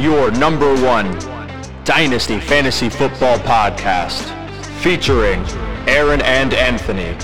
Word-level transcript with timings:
your 0.00 0.30
number 0.30 0.74
one 0.82 1.12
Dynasty 1.84 2.40
Fantasy 2.40 2.88
Football 2.88 3.38
podcast, 3.40 4.22
featuring 4.80 5.44
Aaron 5.86 6.22
and 6.22 6.54
Anthony. 6.54 7.16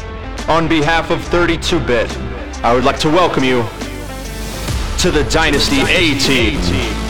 On 0.48 0.68
behalf 0.68 1.10
of 1.10 1.20
32-Bit, 1.20 2.16
I 2.62 2.74
would 2.74 2.84
like 2.84 2.98
to 3.00 3.08
welcome 3.08 3.44
you 3.44 3.62
to 4.98 5.10
the 5.10 5.26
Dynasty 5.30 5.80
A-Team. 5.80 7.05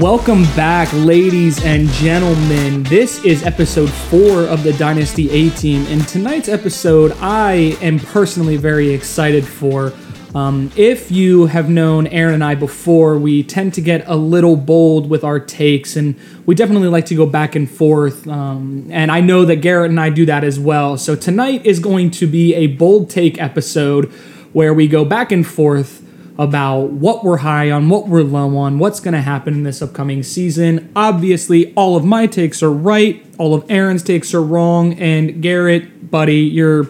Welcome 0.00 0.44
back, 0.56 0.90
ladies 0.94 1.62
and 1.62 1.86
gentlemen. 1.86 2.82
This 2.84 3.22
is 3.26 3.42
episode 3.42 3.90
four 3.90 4.44
of 4.44 4.62
the 4.62 4.72
Dynasty 4.72 5.30
A 5.30 5.50
Team, 5.50 5.84
and 5.88 6.08
tonight's 6.08 6.48
episode 6.48 7.12
I 7.20 7.76
am 7.82 7.98
personally 7.98 8.56
very 8.56 8.90
excited 8.90 9.46
for. 9.46 9.92
Um, 10.34 10.72
if 10.76 11.10
you 11.10 11.44
have 11.44 11.68
known 11.68 12.06
Aaron 12.06 12.32
and 12.32 12.42
I 12.42 12.54
before, 12.54 13.18
we 13.18 13.42
tend 13.42 13.74
to 13.74 13.82
get 13.82 14.02
a 14.06 14.16
little 14.16 14.56
bold 14.56 15.10
with 15.10 15.24
our 15.24 15.38
takes, 15.38 15.94
and 15.94 16.18
we 16.46 16.54
definitely 16.54 16.88
like 16.88 17.04
to 17.06 17.14
go 17.14 17.26
back 17.26 17.54
and 17.54 17.70
forth. 17.70 18.26
Um, 18.26 18.88
and 18.90 19.12
I 19.12 19.20
know 19.20 19.44
that 19.44 19.56
Garret 19.56 19.90
and 19.90 20.00
I 20.00 20.08
do 20.08 20.24
that 20.24 20.42
as 20.42 20.58
well. 20.58 20.96
So 20.96 21.14
tonight 21.14 21.66
is 21.66 21.80
going 21.80 22.12
to 22.12 22.26
be 22.26 22.54
a 22.54 22.66
bold 22.66 23.10
take 23.10 23.38
episode 23.38 24.06
where 24.54 24.72
we 24.72 24.88
go 24.88 25.04
back 25.04 25.30
and 25.30 25.46
forth 25.46 26.01
about 26.38 26.90
what 26.90 27.24
we're 27.24 27.38
high 27.38 27.70
on, 27.70 27.88
what 27.88 28.08
we're 28.08 28.22
low 28.22 28.56
on, 28.56 28.78
what's 28.78 29.00
going 29.00 29.14
to 29.14 29.20
happen 29.20 29.52
in 29.54 29.62
this 29.64 29.82
upcoming 29.82 30.22
season. 30.22 30.90
Obviously, 30.96 31.72
all 31.74 31.94
of 31.96 32.04
my 32.04 32.26
takes 32.26 32.62
are 32.62 32.72
right, 32.72 33.24
all 33.38 33.54
of 33.54 33.64
Aaron's 33.70 34.02
takes 34.02 34.32
are 34.34 34.42
wrong, 34.42 34.94
and 34.94 35.42
Garret, 35.42 36.10
buddy, 36.10 36.38
you're 36.40 36.86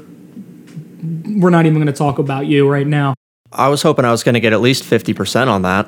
we're 1.26 1.50
not 1.50 1.66
even 1.66 1.74
going 1.76 1.86
to 1.86 1.92
talk 1.92 2.18
about 2.18 2.46
you 2.46 2.68
right 2.68 2.86
now. 2.86 3.14
I 3.50 3.68
was 3.68 3.82
hoping 3.82 4.04
I 4.04 4.10
was 4.10 4.22
going 4.22 4.34
to 4.34 4.40
get 4.40 4.52
at 4.52 4.60
least 4.60 4.84
50% 4.84 5.48
on 5.48 5.62
that. 5.62 5.86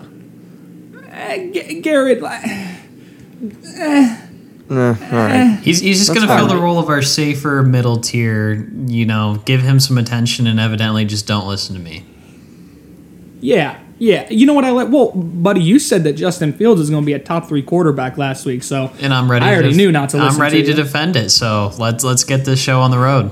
Uh, 1.13 1.37
G- 1.53 1.81
Garret, 1.81 2.23
Eh, 3.77 4.17
all 4.71 4.77
right. 4.77 5.61
He's, 5.63 5.81
he's 5.81 5.99
just 5.99 6.09
going 6.15 6.27
to 6.27 6.35
fill 6.35 6.49
fine. 6.49 6.57
the 6.57 6.63
role 6.63 6.79
of 6.79 6.89
our 6.89 7.03
safer 7.03 7.63
middle 7.63 7.99
tier, 7.99 8.69
you 8.87 9.05
know, 9.05 9.43
give 9.45 9.61
him 9.63 9.79
some 9.79 9.99
attention 9.99 10.47
and 10.47 10.59
evidently 10.59 11.05
just 11.05 11.27
don't 11.27 11.47
listen 11.47 11.75
to 11.77 11.81
me. 11.81 12.05
Yeah, 13.45 13.79
yeah. 13.99 14.27
You 14.31 14.47
know 14.47 14.55
what 14.55 14.65
I 14.65 14.71
like? 14.71 14.89
Well, 14.89 15.13
buddy, 15.13 15.61
you 15.61 15.79
said 15.79 16.05
that 16.05 16.15
Justin 16.15 16.55
Fields 16.55 16.81
is 16.81 16.89
going 16.89 17.03
to 17.03 17.07
be 17.07 17.13
a 17.13 17.19
top 17.19 17.47
three 17.47 17.63
quarterback 17.63 18.17
last 18.17 18.47
week, 18.47 18.63
so 18.63 18.91
And 19.01 19.13
I'm 19.13 19.31
ready 19.31 19.45
I 19.45 19.53
already 19.53 19.73
to, 19.73 19.77
knew 19.77 19.93
not 19.93 20.09
to 20.11 20.17
listen 20.17 20.35
I'm 20.35 20.41
ready 20.41 20.63
to 20.63 20.69
to, 20.69 20.75
defend 20.75 21.17
it. 21.17 21.29
So 21.29 21.73
let's 21.79 22.03
let's 22.03 22.25
get 22.25 22.47
this 22.47 22.59
show 22.59 22.81
on 22.81 22.91
the 22.91 22.99
road. 22.99 23.31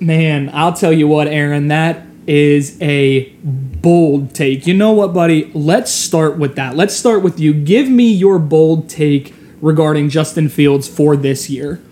Man, 0.00 0.50
I'll 0.54 0.72
tell 0.72 0.92
you 0.92 1.06
what, 1.06 1.28
Aaron, 1.28 1.68
that 1.68 2.06
is 2.26 2.80
a 2.80 3.28
bold 3.42 4.34
take. 4.34 4.66
You 4.66 4.72
know 4.72 4.92
what, 4.92 5.12
buddy? 5.12 5.50
Let's 5.52 5.92
start 5.92 6.38
with 6.38 6.56
that. 6.56 6.74
Let's 6.74 6.96
start 6.96 7.22
with 7.22 7.38
you. 7.38 7.52
Give 7.52 7.88
me 7.88 8.10
your 8.10 8.38
bold 8.38 8.88
take 8.88 9.34
regarding 9.60 10.08
Justin 10.08 10.48
Fields 10.48 10.88
for 10.88 11.16
this 11.16 11.50
year. 11.50 11.82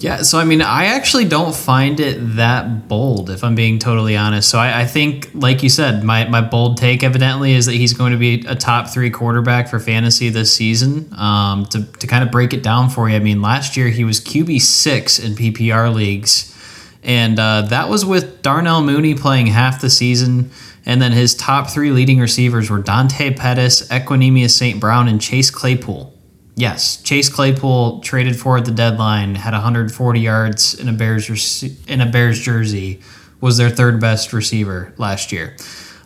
Yeah, 0.00 0.22
so 0.22 0.38
I 0.38 0.44
mean, 0.44 0.62
I 0.62 0.86
actually 0.86 1.26
don't 1.26 1.54
find 1.54 2.00
it 2.00 2.36
that 2.36 2.88
bold, 2.88 3.28
if 3.28 3.44
I'm 3.44 3.54
being 3.54 3.78
totally 3.78 4.16
honest. 4.16 4.48
So 4.48 4.58
I, 4.58 4.80
I 4.80 4.86
think, 4.86 5.28
like 5.34 5.62
you 5.62 5.68
said, 5.68 6.02
my, 6.02 6.26
my 6.26 6.40
bold 6.40 6.78
take 6.78 7.02
evidently 7.02 7.52
is 7.52 7.66
that 7.66 7.74
he's 7.74 7.92
going 7.92 8.12
to 8.12 8.18
be 8.18 8.42
a 8.48 8.54
top 8.54 8.88
three 8.88 9.10
quarterback 9.10 9.68
for 9.68 9.78
fantasy 9.78 10.30
this 10.30 10.54
season. 10.54 11.12
Um, 11.18 11.66
to, 11.66 11.84
to 11.84 12.06
kind 12.06 12.24
of 12.24 12.30
break 12.30 12.54
it 12.54 12.62
down 12.62 12.88
for 12.88 13.10
you, 13.10 13.16
I 13.16 13.18
mean, 13.18 13.42
last 13.42 13.76
year 13.76 13.88
he 13.88 14.04
was 14.04 14.20
QB 14.20 14.62
six 14.62 15.18
in 15.18 15.34
PPR 15.34 15.94
leagues, 15.94 16.46
and 17.02 17.38
uh, 17.38 17.62
that 17.62 17.90
was 17.90 18.02
with 18.02 18.40
Darnell 18.40 18.80
Mooney 18.80 19.14
playing 19.14 19.48
half 19.48 19.82
the 19.82 19.90
season. 19.90 20.50
And 20.86 21.02
then 21.02 21.12
his 21.12 21.34
top 21.34 21.68
three 21.68 21.90
leading 21.90 22.18
receivers 22.20 22.70
were 22.70 22.80
Dante 22.80 23.34
Pettis, 23.34 23.86
Equanimeous 23.88 24.52
St. 24.52 24.80
Brown, 24.80 25.08
and 25.08 25.20
Chase 25.20 25.50
Claypool. 25.50 26.09
Yes, 26.56 27.00
Chase 27.02 27.28
Claypool 27.28 28.00
traded 28.00 28.38
for 28.38 28.58
at 28.58 28.64
the 28.64 28.70
deadline 28.70 29.34
had 29.34 29.52
140 29.52 30.20
yards 30.20 30.74
in 30.74 30.88
a 30.88 30.92
Bears 30.92 31.62
in 31.86 32.00
a 32.00 32.06
Bears 32.06 32.40
jersey 32.40 33.00
was 33.40 33.56
their 33.56 33.70
third 33.70 34.00
best 34.00 34.32
receiver 34.32 34.92
last 34.98 35.32
year. 35.32 35.56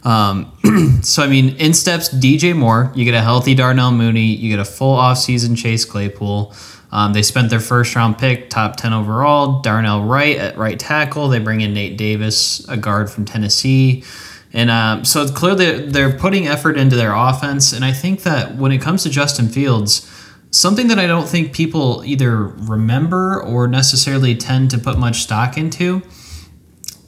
Um, 0.05 0.53
so 1.03 1.23
I 1.23 1.27
mean, 1.27 1.57
in 1.57 1.75
steps 1.75 2.09
DJ 2.09 2.55
Moore. 2.57 2.93
You 2.95 3.05
get 3.05 3.15
a 3.15 3.23
healthy 3.23 3.55
Darnell 3.55 3.91
Mooney. 3.91 4.27
You 4.27 4.51
get 4.51 4.61
a 4.61 4.65
full 4.65 4.97
offseason 4.97 5.57
Chase 5.57 5.85
Claypool. 5.85 6.55
Um, 6.93 7.13
they 7.13 7.23
spent 7.23 7.51
their 7.51 7.61
first 7.61 7.97
round 7.97 8.19
pick, 8.19 8.51
top 8.51 8.77
10 8.77 8.93
overall, 8.93 9.61
Darnell 9.63 10.05
Wright 10.05 10.37
at 10.37 10.57
right 10.57 10.79
tackle. 10.79 11.29
They 11.29 11.41
bring 11.41 11.61
in 11.61 11.75
Nate 11.75 11.99
Davis, 11.99 12.65
a 12.69 12.77
guard 12.77 13.11
from 13.11 13.25
Tennessee. 13.25 14.05
And 14.53 14.71
um, 14.71 15.05
so 15.05 15.27
clearly 15.27 15.89
they're 15.89 16.17
putting 16.17 16.47
effort 16.47 16.77
into 16.77 16.95
their 16.95 17.13
offense. 17.13 17.73
And 17.73 17.85
I 17.85 17.93
think 17.93 18.23
that 18.23 18.55
when 18.55 18.71
it 18.71 18.81
comes 18.81 19.03
to 19.03 19.11
Justin 19.11 19.49
Fields, 19.49 20.09
something 20.55 20.87
that 20.87 20.99
I 21.01 21.07
don't 21.07 21.29
think 21.29 21.53
people 21.53 22.03
either 22.07 22.37
remember 22.47 23.43
or 23.43 23.67
necessarily 23.67 24.37
tend 24.37 24.71
to 24.71 24.79
put 24.79 24.99
much 24.99 25.23
stock 25.23 25.59
into. 25.59 26.03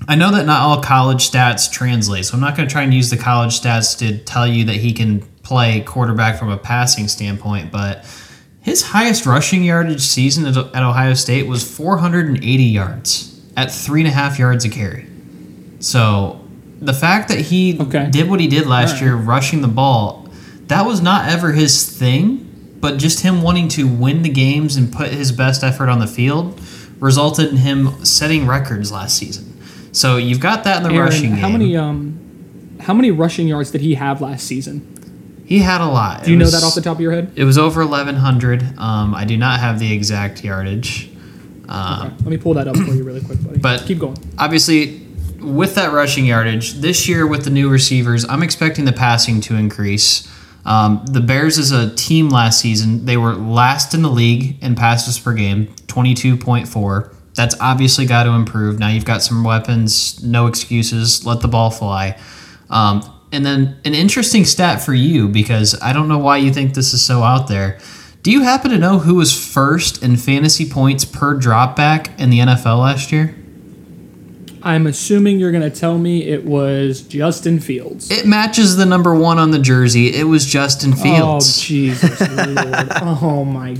I 0.08 0.14
know 0.16 0.32
that 0.32 0.46
not 0.46 0.60
all 0.62 0.82
college 0.82 1.30
stats 1.30 1.70
translate, 1.70 2.24
so 2.26 2.34
I'm 2.34 2.40
not 2.40 2.56
going 2.56 2.68
to 2.68 2.72
try 2.72 2.82
and 2.82 2.92
use 2.92 3.10
the 3.10 3.16
college 3.16 3.60
stats 3.60 3.96
to 3.98 4.18
tell 4.18 4.46
you 4.46 4.64
that 4.66 4.76
he 4.76 4.92
can 4.92 5.20
play 5.42 5.80
quarterback 5.80 6.38
from 6.38 6.50
a 6.50 6.56
passing 6.56 7.06
standpoint, 7.08 7.70
but 7.70 8.04
his 8.62 8.82
highest 8.82 9.26
rushing 9.26 9.62
yardage 9.62 10.00
season 10.02 10.44
at, 10.46 10.56
at 10.56 10.82
Ohio 10.82 11.14
State 11.14 11.46
was 11.46 11.62
480 11.68 12.62
yards 12.64 13.40
at 13.56 13.72
three 13.72 14.00
and 14.00 14.08
a 14.08 14.12
half 14.12 14.38
yards 14.40 14.64
a 14.64 14.68
carry. 14.68 15.06
So 15.78 16.40
the 16.80 16.92
fact 16.94 17.28
that 17.28 17.38
he 17.40 17.78
Okay. 17.80 18.08
did 18.10 18.28
what 18.28 18.40
he 18.40 18.48
did 18.48 18.66
last 18.66 18.94
Alright. 18.94 19.02
year, 19.02 19.14
rushing 19.16 19.60
the 19.62 19.68
ball, 19.68 20.28
that 20.66 20.84
was 20.84 21.00
not 21.00 21.28
ever 21.30 21.52
his 21.52 21.88
thing, 21.88 22.45
but 22.80 22.98
just 22.98 23.20
him 23.20 23.42
wanting 23.42 23.68
to 23.68 23.86
win 23.88 24.22
the 24.22 24.28
games 24.28 24.76
and 24.76 24.92
put 24.92 25.08
his 25.08 25.32
best 25.32 25.62
effort 25.64 25.88
on 25.88 25.98
the 25.98 26.06
field 26.06 26.60
resulted 27.00 27.50
in 27.50 27.56
him 27.58 28.04
setting 28.04 28.46
records 28.46 28.90
last 28.92 29.16
season. 29.16 29.44
So 29.92 30.16
you've 30.16 30.40
got 30.40 30.64
that 30.64 30.78
in 30.78 30.82
the 30.84 30.90
Aaron, 30.90 31.06
rushing 31.08 31.30
game. 31.30 31.38
how 31.38 31.48
many 31.48 31.76
um 31.76 32.18
how 32.80 32.92
many 32.94 33.10
rushing 33.10 33.48
yards 33.48 33.70
did 33.70 33.80
he 33.80 33.94
have 33.94 34.20
last 34.20 34.46
season? 34.46 34.92
he 35.46 35.60
had 35.60 35.80
a 35.80 35.86
lot. 35.86 36.24
Do 36.24 36.32
you 36.32 36.36
know 36.36 36.46
that 36.50 36.64
off 36.64 36.74
the 36.74 36.80
top 36.80 36.96
of 36.96 37.00
your 37.00 37.12
head? 37.12 37.30
It 37.36 37.44
was 37.44 37.56
over 37.56 37.86
1,100. 37.86 38.76
Um, 38.78 39.14
I 39.14 39.24
do 39.24 39.36
not 39.36 39.60
have 39.60 39.78
the 39.78 39.92
exact 39.92 40.42
yardage. 40.42 41.08
Um, 41.68 42.00
Okay, 42.06 42.14
let 42.18 42.26
me 42.26 42.36
pull 42.36 42.54
that 42.54 42.66
up 42.66 42.76
for 42.76 42.90
you 42.92 43.04
really 43.04 43.20
quick, 43.20 43.40
buddy. 43.44 43.58
But- 43.60 43.82
keep 43.86 43.98
going. 44.00 44.16
obviously 44.38 45.06
with 45.40 45.76
that 45.76 45.92
rushing 45.92 46.26
yardage 46.26 46.74
this 46.74 47.08
year 47.08 47.26
with 47.28 47.44
the 47.44 47.50
new 47.50 47.68
receivers 47.68 48.24
i'm 48.28 48.42
expecting 48.42 48.84
the 48.86 48.92
passing 48.92 49.40
to 49.40 49.54
increase 49.54 50.26
um, 50.66 51.02
the 51.06 51.20
bears 51.20 51.58
as 51.58 51.72
a 51.72 51.94
team 51.94 52.28
last 52.28 52.60
season 52.60 53.06
they 53.06 53.16
were 53.16 53.34
last 53.34 53.94
in 53.94 54.02
the 54.02 54.10
league 54.10 54.62
in 54.62 54.74
passes 54.74 55.18
per 55.18 55.32
game 55.32 55.66
22.4 55.86 57.16
that's 57.36 57.54
obviously 57.60 58.06
got 58.06 58.24
to 58.24 58.30
improve. 58.30 58.78
Now 58.78 58.88
you've 58.88 59.04
got 59.04 59.22
some 59.22 59.44
weapons 59.44 60.22
no 60.24 60.46
excuses 60.46 61.24
let 61.24 61.40
the 61.40 61.48
ball 61.48 61.70
fly. 61.70 62.18
Um, 62.70 63.12
and 63.30 63.44
then 63.44 63.78
an 63.84 63.94
interesting 63.94 64.44
stat 64.44 64.80
for 64.80 64.94
you 64.94 65.28
because 65.28 65.80
i 65.82 65.92
don't 65.92 66.08
know 66.08 66.18
why 66.18 66.36
you 66.36 66.52
think 66.52 66.74
this 66.74 66.92
is 66.92 67.04
so 67.04 67.22
out 67.22 67.46
there. 67.48 67.78
Do 68.22 68.32
you 68.32 68.42
happen 68.42 68.72
to 68.72 68.78
know 68.78 68.98
who 68.98 69.14
was 69.14 69.32
first 69.32 70.02
in 70.02 70.16
fantasy 70.16 70.68
points 70.68 71.04
per 71.04 71.38
dropback 71.38 72.18
in 72.18 72.30
the 72.30 72.40
nfl 72.40 72.80
last 72.80 73.12
year 73.12 73.36
I'm 74.66 74.88
assuming 74.88 75.38
you're 75.38 75.52
gonna 75.52 75.70
tell 75.70 75.96
me 75.96 76.24
it 76.24 76.44
was 76.44 77.02
Justin 77.02 77.60
Fields. 77.60 78.10
It 78.10 78.26
matches 78.26 78.76
the 78.76 78.84
number 78.84 79.14
one 79.14 79.38
on 79.38 79.52
the 79.52 79.60
jersey. 79.60 80.12
It 80.12 80.24
was 80.24 80.44
Justin 80.44 80.92
oh, 80.94 80.96
Fields. 80.96 81.56
Oh 81.56 81.62
Jesus 81.62 82.20
Lord! 82.36 82.88
Oh 83.00 83.44
my 83.44 83.74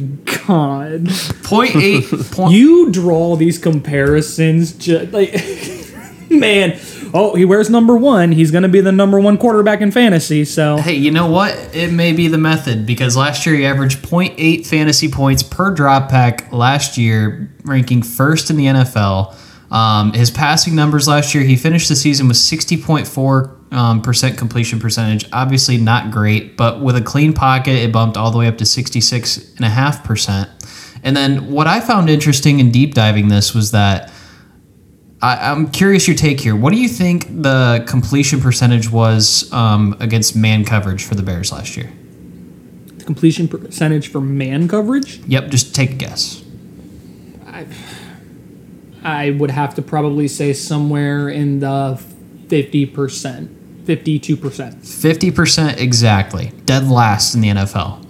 God! 0.46 1.08
Point 1.42 1.74
eight. 1.74 2.04
Point, 2.30 2.52
You 2.52 2.92
draw 2.92 3.34
these 3.34 3.58
comparisons, 3.58 4.74
just 4.74 5.10
like 5.10 5.34
man. 6.30 6.78
Oh, 7.12 7.34
he 7.34 7.44
wears 7.44 7.68
number 7.68 7.96
one. 7.96 8.30
He's 8.30 8.52
gonna 8.52 8.68
be 8.68 8.80
the 8.80 8.92
number 8.92 9.18
one 9.18 9.38
quarterback 9.38 9.80
in 9.80 9.90
fantasy. 9.90 10.44
So 10.44 10.76
hey, 10.76 10.94
you 10.94 11.10
know 11.10 11.28
what? 11.28 11.52
It 11.74 11.92
may 11.92 12.12
be 12.12 12.28
the 12.28 12.38
method 12.38 12.86
because 12.86 13.16
last 13.16 13.44
year 13.44 13.56
he 13.56 13.66
averaged 13.66 14.04
0.8 14.04 14.64
fantasy 14.64 15.10
points 15.10 15.42
per 15.42 15.74
dropback 15.74 16.52
last 16.52 16.96
year, 16.96 17.50
ranking 17.64 18.02
first 18.02 18.50
in 18.50 18.56
the 18.56 18.66
NFL. 18.66 19.36
Um, 19.70 20.12
his 20.12 20.30
passing 20.30 20.74
numbers 20.74 21.08
last 21.08 21.34
year, 21.34 21.44
he 21.44 21.56
finished 21.56 21.88
the 21.88 21.96
season 21.96 22.28
with 22.28 22.36
60.4 22.36 23.72
um, 23.72 24.02
percent 24.02 24.38
completion 24.38 24.78
percentage. 24.78 25.28
Obviously 25.32 25.76
not 25.76 26.10
great, 26.10 26.56
but 26.56 26.80
with 26.80 26.96
a 26.96 27.02
clean 27.02 27.32
pocket, 27.32 27.72
it 27.72 27.92
bumped 27.92 28.16
all 28.16 28.30
the 28.30 28.38
way 28.38 28.46
up 28.46 28.58
to 28.58 28.64
66.5 28.64 30.04
percent. 30.04 30.50
And 31.02 31.16
then 31.16 31.50
what 31.50 31.66
I 31.66 31.80
found 31.80 32.08
interesting 32.08 32.58
in 32.58 32.70
deep 32.70 32.94
diving 32.94 33.28
this 33.28 33.54
was 33.54 33.72
that 33.72 34.12
I, 35.22 35.50
I'm 35.50 35.70
curious 35.70 36.06
your 36.06 36.16
take 36.16 36.40
here. 36.40 36.54
What 36.54 36.72
do 36.72 36.80
you 36.80 36.88
think 36.88 37.42
the 37.42 37.84
completion 37.86 38.40
percentage 38.40 38.90
was 38.90 39.50
um, 39.52 39.96
against 40.00 40.36
man 40.36 40.64
coverage 40.64 41.04
for 41.04 41.14
the 41.14 41.22
Bears 41.22 41.52
last 41.52 41.76
year? 41.76 41.92
The 42.88 43.04
completion 43.04 43.48
percentage 43.48 44.08
for 44.08 44.20
man 44.20 44.68
coverage, 44.68 45.20
Yep, 45.26 45.50
just 45.50 45.74
take 45.74 45.92
a 45.92 45.94
guess. 45.94 46.42
I 49.06 49.30
would 49.30 49.52
have 49.52 49.76
to 49.76 49.82
probably 49.82 50.26
say 50.26 50.52
somewhere 50.52 51.28
in 51.28 51.60
the 51.60 52.02
50%, 52.48 52.88
52%. 53.84 53.86
50% 53.86 55.78
exactly. 55.78 56.52
Dead 56.64 56.88
last 56.88 57.36
in 57.36 57.40
the 57.40 57.48
NFL. 57.48 58.02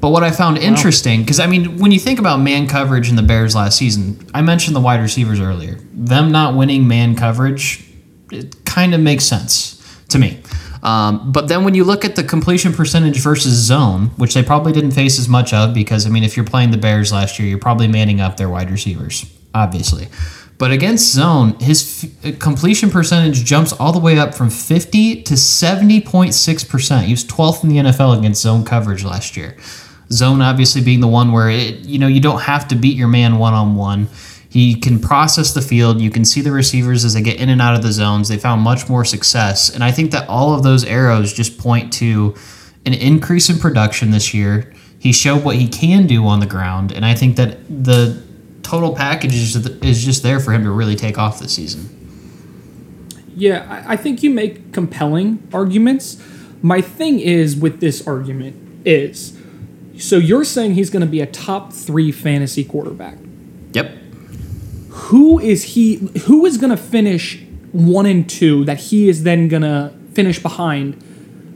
But 0.00 0.08
what 0.08 0.24
I 0.24 0.30
found 0.30 0.56
interesting, 0.56 1.20
because 1.20 1.40
I 1.40 1.46
mean, 1.46 1.78
when 1.78 1.92
you 1.92 2.00
think 2.00 2.18
about 2.18 2.40
man 2.40 2.66
coverage 2.66 3.10
in 3.10 3.16
the 3.16 3.22
Bears 3.22 3.54
last 3.54 3.76
season, 3.76 4.26
I 4.32 4.40
mentioned 4.40 4.74
the 4.74 4.80
wide 4.80 5.00
receivers 5.00 5.40
earlier. 5.40 5.78
Them 5.92 6.32
not 6.32 6.56
winning 6.56 6.88
man 6.88 7.16
coverage, 7.16 7.84
it 8.32 8.64
kind 8.64 8.94
of 8.94 9.00
makes 9.02 9.24
sense 9.24 9.76
to 10.08 10.18
me. 10.18 10.40
Um, 10.82 11.30
but 11.32 11.48
then 11.48 11.64
when 11.64 11.74
you 11.74 11.84
look 11.84 12.06
at 12.06 12.16
the 12.16 12.24
completion 12.24 12.72
percentage 12.72 13.20
versus 13.20 13.52
zone, 13.52 14.06
which 14.16 14.32
they 14.32 14.42
probably 14.42 14.72
didn't 14.72 14.92
face 14.92 15.18
as 15.18 15.28
much 15.28 15.52
of, 15.52 15.74
because 15.74 16.06
I 16.06 16.08
mean, 16.08 16.24
if 16.24 16.34
you're 16.34 16.46
playing 16.46 16.70
the 16.70 16.78
Bears 16.78 17.12
last 17.12 17.38
year, 17.38 17.46
you're 17.46 17.58
probably 17.58 17.86
manning 17.86 18.22
up 18.22 18.38
their 18.38 18.48
wide 18.48 18.70
receivers, 18.70 19.26
obviously. 19.54 20.08
But 20.60 20.72
against 20.72 21.10
zone, 21.14 21.58
his 21.58 22.04
f- 22.04 22.34
uh, 22.34 22.38
completion 22.38 22.90
percentage 22.90 23.44
jumps 23.46 23.72
all 23.72 23.92
the 23.92 23.98
way 23.98 24.18
up 24.18 24.34
from 24.34 24.50
50 24.50 25.22
to 25.22 25.32
70.6%. 25.32 27.02
He 27.04 27.12
was 27.14 27.24
12th 27.24 27.62
in 27.62 27.70
the 27.70 27.76
NFL 27.76 28.18
against 28.18 28.42
zone 28.42 28.62
coverage 28.62 29.02
last 29.02 29.38
year. 29.38 29.56
Zone 30.12 30.42
obviously 30.42 30.82
being 30.82 31.00
the 31.00 31.08
one 31.08 31.32
where 31.32 31.48
it, 31.48 31.86
you 31.86 31.98
know 31.98 32.08
you 32.08 32.20
don't 32.20 32.42
have 32.42 32.68
to 32.68 32.74
beat 32.74 32.94
your 32.94 33.08
man 33.08 33.38
one 33.38 33.54
on 33.54 33.74
one. 33.74 34.08
He 34.50 34.74
can 34.74 34.98
process 34.98 35.54
the 35.54 35.62
field. 35.62 36.00
You 36.00 36.10
can 36.10 36.26
see 36.26 36.42
the 36.42 36.52
receivers 36.52 37.06
as 37.06 37.14
they 37.14 37.22
get 37.22 37.40
in 37.40 37.48
and 37.48 37.62
out 37.62 37.74
of 37.74 37.82
the 37.82 37.92
zones. 37.92 38.28
They 38.28 38.36
found 38.36 38.60
much 38.60 38.86
more 38.86 39.04
success, 39.06 39.74
and 39.74 39.82
I 39.82 39.92
think 39.92 40.10
that 40.10 40.28
all 40.28 40.52
of 40.52 40.62
those 40.62 40.84
arrows 40.84 41.32
just 41.32 41.56
point 41.56 41.90
to 41.94 42.34
an 42.84 42.92
increase 42.92 43.48
in 43.48 43.58
production 43.58 44.10
this 44.10 44.34
year. 44.34 44.72
He 44.98 45.12
showed 45.12 45.42
what 45.44 45.56
he 45.56 45.66
can 45.68 46.06
do 46.06 46.26
on 46.26 46.40
the 46.40 46.46
ground, 46.46 46.92
and 46.92 47.06
I 47.06 47.14
think 47.14 47.36
that 47.36 47.66
the 47.68 48.22
total 48.70 48.94
package 48.94 49.34
is, 49.34 49.56
is 49.82 50.04
just 50.04 50.22
there 50.22 50.38
for 50.38 50.52
him 50.52 50.62
to 50.62 50.70
really 50.70 50.94
take 50.94 51.18
off 51.18 51.40
this 51.40 51.54
season. 51.54 51.96
Yeah, 53.34 53.66
I, 53.68 53.94
I 53.94 53.96
think 53.96 54.22
you 54.22 54.30
make 54.30 54.72
compelling 54.72 55.46
arguments. 55.52 56.22
My 56.62 56.80
thing 56.80 57.18
is 57.18 57.56
with 57.56 57.80
this 57.80 58.06
argument 58.06 58.86
is 58.86 59.36
so 59.98 60.16
you're 60.16 60.44
saying 60.44 60.74
he's 60.74 60.88
going 60.88 61.02
to 61.02 61.10
be 61.10 61.20
a 61.20 61.26
top 61.26 61.72
three 61.72 62.12
fantasy 62.12 62.64
quarterback. 62.64 63.18
Yep. 63.72 63.90
Who 64.90 65.38
is 65.38 65.62
he? 65.64 65.96
Who 66.26 66.46
is 66.46 66.56
going 66.56 66.70
to 66.70 66.76
finish 66.76 67.42
one 67.72 68.06
and 68.06 68.28
two 68.28 68.64
that 68.64 68.78
he 68.78 69.08
is 69.08 69.24
then 69.24 69.48
going 69.48 69.62
to 69.62 69.92
finish 70.12 70.40
behind? 70.40 71.04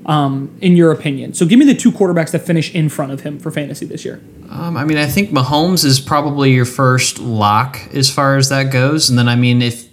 Um, 0.06 0.54
in 0.60 0.76
your 0.76 0.92
opinion, 0.92 1.32
so 1.32 1.46
give 1.46 1.58
me 1.58 1.64
the 1.64 1.74
two 1.74 1.90
quarterbacks 1.90 2.32
that 2.32 2.40
finish 2.40 2.74
in 2.74 2.90
front 2.90 3.12
of 3.12 3.22
him 3.22 3.38
for 3.38 3.50
fantasy 3.50 3.86
this 3.86 4.04
year. 4.04 4.20
Um, 4.54 4.76
I 4.76 4.84
mean, 4.84 4.98
I 4.98 5.06
think 5.06 5.30
Mahomes 5.30 5.84
is 5.84 5.98
probably 5.98 6.52
your 6.52 6.64
first 6.64 7.18
lock 7.18 7.80
as 7.92 8.08
far 8.08 8.36
as 8.36 8.50
that 8.50 8.72
goes, 8.72 9.10
and 9.10 9.18
then 9.18 9.28
I 9.28 9.34
mean, 9.34 9.60
if 9.60 9.88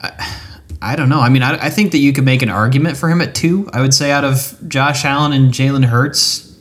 I, 0.00 0.36
I 0.80 0.96
don't 0.96 1.08
know, 1.08 1.18
I 1.18 1.28
mean, 1.28 1.42
I, 1.42 1.66
I 1.66 1.70
think 1.70 1.90
that 1.92 1.98
you 1.98 2.12
could 2.12 2.24
make 2.24 2.42
an 2.42 2.50
argument 2.50 2.96
for 2.96 3.08
him 3.08 3.20
at 3.20 3.34
two. 3.34 3.68
I 3.72 3.80
would 3.80 3.92
say 3.92 4.12
out 4.12 4.24
of 4.24 4.56
Josh 4.68 5.04
Allen 5.04 5.32
and 5.32 5.52
Jalen 5.52 5.86
Hurts, 5.86 6.56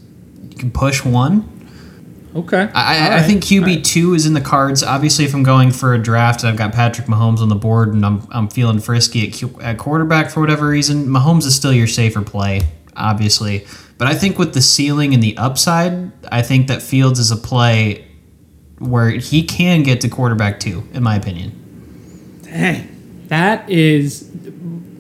you 0.50 0.58
can 0.58 0.72
push 0.72 1.06
one. 1.06 1.56
Okay. 2.36 2.70
I, 2.74 3.20
I 3.20 3.22
think 3.22 3.44
QB 3.44 3.84
two 3.84 4.16
is 4.16 4.26
in 4.26 4.34
the 4.34 4.42
cards. 4.42 4.82
Obviously, 4.82 5.26
if 5.26 5.36
I'm 5.36 5.44
going 5.44 5.72
for 5.72 5.94
a 5.94 6.00
draft, 6.02 6.44
I've 6.44 6.58
got 6.58 6.74
Patrick 6.74 7.08
Mahomes 7.08 7.40
on 7.40 7.50
the 7.50 7.56
board, 7.56 7.94
and 7.94 8.04
I'm, 8.04 8.28
I'm 8.32 8.48
feeling 8.50 8.80
frisky 8.80 9.28
at, 9.28 9.34
Q, 9.34 9.56
at 9.62 9.78
quarterback 9.78 10.32
for 10.32 10.40
whatever 10.40 10.68
reason. 10.68 11.06
Mahomes 11.06 11.46
is 11.46 11.56
still 11.56 11.74
your 11.74 11.88
safer 11.88 12.22
play, 12.22 12.62
obviously, 12.96 13.68
but 14.00 14.08
I 14.08 14.16
think 14.16 14.40
with 14.40 14.54
the 14.54 14.62
ceiling 14.62 15.14
and 15.14 15.22
the 15.22 15.38
upside, 15.38 16.12
I 16.32 16.42
think 16.42 16.68
that 16.70 16.82
Fields 16.82 17.20
is 17.20 17.32
a 17.32 17.36
play 17.36 18.08
where 18.80 19.10
he 19.10 19.44
can 19.44 19.84
get 19.84 20.00
to 20.02 20.10
quarterback 20.10 20.62
two, 20.62 20.88
in 20.94 21.04
my 21.04 21.18
opinion. 21.18 22.40
Dang, 22.44 23.26
that 23.28 23.70
is, 23.70 24.32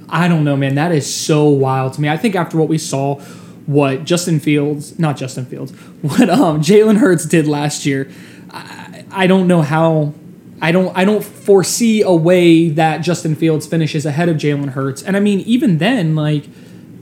I 0.10 0.28
don't 0.28 0.44
know, 0.44 0.57
man. 0.57 0.75
That 0.75 0.92
is 0.92 1.12
so 1.12 1.48
wild 1.48 1.94
to 1.94 2.01
me. 2.01 2.10
I 2.10 2.18
think 2.18 2.36
after 2.36 2.57
what 2.57 2.68
we 2.68 2.78
saw 2.78 3.22
what 3.68 4.04
Justin 4.04 4.42
Fields, 4.42 5.00
not 5.00 5.16
Justin 5.16 5.46
Fields, 5.46 5.72
what 6.01 6.30
um, 6.30 6.62
Jalen 6.62 6.98
Hurts 6.98 7.25
did 7.25 7.48
last 7.48 7.86
year. 7.86 8.12
I, 8.51 9.06
I 9.12 9.28
don't 9.28 9.48
know 9.48 9.62
how. 9.62 10.13
I 10.62 10.74
don't. 10.74 10.96
I 10.98 11.06
don't 11.06 11.24
foresee 11.24 12.01
a 12.01 12.12
way 12.12 12.68
that 12.68 12.98
Justin 12.98 13.36
Fields 13.36 13.66
finishes 13.66 14.06
ahead 14.06 14.28
of 14.28 14.36
Jalen 14.36 14.72
Hurts. 14.72 15.01
And 15.01 15.16
I 15.16 15.22
mean, 15.22 15.40
even 15.42 15.78
then, 15.78 16.16
like 16.16 16.46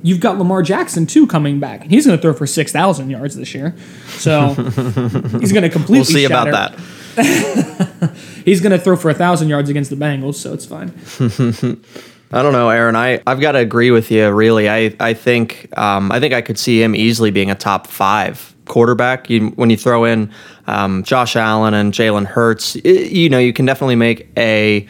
you've 0.03 0.19
got 0.19 0.37
Lamar 0.37 0.61
Jackson 0.61 1.05
too 1.05 1.27
coming 1.27 1.59
back, 1.59 1.81
and 1.81 1.91
he's 1.91 2.05
going 2.05 2.17
to 2.17 2.21
throw 2.21 2.33
for 2.33 2.47
six 2.47 2.71
thousand 2.71 3.09
yards 3.09 3.35
this 3.35 3.53
year. 3.53 3.75
So 4.07 4.53
he's 5.39 5.51
going 5.51 5.63
to 5.63 5.69
completely. 5.69 5.97
We'll 5.97 6.05
see 6.05 6.27
shatter. 6.27 6.49
about 6.49 6.77
that. 6.77 8.13
he's 8.45 8.61
going 8.61 8.71
to 8.71 8.79
throw 8.79 8.95
for 8.95 9.09
a 9.09 9.13
thousand 9.13 9.49
yards 9.49 9.69
against 9.69 9.89
the 9.89 9.95
Bengals, 9.95 10.35
so 10.35 10.53
it's 10.53 10.65
fine. 10.65 10.93
I 12.31 12.41
don't 12.41 12.51
know, 12.51 12.69
Aaron. 12.69 12.95
I 12.95 13.21
I've 13.25 13.39
got 13.39 13.53
to 13.53 13.59
agree 13.59 13.91
with 13.91 14.11
you. 14.11 14.29
Really, 14.29 14.69
I 14.69 14.93
I 14.99 15.13
think 15.13 15.69
um, 15.77 16.11
I 16.11 16.19
think 16.19 16.33
I 16.33 16.41
could 16.41 16.59
see 16.59 16.81
him 16.81 16.95
easily 16.95 17.31
being 17.31 17.49
a 17.49 17.55
top 17.55 17.87
five 17.87 18.53
quarterback. 18.65 19.29
You, 19.29 19.47
when 19.51 19.69
you 19.69 19.77
throw 19.77 20.03
in 20.03 20.31
um, 20.67 21.03
Josh 21.03 21.35
Allen 21.37 21.73
and 21.73 21.93
Jalen 21.93 22.25
Hurts, 22.25 22.75
it, 22.75 23.11
you 23.11 23.29
know 23.29 23.39
you 23.39 23.53
can 23.53 23.65
definitely 23.65 23.95
make 23.95 24.29
a 24.37 24.87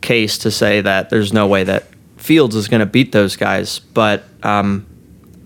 case 0.00 0.38
to 0.38 0.50
say 0.50 0.80
that 0.80 1.10
there's 1.10 1.32
no 1.32 1.48
way 1.48 1.64
that 1.64 1.86
Fields 2.26 2.54
is 2.54 2.68
going 2.68 2.80
to 2.80 2.86
beat 2.86 3.12
those 3.12 3.36
guys. 3.36 3.78
But 3.78 4.24
um, 4.42 4.86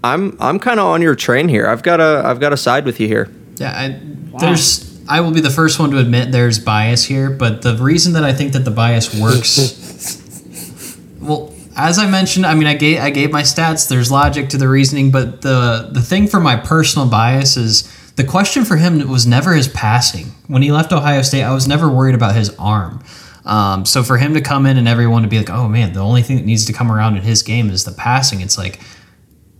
I'm 0.02 0.36
I'm 0.40 0.58
kind 0.58 0.80
of 0.80 0.86
on 0.86 1.02
your 1.02 1.14
train 1.14 1.48
here. 1.48 1.66
I've 1.66 1.82
got 1.82 1.98
to 1.98 2.22
I've 2.24 2.40
got 2.40 2.50
to 2.50 2.56
side 2.56 2.84
with 2.84 2.98
you 3.00 3.06
here. 3.06 3.30
Yeah, 3.56 3.72
I, 3.72 4.00
there's. 4.38 4.88
I 5.08 5.20
will 5.20 5.32
be 5.32 5.40
the 5.40 5.50
first 5.50 5.80
one 5.80 5.90
to 5.90 5.98
admit 5.98 6.30
there's 6.30 6.58
bias 6.58 7.04
here, 7.04 7.30
but 7.30 7.62
the 7.62 7.76
reason 7.76 8.12
that 8.12 8.22
I 8.22 8.32
think 8.32 8.52
that 8.52 8.64
the 8.64 8.70
bias 8.70 9.12
works 9.12 9.58
well, 11.20 11.52
as 11.76 11.98
I 11.98 12.08
mentioned, 12.08 12.46
I 12.46 12.54
mean, 12.54 12.66
I 12.66 12.74
gave 12.74 13.00
I 13.00 13.10
gave 13.10 13.30
my 13.30 13.42
stats. 13.42 13.88
There's 13.88 14.10
logic 14.10 14.48
to 14.50 14.58
the 14.58 14.68
reasoning, 14.68 15.10
but 15.10 15.42
the 15.42 15.88
the 15.92 16.02
thing 16.02 16.26
for 16.26 16.40
my 16.40 16.56
personal 16.56 17.08
bias 17.08 17.56
is 17.56 17.90
the 18.16 18.24
question 18.24 18.64
for 18.64 18.76
him 18.76 19.06
was 19.08 19.26
never 19.26 19.54
his 19.54 19.68
passing. 19.68 20.26
When 20.46 20.62
he 20.62 20.72
left 20.72 20.92
Ohio 20.92 21.22
State, 21.22 21.42
I 21.42 21.54
was 21.54 21.68
never 21.68 21.88
worried 21.88 22.14
about 22.14 22.34
his 22.34 22.54
arm. 22.58 23.02
Um, 23.44 23.86
so 23.86 24.02
for 24.02 24.18
him 24.18 24.34
to 24.34 24.40
come 24.40 24.66
in 24.66 24.76
and 24.76 24.86
everyone 24.86 25.22
to 25.22 25.28
be 25.28 25.38
like, 25.38 25.50
"Oh 25.50 25.68
man, 25.68 25.92
the 25.92 26.00
only 26.00 26.22
thing 26.22 26.36
that 26.36 26.44
needs 26.44 26.66
to 26.66 26.72
come 26.72 26.92
around 26.92 27.16
in 27.16 27.22
his 27.22 27.42
game 27.42 27.70
is 27.70 27.84
the 27.84 27.92
passing," 27.92 28.40
it's 28.40 28.58
like 28.58 28.80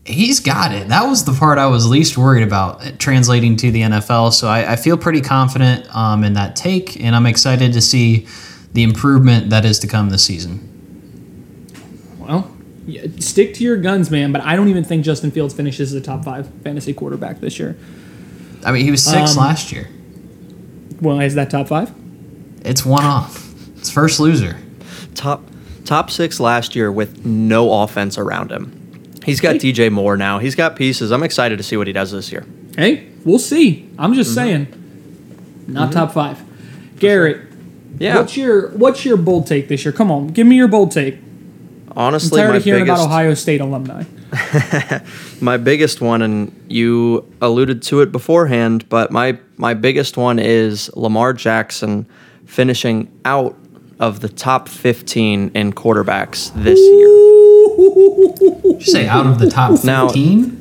he's 0.04 0.40
got 0.40 0.72
it. 0.72 0.88
That 0.88 1.04
was 1.04 1.24
the 1.24 1.32
part 1.32 1.58
I 1.58 1.66
was 1.66 1.88
least 1.88 2.16
worried 2.18 2.42
about 2.42 2.98
translating 2.98 3.56
to 3.56 3.70
the 3.70 3.82
NFL. 3.82 4.32
So 4.32 4.48
I, 4.48 4.72
I 4.72 4.76
feel 4.76 4.96
pretty 4.96 5.20
confident 5.20 5.94
um, 5.94 6.24
in 6.24 6.34
that 6.34 6.56
take, 6.56 7.00
and 7.02 7.14
I'm 7.14 7.26
excited 7.26 7.72
to 7.72 7.80
see 7.80 8.26
the 8.72 8.82
improvement 8.82 9.50
that 9.50 9.64
is 9.64 9.78
to 9.80 9.86
come 9.86 10.10
this 10.10 10.24
season. 10.24 10.66
Well, 12.18 12.50
yeah, 12.86 13.02
stick 13.18 13.54
to 13.54 13.64
your 13.64 13.76
guns, 13.76 14.10
man. 14.10 14.32
But 14.32 14.42
I 14.42 14.56
don't 14.56 14.68
even 14.68 14.84
think 14.84 15.04
Justin 15.04 15.30
Fields 15.30 15.54
finishes 15.54 15.92
as 15.92 16.00
a 16.00 16.04
top 16.04 16.24
five 16.24 16.48
fantasy 16.62 16.92
quarterback 16.92 17.40
this 17.40 17.58
year. 17.58 17.76
I 18.64 18.72
mean, 18.72 18.84
he 18.84 18.90
was 18.90 19.02
six 19.02 19.32
Um, 19.36 19.44
last 19.44 19.72
year. 19.72 19.88
Well, 21.00 21.20
is 21.20 21.34
that 21.34 21.50
top 21.50 21.68
five? 21.68 21.92
It's 22.62 22.84
one 22.84 23.04
off. 23.04 23.49
It's 23.80 23.90
first 23.90 24.20
loser. 24.20 24.58
top 25.14 25.42
top 25.86 26.10
six 26.10 26.38
last 26.38 26.76
year 26.76 26.92
with 26.92 27.24
no 27.24 27.82
offense 27.82 28.18
around 28.18 28.52
him. 28.52 28.76
He's 29.24 29.40
got 29.40 29.56
DJ 29.56 29.90
Moore 29.90 30.18
now. 30.18 30.38
He's 30.38 30.54
got 30.54 30.76
pieces. 30.76 31.10
I'm 31.10 31.22
excited 31.22 31.56
to 31.56 31.62
see 31.62 31.76
what 31.78 31.86
he 31.86 31.92
does 31.92 32.12
this 32.12 32.30
year. 32.30 32.46
Hey, 32.76 33.08
we'll 33.24 33.38
see. 33.38 33.90
I'm 33.98 34.14
just 34.14 34.30
mm-hmm. 34.30 34.46
saying, 34.46 35.64
not 35.66 35.90
mm-hmm. 35.90 35.98
top 35.98 36.12
five. 36.12 36.42
Garret, 36.98 37.40
Yeah. 37.98 38.16
what's 38.16 38.36
your 38.36 38.68
what's 38.72 39.04
your 39.06 39.16
bold 39.16 39.46
take 39.46 39.68
this 39.68 39.84
year? 39.84 39.92
Come 39.92 40.10
on, 40.10 40.28
give 40.28 40.46
me 40.46 40.56
your 40.56 40.68
bold 40.68 40.92
take. 40.92 41.14
Honestly, 41.14 41.96
I'm 41.96 41.98
Honestly, 41.98 42.38
tired 42.38 42.50
my 42.50 42.56
of 42.56 42.64
hearing 42.64 42.84
biggest, 42.84 43.02
about 43.02 43.10
Ohio 43.10 43.34
State 43.34 43.60
alumni. 43.62 44.04
my 45.40 45.56
biggest 45.56 46.02
one, 46.02 46.20
and 46.22 46.64
you 46.68 47.26
alluded 47.40 47.82
to 47.84 48.02
it 48.02 48.12
beforehand, 48.12 48.86
but 48.90 49.10
my 49.10 49.38
my 49.56 49.72
biggest 49.72 50.18
one 50.18 50.38
is 50.38 50.94
Lamar 50.94 51.32
Jackson 51.32 52.06
finishing 52.44 53.10
out 53.24 53.56
of 54.00 54.20
the 54.20 54.28
top 54.28 54.68
15 54.68 55.52
in 55.54 55.72
quarterbacks 55.72 56.50
this 56.54 56.78
year. 56.80 57.08
You 58.74 58.80
say 58.80 59.06
out 59.06 59.26
of 59.26 59.38
the 59.38 59.48
top 59.48 59.84
Now- 59.84 60.08
15? 60.08 60.56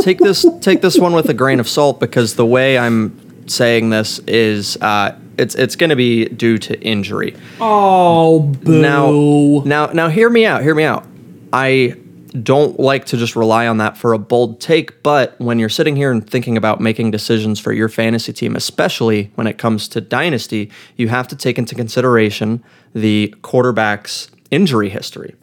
take 0.00 0.18
this 0.18 0.46
take 0.62 0.80
this 0.80 0.98
one 0.98 1.12
with 1.12 1.28
a 1.28 1.34
grain 1.34 1.60
of 1.60 1.68
salt 1.68 2.00
because 2.00 2.34
the 2.36 2.46
way 2.46 2.78
I'm 2.78 3.46
saying 3.46 3.90
this 3.90 4.20
is 4.20 4.78
uh, 4.80 5.14
it's 5.36 5.54
it's 5.54 5.76
going 5.76 5.90
to 5.90 5.96
be 5.96 6.24
due 6.26 6.56
to 6.58 6.80
injury. 6.80 7.36
Oh, 7.60 8.40
boo! 8.40 8.80
Now, 8.80 9.62
now, 9.66 9.92
now, 9.92 10.08
hear 10.08 10.30
me 10.30 10.46
out. 10.46 10.62
Hear 10.62 10.74
me 10.74 10.84
out. 10.84 11.04
I 11.52 11.96
don't 12.32 12.80
like 12.80 13.04
to 13.06 13.16
just 13.16 13.36
rely 13.36 13.66
on 13.66 13.76
that 13.78 13.96
for 13.96 14.12
a 14.12 14.18
bold 14.18 14.60
take, 14.60 15.02
but 15.02 15.38
when 15.38 15.58
you're 15.58 15.68
sitting 15.68 15.96
here 15.96 16.10
and 16.10 16.28
thinking 16.28 16.56
about 16.56 16.80
making 16.80 17.10
decisions 17.10 17.60
for 17.60 17.72
your 17.72 17.88
fantasy 17.88 18.32
team, 18.32 18.56
especially 18.56 19.30
when 19.34 19.46
it 19.46 19.58
comes 19.58 19.86
to 19.88 20.00
dynasty, 20.00 20.70
you 20.96 21.08
have 21.08 21.28
to 21.28 21.36
take 21.36 21.58
into 21.58 21.74
consideration 21.74 22.62
the 22.94 23.34
quarterback's 23.42 24.30
injury 24.50 24.88
history. 24.88 25.34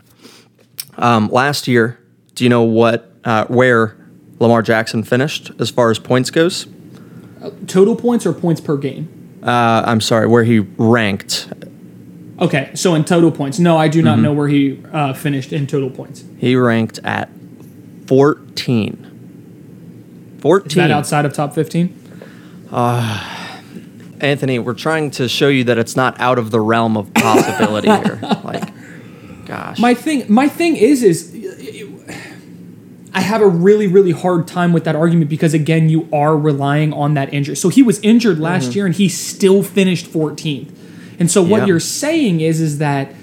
Um, 0.98 1.30
last 1.30 1.68
year, 1.68 2.00
do 2.36 2.44
you 2.44 2.50
know 2.50 2.64
what 2.64 3.14
uh, 3.24 3.46
where 3.46 3.96
Lamar 4.40 4.62
Jackson 4.62 5.04
finished 5.04 5.52
as 5.60 5.70
far 5.70 5.92
as 5.92 6.00
points 6.00 6.32
goes? 6.32 6.68
Total 7.68 7.96
points 7.96 8.26
or 8.26 8.34
points 8.34 8.62
per 8.62 8.78
game? 8.78 9.40
Uh, 9.44 9.84
I'm 9.86 10.02
sorry, 10.02 10.28
where 10.28 10.44
he 10.44 10.60
ranked 10.60 11.48
Okay, 12.42 12.72
so 12.74 12.96
in 12.96 13.04
total 13.04 13.32
points. 13.32 13.60
No, 13.60 13.78
I 13.78 13.88
do 13.88 14.02
not 14.02 14.14
mm-hmm. 14.14 14.24
know 14.24 14.34
where 14.34 14.48
he 14.48 14.82
uh, 14.92 15.14
finished 15.14 15.52
in 15.52 15.68
total 15.68 15.90
points. 15.90 16.24
He 16.38 16.56
ranked 16.56 17.00
at 17.04 17.30
14. 18.08 20.38
14. 20.40 20.68
Is 20.68 20.76
that 20.76 20.92
outside 20.92 21.26
of 21.26 21.34
top 21.34 21.54
15? 21.54 22.68
Uh, 22.72 23.36
Anthony, 24.22 24.60
we're 24.60 24.74
trying 24.74 25.12
to 25.12 25.28
show 25.28 25.50
you 25.50 25.66
that 25.66 25.78
it's 25.78 25.96
not 25.96 26.20
out 26.20 26.40
of 26.40 26.52
the 26.52 26.60
realm 26.60 26.98
of 26.98 27.14
possibility 27.14 27.90
here. 27.90 28.20
Like, 28.44 28.74
gosh. 29.46 29.80
My 29.80 29.94
thing, 29.94 30.32
my 30.32 30.48
thing 30.48 30.76
is, 30.76 31.04
is 31.04 31.36
I 33.14 33.22
have 33.22 33.42
a 33.42 33.48
really, 33.48 33.88
really 33.88 34.12
hard 34.12 34.48
time 34.48 34.74
with 34.74 34.86
that 34.86 34.96
argument 34.96 35.30
because 35.30 35.54
again, 35.54 35.90
you 35.90 36.08
are 36.14 36.38
relying 36.38 36.94
on 36.94 37.16
that 37.16 37.34
injury. 37.34 37.56
So 37.56 37.70
he 37.70 37.84
was 37.84 38.00
injured 38.00 38.40
last 38.40 38.70
mm-hmm. 38.70 38.74
year 38.74 38.86
and 38.86 38.96
he 38.96 39.10
still 39.10 39.62
finished 39.62 40.06
14th. 40.06 40.72
And 41.20 41.30
so 41.30 41.42
what 41.42 41.62
Yeah. 41.62 41.66
you're 41.68 41.80
saying 41.80 42.42
is, 42.42 42.62
is 42.62 42.78
that 42.80 43.14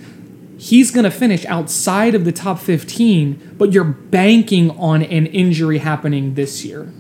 he's 0.58 0.90
going 0.90 1.04
to 1.04 1.10
finish 1.10 1.44
outside 1.46 2.14
of 2.14 2.24
the 2.24 2.32
top 2.32 2.58
15, 2.58 3.54
but 3.58 3.72
you're 3.72 3.84
banking 3.84 4.70
on 4.72 5.02
an 5.02 5.26
injury 5.26 5.78
happening 5.78 6.34
this 6.34 6.64
year. 6.64 6.92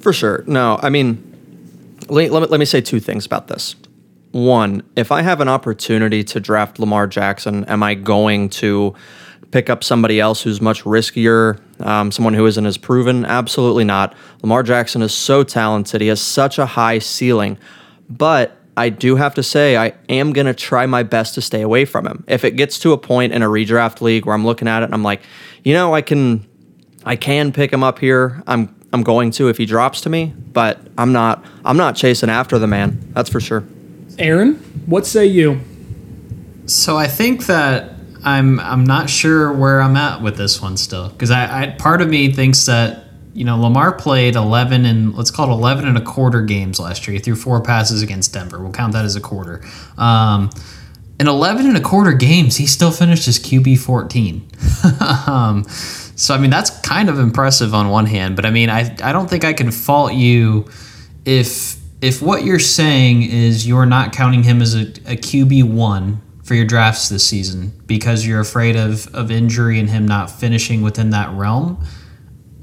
For 0.00 0.12
sure. 0.12 0.42
No, 0.46 0.78
I 0.82 0.88
mean, 0.88 1.22
let, 2.08 2.30
let, 2.32 2.42
me, 2.42 2.48
let 2.48 2.58
me 2.60 2.66
say 2.66 2.80
two 2.80 3.00
things 3.00 3.26
about 3.26 3.48
this. 3.48 3.76
One, 4.32 4.82
if 4.96 5.12
I 5.12 5.20
have 5.22 5.40
an 5.42 5.48
opportunity 5.48 6.24
to 6.24 6.40
draft 6.40 6.78
Lamar 6.78 7.06
Jackson, 7.06 7.64
am 7.66 7.82
I 7.82 7.94
going 7.94 8.48
to 8.50 8.94
pick 9.50 9.68
up 9.68 9.84
somebody 9.84 10.18
else 10.18 10.40
who's 10.42 10.62
much 10.62 10.84
riskier, 10.84 11.60
um, 11.84 12.10
someone 12.10 12.32
who 12.32 12.46
isn't 12.46 12.64
as 12.64 12.78
proven? 12.78 13.26
Absolutely 13.26 13.84
not. 13.84 14.14
Lamar 14.42 14.62
Jackson 14.62 15.02
is 15.02 15.12
so 15.12 15.42
talented. 15.44 16.00
He 16.00 16.06
has 16.06 16.22
such 16.22 16.58
a 16.58 16.64
high 16.64 16.98
ceiling. 16.98 17.58
But 18.08 18.56
I 18.76 18.88
do 18.88 19.16
have 19.16 19.34
to 19.34 19.42
say, 19.42 19.76
I 19.76 19.92
am 20.08 20.32
going 20.32 20.46
to 20.46 20.54
try 20.54 20.86
my 20.86 21.02
best 21.02 21.34
to 21.34 21.42
stay 21.42 21.60
away 21.60 21.84
from 21.84 22.06
him. 22.06 22.24
If 22.26 22.44
it 22.44 22.52
gets 22.52 22.78
to 22.80 22.92
a 22.92 22.98
point 22.98 23.32
in 23.32 23.42
a 23.42 23.48
redraft 23.48 24.00
league 24.00 24.24
where 24.24 24.34
I'm 24.34 24.46
looking 24.46 24.66
at 24.66 24.82
it 24.82 24.86
and 24.86 24.94
I'm 24.94 25.02
like, 25.02 25.20
you 25.62 25.74
know, 25.74 25.94
I 25.94 26.00
can 26.00 26.46
I 27.04 27.16
can 27.16 27.52
pick 27.52 27.72
him 27.72 27.82
up 27.82 27.98
here. 27.98 28.42
I'm 28.46 28.74
I'm 28.92 29.02
going 29.02 29.30
to 29.32 29.48
if 29.48 29.58
he 29.58 29.66
drops 29.66 30.00
to 30.02 30.10
me, 30.10 30.34
but 30.52 30.78
I'm 30.96 31.12
not 31.12 31.44
I'm 31.64 31.76
not 31.76 31.96
chasing 31.96 32.30
after 32.30 32.58
the 32.58 32.66
man. 32.66 33.12
That's 33.12 33.28
for 33.28 33.40
sure. 33.40 33.64
Aaron, 34.18 34.54
what 34.86 35.06
say 35.06 35.26
you? 35.26 35.60
So 36.66 36.96
I 36.96 37.08
think 37.08 37.46
that 37.46 37.92
I'm 38.24 38.58
I'm 38.60 38.84
not 38.84 39.10
sure 39.10 39.52
where 39.52 39.82
I'm 39.82 39.96
at 39.96 40.22
with 40.22 40.36
this 40.36 40.62
one 40.62 40.76
still 40.76 41.10
because 41.10 41.30
I, 41.30 41.62
I 41.62 41.66
part 41.70 42.00
of 42.00 42.08
me 42.08 42.32
thinks 42.32 42.66
that 42.66 43.01
you 43.34 43.44
know 43.44 43.58
Lamar 43.60 43.92
played 43.92 44.36
11 44.36 44.84
and 44.84 45.14
let's 45.14 45.30
call 45.30 45.50
it 45.50 45.52
11 45.52 45.86
and 45.86 45.96
a 45.96 46.02
quarter 46.02 46.42
games 46.42 46.78
last 46.78 47.06
year. 47.06 47.14
He 47.14 47.20
threw 47.20 47.36
four 47.36 47.60
passes 47.62 48.02
against 48.02 48.32
Denver. 48.32 48.60
We'll 48.60 48.72
count 48.72 48.92
that 48.92 49.04
as 49.04 49.16
a 49.16 49.20
quarter. 49.20 49.62
Um, 49.96 50.50
in 51.20 51.28
11 51.28 51.66
and 51.66 51.76
a 51.76 51.80
quarter 51.80 52.12
games, 52.12 52.56
he 52.56 52.66
still 52.66 52.90
finished 52.90 53.28
as 53.28 53.38
QB 53.38 53.78
14. 53.78 54.48
um, 55.28 55.64
so 55.68 56.34
I 56.34 56.38
mean 56.38 56.50
that's 56.50 56.70
kind 56.80 57.08
of 57.08 57.18
impressive 57.18 57.74
on 57.74 57.88
one 57.88 58.06
hand, 58.06 58.36
but 58.36 58.44
I 58.46 58.50
mean 58.50 58.70
I 58.70 58.94
I 59.02 59.12
don't 59.12 59.28
think 59.28 59.44
I 59.44 59.52
can 59.52 59.70
fault 59.70 60.12
you 60.14 60.68
if 61.24 61.76
if 62.00 62.20
what 62.20 62.44
you're 62.44 62.58
saying 62.58 63.22
is 63.22 63.66
you're 63.66 63.86
not 63.86 64.12
counting 64.12 64.42
him 64.42 64.60
as 64.60 64.74
a, 64.74 64.80
a 64.80 65.16
QB 65.16 65.72
one 65.72 66.20
for 66.42 66.54
your 66.54 66.66
drafts 66.66 67.08
this 67.08 67.26
season 67.26 67.72
because 67.86 68.26
you're 68.26 68.40
afraid 68.40 68.74
of, 68.74 69.12
of 69.14 69.30
injury 69.30 69.78
and 69.78 69.88
him 69.88 70.06
not 70.06 70.28
finishing 70.28 70.82
within 70.82 71.10
that 71.10 71.30
realm, 71.30 71.82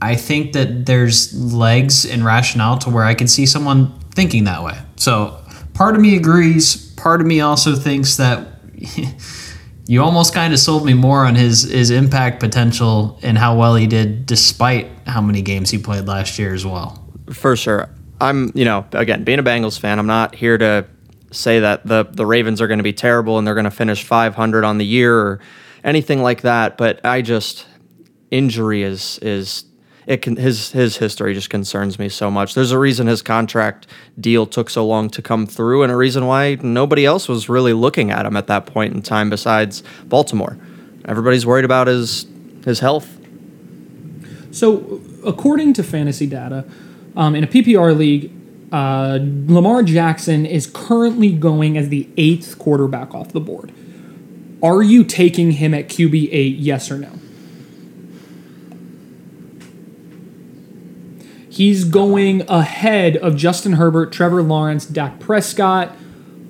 I 0.02 0.16
think 0.16 0.54
that 0.54 0.86
there's 0.86 1.34
legs 1.34 2.06
and 2.06 2.24
rationale 2.24 2.78
to 2.80 2.90
where 2.90 3.04
I 3.04 3.14
can 3.14 3.28
see 3.28 3.46
someone 3.46 4.00
thinking 4.12 4.46
that 4.46 4.64
way. 4.64 4.78
So 4.96 5.38
part 5.74 5.96
of 5.96 6.02
me 6.02 6.16
agrees. 6.16 6.92
Part 6.94 7.22
of 7.22 7.28
me 7.28 7.42
also 7.42 7.76
thinks 7.76 8.18
that 8.18 8.48
you 9.88 10.02
almost 10.02 10.34
kind 10.34 10.54
of 10.54 10.60
sold 10.60 10.86
me 10.86 10.94
more 10.94 11.26
on 11.26 11.36
his 11.36 11.64
his 11.64 11.90
impact 11.90 12.40
potential 12.40 13.20
and 13.22 13.38
how 13.38 13.58
well 13.58 13.76
he 13.76 13.88
did 13.88 14.26
despite 14.26 14.88
how 15.08 15.22
many 15.22 15.42
games 15.42 15.70
he 15.70 15.78
played 15.78 16.06
last 16.06 16.40
year 16.40 16.54
as 16.54 16.66
well. 16.66 17.04
For 17.32 17.56
sure. 17.56 17.90
I'm, 18.22 18.52
you 18.54 18.66
know, 18.66 18.86
again, 18.92 19.24
being 19.24 19.40
a 19.40 19.44
Bengals 19.44 19.80
fan, 19.80 19.98
I'm 19.98 20.08
not 20.08 20.36
here 20.36 20.58
to 20.58 20.86
say 21.32 21.60
that 21.60 21.86
the 21.86 22.06
the 22.10 22.26
Ravens 22.26 22.62
are 22.62 22.68
going 22.68 22.80
to 22.80 22.84
be 22.84 22.94
terrible 22.94 23.38
and 23.38 23.46
they're 23.46 23.56
going 23.56 23.66
to 23.66 23.72
finish 23.72 24.04
500 24.04 24.64
on 24.64 24.78
the 24.78 24.86
year 24.86 25.18
or 25.18 25.40
anything 25.84 26.22
like 26.22 26.42
that, 26.42 26.78
but 26.78 27.04
I 27.06 27.22
just 27.22 27.66
injury 28.32 28.84
is 28.84 29.20
is 29.22 29.64
it 30.10 30.24
can 30.24 30.36
his 30.38 30.72
his 30.72 30.98
history 30.98 31.36
just 31.36 31.52
concerns 31.52 32.00
me 32.00 32.10
so 32.10 32.32
much. 32.32 32.56
There's 32.56 32.72
a 32.72 32.80
reason 32.80 33.06
his 33.06 33.22
contract 33.22 33.86
deal 34.20 34.48
took 34.48 34.72
so 34.72 34.86
long 34.86 35.12
to 35.12 35.22
come 35.22 35.46
through 35.46 35.84
and 35.84 35.92
a 35.92 35.96
reason 35.96 36.26
why 36.26 36.58
nobody 36.64 37.06
else 37.06 37.30
was 37.30 37.48
really 37.48 37.74
looking 37.74 38.10
at 38.10 38.26
him 38.26 38.36
at 38.36 38.48
that 38.48 38.66
point 38.66 38.96
in 38.96 39.04
time 39.04 39.30
besides 39.30 39.84
Baltimore. 40.06 40.58
Everybody's 41.06 41.46
worried 41.46 41.64
about 41.64 41.86
his 41.86 42.26
his 42.66 42.80
health. 42.80 43.20
So, 44.50 45.00
according 45.24 45.74
to 45.74 45.84
fantasy 45.84 46.26
data, 46.26 46.66
um, 47.16 47.36
in 47.36 47.44
a 47.44 47.48
PPR 47.48 47.96
league, 47.96 48.32
uh, 48.72 49.20
Lamar 49.22 49.84
Jackson 49.84 50.44
is 50.44 50.66
currently 50.66 51.32
going 51.32 51.78
as 51.78 51.90
the 51.90 52.10
eighth 52.18 52.58
quarterback 52.58 53.14
off 53.14 53.32
the 53.32 53.40
board. 53.40 53.72
Are 54.64 54.82
you 54.82 55.04
taking 55.04 55.52
him 55.52 55.76
at 55.76 55.88
QB 55.88 56.30
eight? 56.32 56.58
Yes 56.58 56.90
or 56.90 56.98
no? 56.98 57.12
He's 61.60 61.84
going 61.84 62.50
ahead 62.50 63.18
of 63.18 63.36
Justin 63.36 63.74
Herbert, 63.74 64.14
Trevor 64.14 64.42
Lawrence, 64.42 64.86
Dak 64.86 65.20
Prescott, 65.20 65.94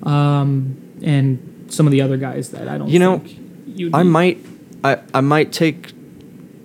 um, 0.04 0.80
and 1.02 1.66
some 1.68 1.84
of 1.84 1.90
the 1.90 2.00
other 2.00 2.16
guys 2.16 2.50
that 2.50 2.68
I 2.68 2.78
don't. 2.78 2.88
You 2.88 3.00
know, 3.00 3.24
I 3.92 4.04
might 4.04 4.38
I, 4.84 5.00
I 5.12 5.20
might 5.20 5.50
take 5.50 5.92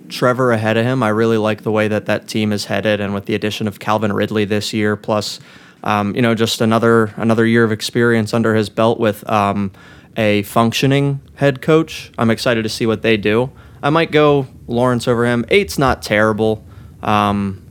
Trevor 0.08 0.52
ahead 0.52 0.76
of 0.76 0.86
him. 0.86 1.02
I 1.02 1.08
really 1.08 1.38
like 1.38 1.62
the 1.62 1.72
way 1.72 1.88
that 1.88 2.06
that 2.06 2.28
team 2.28 2.52
is 2.52 2.66
headed, 2.66 3.00
and 3.00 3.12
with 3.12 3.24
the 3.24 3.34
addition 3.34 3.66
of 3.66 3.80
Calvin 3.80 4.12
Ridley 4.12 4.44
this 4.44 4.72
year, 4.72 4.94
plus 4.94 5.40
um, 5.82 6.14
you 6.14 6.22
know 6.22 6.36
just 6.36 6.60
another 6.60 7.12
another 7.16 7.46
year 7.46 7.64
of 7.64 7.72
experience 7.72 8.32
under 8.32 8.54
his 8.54 8.68
belt 8.68 9.00
with 9.00 9.28
um, 9.28 9.72
a 10.16 10.42
functioning 10.42 11.20
head 11.34 11.60
coach. 11.60 12.12
I'm 12.16 12.30
excited 12.30 12.62
to 12.62 12.68
see 12.68 12.86
what 12.86 13.02
they 13.02 13.16
do. 13.16 13.50
I 13.82 13.90
might 13.90 14.12
go 14.12 14.46
Lawrence 14.68 15.08
over 15.08 15.26
him. 15.26 15.44
Eight's 15.48 15.78
not 15.78 16.00
terrible. 16.00 16.64
Um, 17.02 17.65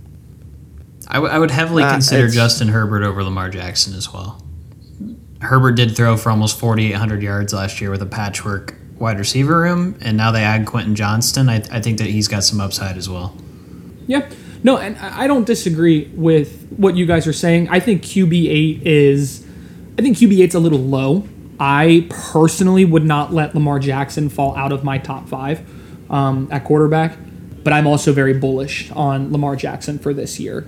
I, 1.07 1.15
w- 1.15 1.31
I 1.33 1.37
would 1.39 1.51
heavily 1.51 1.83
Uh, 1.83 1.91
consider 1.91 2.27
Justin 2.29 2.69
Herbert 2.69 3.03
over 3.03 3.23
Lamar 3.23 3.49
Jackson 3.49 3.93
as 3.93 4.11
well. 4.13 4.41
Herbert 5.41 5.73
did 5.73 5.95
throw 5.95 6.17
for 6.17 6.29
almost 6.31 6.57
4,800 6.59 7.21
yards 7.21 7.53
last 7.53 7.79
year 7.81 7.91
with 7.91 8.01
a 8.01 8.05
patchwork 8.07 8.73
wide 8.97 9.19
receiver 9.19 9.59
room, 9.59 9.95
and 10.01 10.17
now 10.17 10.31
they 10.31 10.41
add 10.41 10.65
Quentin 10.65 10.95
Johnston. 10.95 11.49
I, 11.49 11.57
I 11.71 11.81
think 11.81 11.97
that 11.99 12.07
he's 12.07 12.27
got 12.27 12.43
some 12.43 12.59
upside 12.61 12.97
as 12.97 13.09
well. 13.09 13.35
Yeah. 14.07 14.27
No, 14.63 14.77
and 14.77 14.97
I 14.97 15.23
I 15.23 15.27
don't 15.27 15.45
disagree 15.45 16.09
with 16.15 16.67
what 16.71 16.95
you 16.95 17.05
guys 17.05 17.27
are 17.27 17.33
saying. 17.33 17.69
I 17.69 17.79
think 17.79 18.01
QB 18.01 18.49
eight 18.49 18.87
is, 18.87 19.45
I 19.99 20.01
think 20.01 20.17
QB 20.17 20.39
eight's 20.41 20.55
a 20.55 20.59
little 20.59 20.79
low. 20.79 21.27
I 21.59 22.07
personally 22.09 22.83
would 22.83 23.05
not 23.05 23.31
let 23.31 23.53
Lamar 23.53 23.77
Jackson 23.79 24.27
fall 24.29 24.55
out 24.55 24.71
of 24.71 24.83
my 24.83 24.97
top 24.97 25.29
five 25.29 25.61
um, 26.09 26.47
at 26.51 26.63
quarterback, 26.63 27.15
but 27.63 27.73
I'm 27.73 27.85
also 27.85 28.11
very 28.11 28.33
bullish 28.33 28.89
on 28.91 29.31
Lamar 29.31 29.55
Jackson 29.55 29.99
for 29.99 30.13
this 30.13 30.39
year. 30.39 30.67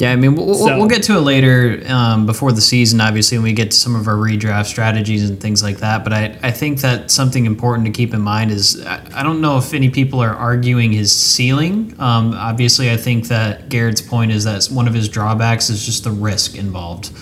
Yeah, 0.00 0.12
I 0.12 0.16
mean, 0.16 0.34
we'll, 0.34 0.46
we'll- 0.46 0.54
So- 0.66 0.78
we'll 0.78 0.88
get 0.88 1.02
to 1.04 1.16
it 1.18 1.20
later 1.20 1.82
um, 1.88 2.24
before 2.24 2.52
the 2.52 2.60
season, 2.62 3.02
obviously, 3.02 3.36
when 3.36 3.44
we 3.44 3.52
get 3.52 3.70
to 3.72 3.76
some 3.76 3.94
of 3.94 4.08
our 4.08 4.14
redraft 4.14 4.64
strategies 4.66 5.28
and 5.28 5.38
things 5.38 5.62
like 5.62 5.78
that. 5.80 6.04
But 6.04 6.14
I, 6.14 6.38
I 6.42 6.50
think 6.52 6.80
that 6.80 7.10
something 7.10 7.44
important 7.44 7.84
to 7.86 7.92
keep 7.92 8.14
in 8.14 8.22
mind 8.22 8.50
is 8.50 8.84
I, 8.86 9.06
I 9.16 9.22
don't 9.22 9.42
know 9.42 9.58
if 9.58 9.74
any 9.74 9.90
people 9.90 10.20
are 10.20 10.34
arguing 10.34 10.92
his 10.92 11.14
ceiling. 11.14 11.94
Um, 11.98 12.32
obviously, 12.32 12.90
I 12.90 12.96
think 12.96 13.28
that 13.28 13.68
Garret's 13.68 14.00
point 14.00 14.32
is 14.32 14.44
that 14.44 14.64
one 14.72 14.88
of 14.88 14.94
his 14.94 15.06
drawbacks 15.08 15.68
is 15.68 15.84
just 15.84 16.04
the 16.04 16.10
risk 16.12 16.56
involved. 16.56 17.12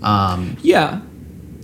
Um, 0.00 0.56
Yeah, 0.62 1.00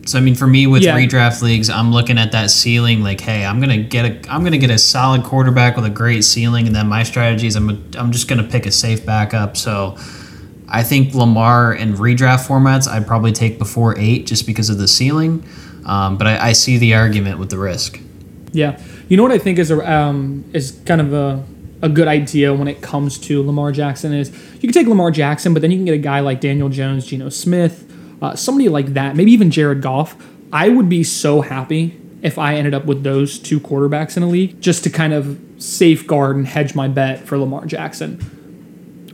so 0.04 0.18
I 0.18 0.20
mean, 0.20 0.34
for 0.34 0.46
me 0.48 0.66
with 0.66 0.82
Yeah. 0.82 0.96
redraft 0.96 1.42
leagues, 1.42 1.70
I'm 1.70 1.92
looking 1.92 2.18
at 2.18 2.32
that 2.32 2.50
ceiling 2.50 3.02
like, 3.04 3.20
hey, 3.20 3.44
I'm 3.46 3.60
gonna 3.60 3.78
get 3.82 4.04
a, 4.04 4.32
I'm 4.32 4.42
gonna 4.42 4.58
get 4.58 4.70
a 4.70 4.78
solid 4.78 5.22
quarterback 5.22 5.76
with 5.76 5.84
a 5.84 5.90
great 5.90 6.24
ceiling, 6.24 6.66
and 6.66 6.74
then 6.74 6.88
my 6.88 7.04
strategy 7.04 7.46
is 7.46 7.54
I'm, 7.54 7.84
I'm 7.96 8.10
just 8.10 8.26
gonna 8.28 8.42
pick 8.44 8.66
a 8.66 8.72
safe 8.72 9.06
backup. 9.06 9.56
So 9.56 9.96
I 10.68 10.82
think 10.82 11.14
Lamar 11.14 11.74
in 11.74 11.94
redraft 11.94 12.46
formats, 12.46 12.88
I'd 12.88 13.06
probably 13.06 13.32
take 13.32 13.58
before 13.58 13.98
eight 13.98 14.26
just 14.26 14.46
because 14.46 14.68
of 14.70 14.78
the 14.78 14.88
ceiling. 14.88 15.44
Um, 15.84 16.18
but 16.18 16.26
I, 16.26 16.48
I 16.48 16.52
see 16.52 16.78
the 16.78 16.94
argument 16.94 17.38
with 17.38 17.50
the 17.50 17.58
risk. 17.58 18.00
Yeah, 18.52 18.80
you 19.08 19.16
know 19.16 19.22
what 19.22 19.32
I 19.32 19.38
think 19.38 19.58
is 19.58 19.70
a 19.70 19.90
um, 19.90 20.44
is 20.52 20.80
kind 20.84 21.00
of 21.00 21.12
a 21.12 21.44
a 21.82 21.88
good 21.88 22.08
idea 22.08 22.52
when 22.54 22.68
it 22.68 22.80
comes 22.80 23.18
to 23.18 23.42
Lamar 23.42 23.70
Jackson 23.70 24.12
is 24.12 24.30
you 24.54 24.60
can 24.60 24.72
take 24.72 24.86
Lamar 24.86 25.10
Jackson, 25.10 25.52
but 25.52 25.62
then 25.62 25.70
you 25.70 25.76
can 25.76 25.84
get 25.84 25.94
a 25.94 25.98
guy 25.98 26.20
like 26.20 26.40
Daniel 26.40 26.68
Jones, 26.68 27.06
Geno 27.06 27.28
Smith, 27.28 27.92
uh, 28.22 28.34
somebody 28.34 28.68
like 28.68 28.94
that, 28.94 29.14
maybe 29.14 29.30
even 29.32 29.50
Jared 29.50 29.82
Goff. 29.82 30.16
I 30.52 30.68
would 30.68 30.88
be 30.88 31.04
so 31.04 31.42
happy 31.42 32.00
if 32.22 32.38
I 32.38 32.54
ended 32.54 32.74
up 32.74 32.86
with 32.86 33.02
those 33.02 33.38
two 33.38 33.60
quarterbacks 33.60 34.16
in 34.16 34.22
a 34.22 34.26
league 34.26 34.60
just 34.60 34.84
to 34.84 34.90
kind 34.90 35.12
of 35.12 35.38
safeguard 35.58 36.36
and 36.36 36.46
hedge 36.46 36.74
my 36.74 36.88
bet 36.88 37.20
for 37.20 37.36
Lamar 37.38 37.66
Jackson. 37.66 38.18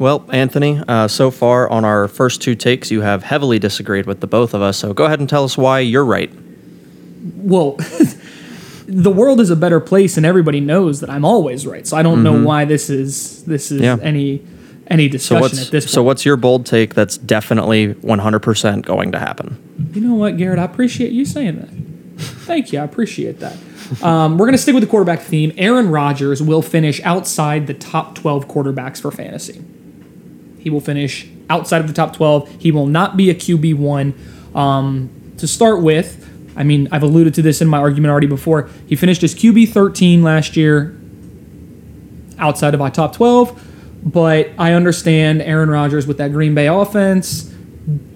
Well, 0.02 0.28
Anthony, 0.32 0.82
uh, 0.88 1.06
so 1.06 1.30
far 1.30 1.70
on 1.70 1.84
our 1.84 2.08
first 2.08 2.42
two 2.42 2.56
takes, 2.56 2.90
you 2.90 3.02
have 3.02 3.22
heavily 3.22 3.60
disagreed 3.60 4.04
with 4.04 4.18
the 4.20 4.26
both 4.26 4.52
of 4.52 4.60
us. 4.60 4.76
So 4.76 4.92
go 4.92 5.04
ahead 5.04 5.20
and 5.20 5.28
tell 5.28 5.44
us 5.44 5.56
why 5.56 5.78
you're 5.78 6.04
right. 6.04 6.28
well, 7.36 7.76
the 8.88 9.12
world 9.14 9.40
is 9.40 9.50
a 9.50 9.54
better 9.54 9.78
place, 9.78 10.16
and 10.16 10.26
everybody 10.26 10.58
knows 10.58 10.98
that 11.02 11.08
I'm 11.08 11.24
always 11.24 11.68
right. 11.68 11.86
So 11.86 11.96
I 11.96 12.02
don't 12.02 12.24
know 12.24 12.42
why 12.44 12.64
this 12.64 12.90
is 12.90 13.44
this 13.44 13.70
is 13.70 13.80
Yeah. 13.80 13.96
any 14.02 14.44
any 14.88 15.08
discussion 15.08 15.40
what's 15.40 15.66
at 15.66 15.70
this 15.70 15.84
point. 15.84 15.92
so 15.92 16.02
what's 16.02 16.26
your 16.26 16.36
bold 16.36 16.66
take 16.66 16.94
that's 16.94 17.16
definitely 17.16 17.94
100% 17.94 18.84
going 18.84 19.12
to 19.12 19.20
happen? 19.20 19.56
You 19.94 20.00
know 20.00 20.14
what, 20.14 20.36
Garret? 20.36 20.58
I 20.58 20.64
appreciate 20.64 21.12
you 21.12 21.24
saying 21.24 21.60
that. 21.60 21.68
Thank 22.44 22.72
you. 22.72 22.80
I 22.80 22.82
appreciate 22.82 23.38
that. 23.38 23.56
Um, 24.02 24.32
we're 24.36 24.46
going 24.46 24.56
to 24.56 24.58
stick 24.58 24.74
with 24.74 24.82
the 24.82 24.90
quarterback 24.90 25.20
theme. 25.20 25.52
Aaron 25.56 25.90
Rodgers 25.90 26.42
will 26.42 26.60
finish 26.60 27.00
outside 27.04 27.68
the 27.68 27.74
top 27.74 28.16
12 28.16 28.48
quarterbacks 28.48 29.00
for 29.00 29.12
fantasy. 29.12 29.62
He 30.62 30.70
will 30.70 30.80
finish 30.80 31.26
outside 31.50 31.80
of 31.80 31.88
the 31.88 31.92
top 31.92 32.14
12. 32.14 32.56
He 32.60 32.70
will 32.70 32.86
not 32.86 33.16
be 33.16 33.30
a 33.30 33.34
QB1. 33.34 34.56
Um, 34.56 35.10
to 35.38 35.48
start 35.48 35.82
with, 35.82 36.28
I 36.56 36.62
mean, 36.62 36.88
I've 36.92 37.02
alluded 37.02 37.34
to 37.34 37.42
this 37.42 37.60
in 37.60 37.68
my 37.68 37.78
argument 37.78 38.10
already 38.10 38.26
before. 38.26 38.68
He 38.86 38.96
finished 38.96 39.22
as 39.22 39.34
QB 39.34 39.70
13 39.70 40.22
last 40.22 40.56
year 40.56 40.98
outside 42.38 42.74
of 42.74 42.80
my 42.80 42.90
top 42.90 43.14
12, 43.14 43.60
but 44.04 44.50
I 44.58 44.72
understand 44.72 45.42
Aaron 45.42 45.70
Rodgers 45.70 46.06
with 46.06 46.18
that 46.18 46.32
Green 46.32 46.54
Bay 46.54 46.68
offense. 46.68 47.52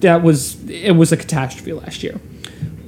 That 0.00 0.22
was 0.22 0.68
it 0.68 0.92
was 0.92 1.10
a 1.10 1.16
catastrophe 1.16 1.72
last 1.72 2.02
year. 2.02 2.20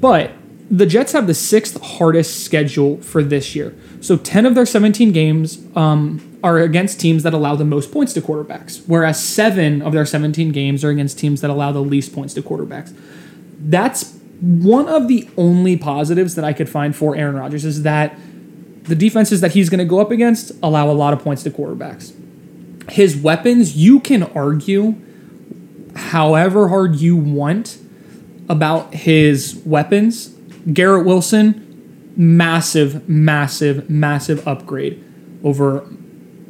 But 0.00 0.32
the 0.70 0.86
Jets 0.86 1.12
have 1.12 1.26
the 1.26 1.34
sixth 1.34 1.80
hardest 1.80 2.44
schedule 2.44 2.98
for 2.98 3.22
this 3.22 3.54
year. 3.54 3.74
So 4.00 4.16
10 4.16 4.46
of 4.46 4.54
their 4.54 4.66
17 4.66 5.12
games 5.12 5.58
um, 5.74 6.38
are 6.42 6.58
against 6.58 7.00
teams 7.00 7.22
that 7.22 7.32
allow 7.32 7.56
the 7.56 7.64
most 7.64 7.90
points 7.90 8.12
to 8.14 8.20
quarterbacks, 8.20 8.82
whereas 8.86 9.22
seven 9.22 9.82
of 9.82 9.92
their 9.92 10.06
17 10.06 10.50
games 10.50 10.84
are 10.84 10.90
against 10.90 11.18
teams 11.18 11.40
that 11.40 11.50
allow 11.50 11.72
the 11.72 11.82
least 11.82 12.14
points 12.14 12.34
to 12.34 12.42
quarterbacks. 12.42 12.94
That's 13.60 14.18
one 14.40 14.88
of 14.88 15.08
the 15.08 15.28
only 15.36 15.76
positives 15.76 16.34
that 16.36 16.44
I 16.44 16.52
could 16.52 16.68
find 16.68 16.94
for 16.94 17.16
Aaron 17.16 17.34
Rodgers 17.34 17.64
is 17.64 17.82
that 17.82 18.16
the 18.84 18.94
defenses 18.94 19.40
that 19.40 19.52
he's 19.52 19.68
going 19.68 19.78
to 19.78 19.84
go 19.84 20.00
up 20.00 20.10
against 20.10 20.52
allow 20.62 20.90
a 20.90 20.92
lot 20.92 21.12
of 21.12 21.20
points 21.20 21.42
to 21.42 21.50
quarterbacks. 21.50 22.14
His 22.90 23.16
weapons, 23.16 23.76
you 23.76 24.00
can 24.00 24.22
argue 24.22 24.94
however 25.94 26.68
hard 26.68 26.96
you 26.96 27.16
want 27.16 27.78
about 28.48 28.94
his 28.94 29.60
weapons. 29.66 30.37
Garrett 30.72 31.06
Wilson, 31.06 32.12
massive, 32.16 33.08
massive, 33.08 33.88
massive 33.88 34.46
upgrade 34.46 35.04
over 35.44 35.86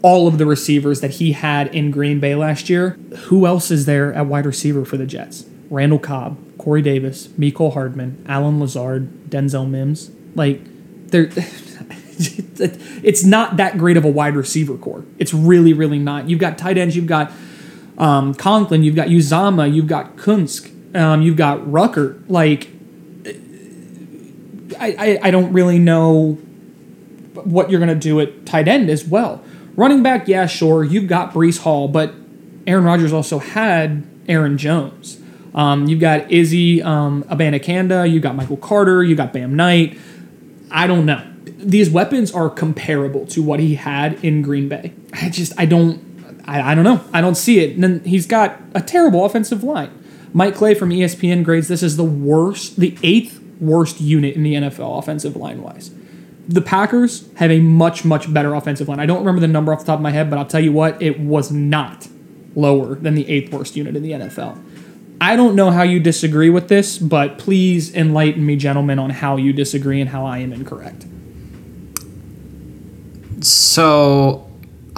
all 0.03 0.27
of 0.27 0.38
the 0.38 0.47
receivers 0.47 1.00
that 1.00 1.12
he 1.12 1.33
had 1.33 1.75
in 1.75 1.91
Green 1.91 2.21
Bay 2.21 2.35
last 2.35 2.71
year. 2.71 2.91
Who 3.27 3.47
else 3.47 3.71
is 3.71 3.87
there 3.87 4.12
at 4.15 4.27
wide 4.27 4.47
receiver 4.47 4.85
for 4.85 4.97
the 4.97 5.07
Jets? 5.07 5.47
Randall 5.71 5.99
Cobb, 5.99 6.38
Corey 6.59 6.83
Davis, 6.83 7.29
Mecole 7.29 7.75
Hardman, 7.75 8.25
Allen 8.29 8.61
Lazard, 8.61 9.31
Denzel 9.31 9.69
Mims. 9.69 10.11
Like, 10.35 10.61
they're. 11.11 11.31
it's 12.19 13.25
not 13.25 13.57
that 13.59 13.79
great 13.79 13.97
of 13.97 14.05
a 14.05 14.11
wide 14.11 14.35
receiver 14.35 14.77
corps. 14.77 15.05
It's 15.19 15.33
really, 15.33 15.73
really 15.73 15.99
not. 15.99 16.29
You've 16.29 16.41
got 16.41 16.59
tight 16.59 16.79
ends. 16.79 16.97
You've 16.97 17.07
got 17.07 17.31
um, 17.97 18.35
Conklin. 18.35 18.83
You've 18.83 18.97
got 18.97 19.09
Uzomah. 19.09 19.73
You've 19.73 19.87
got 19.87 20.17
Kunsk. 20.17 20.97
Um, 20.97 21.23
you've 21.23 21.37
got 21.37 21.71
Rucker. 21.71 22.21
Like, 22.29 22.69
I, 24.79 24.95
I, 24.99 25.19
I 25.29 25.31
don't 25.31 25.53
really 25.53 25.79
know 25.79 26.39
what 27.45 27.71
you're 27.71 27.81
going 27.81 27.89
to 27.89 27.95
do 27.95 28.21
at 28.21 28.47
tight 28.47 28.69
end 28.69 28.91
as 28.91 29.05
well. 29.05 29.43
Running 29.77 30.03
back, 30.03 30.27
yeah, 30.29 30.47
sure. 30.47 30.83
You've 30.83 31.07
got 31.07 31.33
Breece 31.33 31.61
Hall, 31.61 31.89
but 31.89 32.13
Aaron 32.67 32.85
Rodgers 32.85 33.13
also 33.13 33.39
had 33.39 34.05
Aaron 34.29 34.59
Jones. 34.59 35.21
Um, 35.55 35.87
you've 35.87 36.01
got 36.01 36.31
Izzy 36.31 36.83
um, 36.83 37.25
Abanikanda. 37.25 38.11
You've 38.11 38.23
got 38.23 38.35
Michael 38.35 38.57
Carter. 38.57 39.03
you've 39.03 39.19
got 39.19 39.33
Bam 39.33 39.57
Knight. 39.57 39.99
I 40.71 40.87
don't 40.87 41.07
know. 41.07 41.25
These 41.45 41.91
weapons 41.91 42.31
are 42.33 42.51
comparable 42.51 43.27
to 43.27 43.43
what 43.43 43.59
he 43.59 43.75
had 43.75 44.23
in 44.25 44.43
Green 44.43 44.69
Bay. 44.69 44.93
I 45.13 45.31
just, 45.31 45.53
I 45.59 45.64
don't, 45.64 46.43
I, 46.45 46.73
I 46.73 46.75
don't 46.75 46.85
know. 46.85 47.03
I 47.12 47.21
don't 47.21 47.37
see 47.37 47.61
it. 47.61 47.75
And 47.75 47.83
then 47.83 48.01
he's 48.05 48.27
got 48.27 48.61
a 48.75 48.81
terrible 48.81 49.25
offensive 49.25 49.64
line. 49.64 49.91
Mike 50.33 50.55
Clay 50.55 50.75
from 50.75 50.91
ESPN 50.91 51.43
grades 51.43 51.69
this 51.69 51.83
as 51.83 51.97
the 51.97 52.05
worst, 52.05 52.79
the 52.79 52.97
eighth 53.03 53.38
worst 53.61 54.01
unit 54.01 54.35
in 54.35 54.42
the 54.42 54.55
NFL 54.55 54.99
offensive 54.99 55.37
line 55.37 55.62
wise. 55.62 55.90
The 56.49 56.62
Packers 56.62 57.29
have 57.35 57.51
a 57.51 57.61
much, 57.61 58.05
much 58.05 58.33
better 58.33 58.55
offensive 58.55 58.88
line. 58.88 59.01
I 59.01 59.07
don't 59.07 59.18
remember 59.18 59.40
the 59.40 59.49
number 59.49 59.73
off 59.73 59.81
the 59.81 59.87
top 59.87 59.99
of 59.99 60.03
my 60.03 60.11
head, 60.11 60.31
but 60.31 60.38
I'll 60.38 60.47
tell 60.47 60.62
you 60.62 60.73
what, 60.73 61.01
it 61.03 61.21
was 61.21 61.53
not 61.53 62.09
lower 62.55 62.94
than 62.94 63.14
the 63.14 63.29
eighth 63.29 63.53
worst 63.53 63.77
unit 63.77 63.94
in 63.97 64.03
the 64.03 64.12
NFL. 64.12 64.59
I 65.21 65.37
don't 65.37 65.55
know 65.57 65.71
how 65.71 65.83
you 65.83 66.01
disagree 66.01 66.49
with 66.49 66.68
this, 66.68 66.97
but 66.97 67.38
please 67.38 67.94
enlighten 67.94 68.47
me, 68.47 68.57
gentlemen, 68.57 68.99
on 68.99 69.11
how 69.11 69.37
you 69.37 69.53
disagree 69.53 70.01
and 70.01 70.09
how 70.11 70.25
I 70.25 70.38
am 70.38 70.53
incorrect. 70.53 71.07
So 73.40 74.48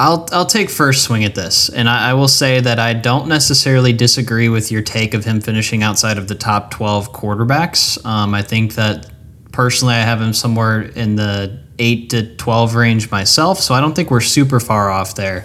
I'll 0.01 0.27
I'll 0.33 0.47
take 0.47 0.71
first 0.71 1.05
swing 1.05 1.25
at 1.25 1.35
this, 1.35 1.69
and 1.69 1.87
I, 1.87 2.11
I 2.11 2.15
will 2.15 2.27
say 2.27 2.59
that 2.59 2.79
I 2.79 2.95
don't 2.95 3.29
necessarily 3.29 3.93
disagree 3.93 4.49
with 4.49 4.73
your 4.73 4.81
take 4.81 5.13
of 5.13 5.27
him 5.27 5.43
finishing 5.43 5.83
outside 5.83 6.17
of 6.17 6.27
the 6.27 6.35
top 6.35 6.71
twelve 6.71 7.13
quarterbacks. 7.13 8.03
Um, 8.07 8.33
I 8.33 8.41
think 8.41 8.77
that 8.77 9.11
personally, 9.53 9.93
I 9.93 10.01
have 10.01 10.19
him 10.19 10.33
somewhere 10.33 10.81
in 10.81 11.17
the 11.17 11.61
eight 11.79 12.09
to 12.11 12.35
twelve 12.37 12.75
range 12.75 13.11
myself, 13.11 13.59
so 13.59 13.75
I 13.75 13.81
don't 13.83 13.95
think 13.95 14.11
we're 14.11 14.23
super 14.23 14.59
far 14.59 14.91
off 14.91 15.17
there. 15.17 15.45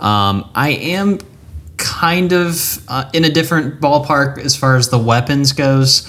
Um, 0.00 0.50
I 0.54 0.70
am 0.70 1.18
kind 1.76 2.32
of 2.32 2.82
uh, 2.88 3.10
in 3.12 3.26
a 3.26 3.30
different 3.30 3.82
ballpark 3.82 4.38
as 4.38 4.56
far 4.56 4.76
as 4.76 4.88
the 4.88 4.98
weapons 4.98 5.52
goes. 5.52 6.08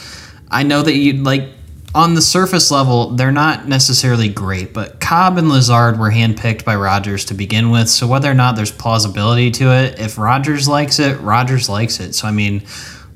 I 0.49 0.63
know 0.63 0.81
that 0.81 0.95
you 0.95 1.13
like 1.13 1.49
on 1.93 2.13
the 2.15 2.21
surface 2.21 2.71
level, 2.71 3.11
they're 3.11 3.31
not 3.31 3.67
necessarily 3.67 4.29
great, 4.29 4.73
but 4.73 4.99
Cobb 5.01 5.37
and 5.37 5.49
Lazard 5.49 5.99
were 5.99 6.09
handpicked 6.09 6.63
by 6.63 6.75
Rodgers 6.75 7.25
to 7.25 7.33
begin 7.33 7.69
with. 7.69 7.89
So 7.89 8.07
whether 8.07 8.31
or 8.31 8.33
not 8.33 8.55
there's 8.55 8.71
plausibility 8.71 9.51
to 9.51 9.71
it, 9.71 9.99
if 9.99 10.17
Rodgers 10.17 10.67
likes 10.67 10.99
it, 10.99 11.19
Rodgers 11.19 11.67
likes 11.67 11.99
it. 11.99 12.13
So 12.13 12.27
I 12.27 12.31
mean, 12.31 12.63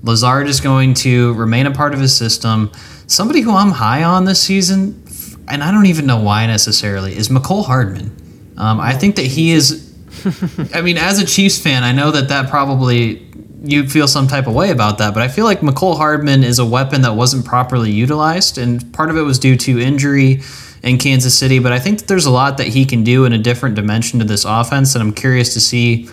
Lazard 0.03 0.47
is 0.47 0.59
going 0.59 0.93
to 0.95 1.33
remain 1.33 1.67
a 1.67 1.71
part 1.71 1.93
of 1.93 1.99
his 2.01 2.15
system. 2.15 2.71
Somebody 3.07 3.41
who 3.41 3.55
I'm 3.55 3.71
high 3.71 4.03
on 4.03 4.25
this 4.25 4.41
season, 4.41 5.01
and 5.47 5.63
I 5.63 5.71
don't 5.71 5.85
even 5.85 6.05
know 6.05 6.21
why 6.21 6.45
necessarily, 6.45 7.15
is 7.15 7.29
Mecole 7.29 7.65
Hardman. 7.65 8.53
Um, 8.57 8.79
I 8.79 8.93
think 8.93 9.15
that 9.15 9.25
he 9.25 9.51
is. 9.51 9.93
I 10.73 10.81
mean, 10.81 10.97
as 10.97 11.19
a 11.19 11.25
Chiefs 11.25 11.59
fan, 11.61 11.83
I 11.83 11.91
know 11.91 12.11
that 12.11 12.29
that 12.29 12.49
probably 12.49 13.25
you 13.65 13.87
feel 13.87 14.07
some 14.07 14.27
type 14.27 14.47
of 14.47 14.53
way 14.53 14.71
about 14.71 14.97
that, 14.99 15.13
but 15.13 15.23
I 15.23 15.27
feel 15.27 15.45
like 15.45 15.61
Mecole 15.61 15.97
Hardman 15.97 16.43
is 16.43 16.59
a 16.59 16.65
weapon 16.65 17.01
that 17.01 17.13
wasn't 17.13 17.45
properly 17.45 17.91
utilized, 17.91 18.57
and 18.57 18.93
part 18.93 19.09
of 19.09 19.17
it 19.17 19.21
was 19.21 19.39
due 19.39 19.55
to 19.57 19.79
injury 19.79 20.41
in 20.83 20.97
Kansas 20.97 21.37
City. 21.37 21.59
But 21.59 21.71
I 21.71 21.79
think 21.79 21.99
that 21.99 22.07
there's 22.07 22.25
a 22.25 22.31
lot 22.31 22.57
that 22.57 22.67
he 22.67 22.85
can 22.85 23.03
do 23.03 23.25
in 23.25 23.33
a 23.33 23.37
different 23.37 23.75
dimension 23.75 24.19
to 24.19 24.25
this 24.25 24.45
offense, 24.45 24.95
and 24.95 25.01
I'm 25.01 25.13
curious 25.13 25.53
to 25.53 25.59
see 25.59 26.09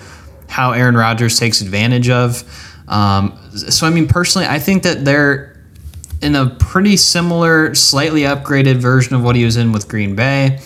how 0.49 0.73
Aaron 0.73 0.97
Rodgers 0.97 1.39
takes 1.39 1.61
advantage 1.61 2.09
of. 2.11 2.43
Um, 2.89 3.39
so, 3.55 3.87
I 3.87 3.91
mean, 3.91 4.09
personally, 4.09 4.47
I 4.49 4.59
think 4.59 4.83
that 4.83 5.05
they're 5.05 5.57
in 6.21 6.37
a 6.37 6.47
pretty 6.47 6.97
similar, 6.97 7.75
slightly 7.75 8.23
upgraded 8.23 8.77
version 8.77 9.15
of 9.15 9.23
what 9.23 9.37
he 9.37 9.45
was 9.45 9.57
in 9.57 9.73
with 9.73 9.89
Green 9.89 10.15
Bay. 10.15 10.61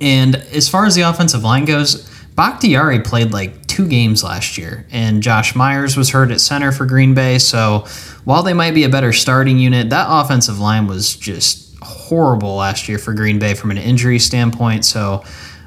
And 0.00 0.36
as 0.36 0.68
far 0.68 0.86
as 0.86 0.94
the 0.94 1.02
offensive 1.02 1.42
line 1.42 1.64
goes, 1.64 2.08
Bakhtiari 2.34 3.00
played 3.00 3.32
like 3.32 3.66
two 3.78 3.86
games 3.86 4.24
last 4.24 4.58
year, 4.58 4.84
and 4.90 5.22
Josh 5.22 5.54
Myers 5.54 5.96
was 5.96 6.10
hurt 6.10 6.32
at 6.32 6.40
center 6.40 6.72
for 6.72 6.84
Green 6.84 7.14
Bay. 7.14 7.38
So 7.38 7.86
while 8.24 8.42
they 8.42 8.52
might 8.52 8.74
be 8.74 8.82
a 8.82 8.88
better 8.88 9.12
starting 9.12 9.56
unit, 9.56 9.90
that 9.90 10.08
offensive 10.08 10.58
line 10.58 10.88
was 10.88 11.14
just 11.14 11.78
horrible 11.80 12.56
last 12.56 12.88
year 12.88 12.98
for 12.98 13.14
Green 13.14 13.38
Bay 13.38 13.54
from 13.54 13.70
an 13.70 13.78
injury 13.78 14.18
standpoint. 14.18 14.84
So 14.84 15.22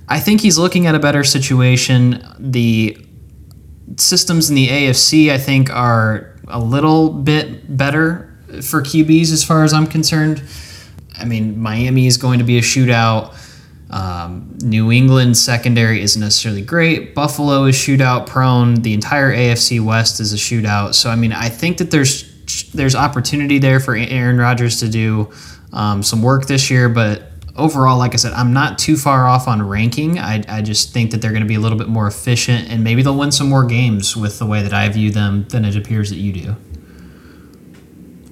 I 0.10 0.19
think 0.19 0.41
he's 0.41 0.58
looking 0.58 0.88
at 0.88 0.93
a 0.93 1.00
better 1.00 1.24
situation. 1.24 2.21
The 2.38 2.97
systems 3.95 4.50
in 4.50 4.58
the 4.58 4.67
AFC, 4.67 5.32
I 5.32 5.38
think, 5.38 5.69
are 5.69 6.36
a 6.50 6.60
little 6.60 7.12
bit 7.12 7.78
better 7.78 8.38
for 8.62 8.82
QBs 8.82 9.32
as 9.32 9.45
far 9.45 9.63
as 9.63 9.71
I'm 9.71 9.88
concerned. 9.88 10.43
I 11.17 11.24
mean, 11.24 11.58
Miami 11.58 12.08
is 12.08 12.17
going 12.17 12.39
to 12.39 12.45
be 12.45 12.58
a 12.58 12.62
shootout. 12.62 13.34
Um, 13.91 14.58
New 14.63 14.91
England 14.91 15.38
secondary 15.38 16.01
isn't 16.01 16.19
necessarily 16.19 16.62
great. 16.62 17.13
Buffalo 17.13 17.65
is 17.65 17.75
shootout 17.75 18.25
prone. 18.25 18.75
The 18.75 18.93
entire 18.93 19.32
AFC 19.32 19.84
West 19.84 20.19
is 20.19 20.34
a 20.34 20.38
shootout. 20.38 20.95
So 20.95 21.10
I 21.10 21.15
mean, 21.15 21.34
I 21.34 21.49
think 21.49 21.77
that 21.77 21.91
there's 21.91 22.32
there's 22.71 22.95
opportunity 22.95 23.60
there 23.60 23.80
for 23.80 23.95
Aaron 23.95 24.38
Rodgers 24.38 24.80
to 24.80 24.89
do 24.89 25.30
um, 25.73 26.04
some 26.04 26.21
work 26.21 26.47
this 26.47 26.69
year. 26.69 26.88
But 26.88 27.23
overall, 27.58 27.97
like 27.97 28.13
I 28.13 28.17
said, 28.17 28.34
I'm 28.34 28.54
not 28.54 28.80
too 28.80 28.95
far 28.95 29.27
off 29.27 29.47
on 29.47 29.62
ranking. 29.62 30.19
I, 30.19 30.43
I 30.47 30.62
just 30.62 30.93
think 30.93 31.12
that 31.12 31.21
they're 31.21 31.32
going 31.32 31.43
to 31.43 31.47
be 31.47 31.56
a 31.56 31.60
little 31.60 31.77
bit 31.77 31.89
more 31.89 32.08
efficient, 32.08 32.69
and 32.69 32.84
maybe 32.84 33.01
they'll 33.01 33.17
win 33.17 33.32
some 33.32 33.49
more 33.49 33.65
games 33.65 34.15
with 34.15 34.39
the 34.39 34.45
way 34.45 34.63
that 34.63 34.73
I 34.73 34.88
view 34.89 35.12
them 35.12 35.47
than 35.49 35.65
it 35.65 35.75
appears 35.75 36.10
that 36.12 36.17
you 36.17 36.32
do. 36.32 36.56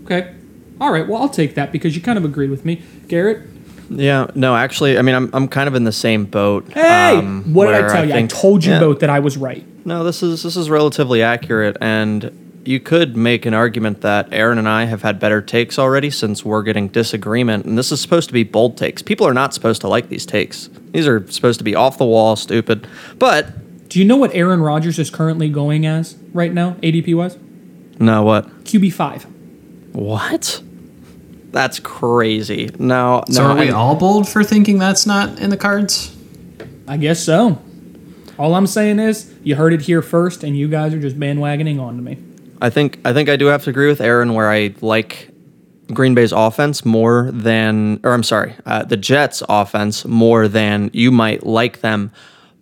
Okay. 0.06 0.36
All 0.80 0.92
right. 0.92 1.08
Well, 1.08 1.22
I'll 1.22 1.30
take 1.30 1.56
that 1.56 1.72
because 1.72 1.96
you 1.96 2.02
kind 2.02 2.18
of 2.18 2.24
agreed 2.24 2.50
with 2.50 2.64
me, 2.64 2.82
Garret. 3.08 3.49
Yeah, 3.90 4.28
no, 4.36 4.56
actually, 4.56 4.98
I 4.98 5.02
mean, 5.02 5.16
I'm, 5.16 5.30
I'm 5.34 5.48
kind 5.48 5.68
of 5.68 5.76
in 5.76 5.84
the 5.84 5.92
same 5.92 6.26
boat. 6.26 6.72
Hey, 6.72 7.18
um, 7.18 7.54
what 7.54 7.68
did 7.68 7.86
I 7.86 7.94
tell 7.94 8.06
you? 8.06 8.14
think- 8.14 8.32
I 8.34 8.36
told 8.42 8.64
you 8.64 8.74
yeah, 8.74 8.80
both 8.80 9.00
that 9.00 9.10
I 9.10 9.20
was 9.20 9.36
right. 9.38 9.66
No, 9.86 10.04
this 10.04 10.22
is 10.22 10.44
this 10.44 10.56
is 10.56 10.70
relatively 10.70 11.24
accurate, 11.24 11.76
and 11.82 12.62
you 12.66 12.80
could 12.80 13.16
make 13.18 13.46
an 13.48 13.54
argument 13.56 14.02
that 14.02 14.28
Aaron 14.32 14.58
and 14.60 14.68
I 14.70 14.84
have 14.86 15.02
had 15.02 15.20
better 15.20 15.42
takes 15.42 15.80
already 15.80 16.12
since 16.12 16.46
we're 16.46 16.62
getting 16.62 16.90
disagreement, 16.90 17.66
and 17.66 17.78
this 17.78 17.92
is 17.92 18.00
supposed 18.00 18.28
to 18.30 18.34
be 18.34 18.44
bold 18.44 18.78
takes. 18.78 19.02
People 19.02 19.26
are 19.28 19.34
not 19.34 19.54
supposed 19.54 19.82
to 19.82 19.88
like 19.88 20.10
these 20.10 20.26
takes. 20.26 20.70
These 20.92 21.08
are 21.08 21.26
supposed 21.32 21.58
to 21.60 21.64
be 21.64 21.74
off 21.74 21.98
the 21.98 22.06
wall, 22.06 22.36
stupid. 22.36 22.88
But 23.18 23.90
Do 23.90 23.98
you 23.98 24.06
know 24.06 24.18
what 24.18 24.36
Aaron 24.36 24.62
Rodgers 24.62 25.00
is 25.00 25.10
currently 25.10 25.50
going 25.50 25.86
as 25.88 26.16
right 26.34 26.54
now, 26.54 26.74
ADP 26.84 27.16
wise? 27.16 27.38
no, 27.98 28.22
what? 28.24 28.48
QB 28.66 28.94
five. 28.94 29.26
What? 29.94 30.62
That's 31.52 31.80
crazy. 31.80 32.70
No, 32.78 33.24
So 33.30 33.44
no. 33.44 33.50
are 33.52 33.56
we 33.60 33.68
and- 33.68 33.76
all 33.76 33.96
bold 33.96 34.28
for 34.30 34.44
thinking 34.44 34.78
that's 34.78 35.06
not 35.06 35.40
in 35.40 35.50
the 35.50 35.58
cards? 35.58 36.16
I 36.88 36.98
guess 36.98 37.20
so. 37.20 37.60
All 38.38 38.56
I'm 38.56 38.68
saying 38.68 39.00
is, 39.00 39.34
you 39.44 39.56
heard 39.56 39.74
it 39.74 39.82
here 39.82 40.02
first, 40.02 40.44
and 40.44 40.58
you 40.58 40.68
guys 40.68 40.94
are 40.94 41.00
just 41.00 41.20
bandwagoning 41.20 41.80
on 41.82 41.96
to 41.98 42.02
me. 42.02 42.18
I 42.62 42.70
think 42.70 43.00
I 43.06 43.14
think 43.14 43.30
I 43.30 43.36
do 43.36 43.48
have 43.48 43.64
to 43.66 43.70
agree 43.70 43.88
with 43.88 44.02
Aaron 44.02 44.34
where 44.34 44.50
I 44.50 44.74
like 44.82 45.30
Green 45.94 46.14
Bay's 46.14 46.32
offense 46.32 46.86
more 46.86 47.30
than, 47.34 48.00
or 48.04 48.12
I'm 48.14 48.24
sorry, 48.24 48.54
uh, 48.66 48.84
the 48.84 48.98
Jets' 48.98 49.42
offense 49.50 50.06
more 50.06 50.48
than 50.48 50.90
you 50.94 51.12
might 51.12 51.46
like 51.46 51.82
them. 51.82 52.12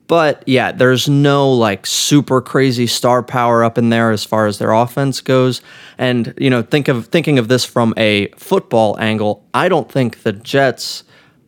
But 0.07 0.43
yeah, 0.47 0.71
there's 0.71 1.09
no 1.09 1.51
like 1.51 1.85
super 1.85 2.41
crazy 2.41 2.87
star 2.87 3.21
power 3.21 3.63
up 3.63 3.77
in 3.77 3.89
there 3.89 4.11
as 4.11 4.23
far 4.23 4.47
as 4.47 4.57
their 4.57 4.71
offense 4.71 5.19
goes. 5.19 5.61
And 5.97 6.33
you 6.37 6.49
know, 6.49 6.61
think 6.61 6.87
of 6.87 7.07
thinking 7.07 7.37
of 7.37 7.49
this 7.49 7.65
from 7.65 7.93
a 7.97 8.29
football 8.37 8.97
angle. 8.99 9.45
I 9.53 9.67
don't 9.67 9.91
think 9.91 10.23
the 10.23 10.31
Jets 10.31 11.03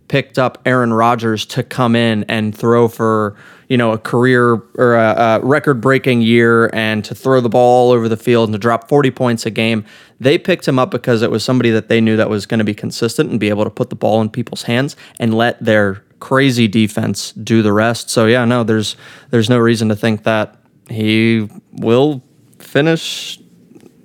picked 0.10 0.38
up 0.38 0.58
Aaron 0.66 0.92
Rodgers 0.92 1.46
to 1.46 1.64
come 1.64 1.96
in 1.96 2.26
and 2.28 2.56
throw 2.56 2.88
for 2.88 3.38
you 3.70 3.78
know 3.78 3.94
a 3.94 3.98
career 3.98 4.56
or 4.76 4.96
a, 4.96 5.16
a 5.18 5.40
record-breaking 5.42 6.22
year 6.22 6.70
and 6.74 7.06
to 7.06 7.16
throw 7.16 7.40
the 7.40 7.50
ball 7.50 7.88
all 7.88 7.92
over 7.92 8.10
the 8.10 8.18
field 8.18 8.50
and 8.50 8.54
to 8.56 8.60
drop 8.60 8.90
40 8.90 9.12
points 9.12 9.46
a 9.46 9.52
game. 9.52 9.86
They 10.20 10.38
picked 10.38 10.68
him 10.68 10.78
up 10.78 10.92
because 10.92 11.22
it 11.22 11.32
was 11.32 11.46
somebody 11.46 11.70
that 11.70 11.88
they 11.88 12.02
knew 12.02 12.18
that 12.18 12.30
was 12.30 12.46
going 12.46 12.58
to 12.58 12.66
be 12.66 12.74
consistent 12.74 13.30
and 13.30 13.40
be 13.40 13.48
able 13.48 13.64
to 13.64 13.70
put 13.70 13.90
the 13.90 13.96
ball 13.96 14.20
in 14.20 14.30
people's 14.30 14.64
hands 14.64 14.98
and 15.20 15.34
let 15.34 15.64
their 15.64 16.04
crazy 16.20 16.68
defense 16.68 17.32
do 17.34 17.62
the 17.62 17.74
rest. 17.74 18.10
So 18.10 18.26
yeah, 18.26 18.46
no, 18.46 18.64
there's 18.64 18.96
there's 19.30 19.50
no 19.50 19.58
reason 19.58 19.90
to 19.90 19.96
think 19.96 20.24
that 20.24 20.56
he 20.90 21.50
will 21.74 22.24
finish. 22.60 23.40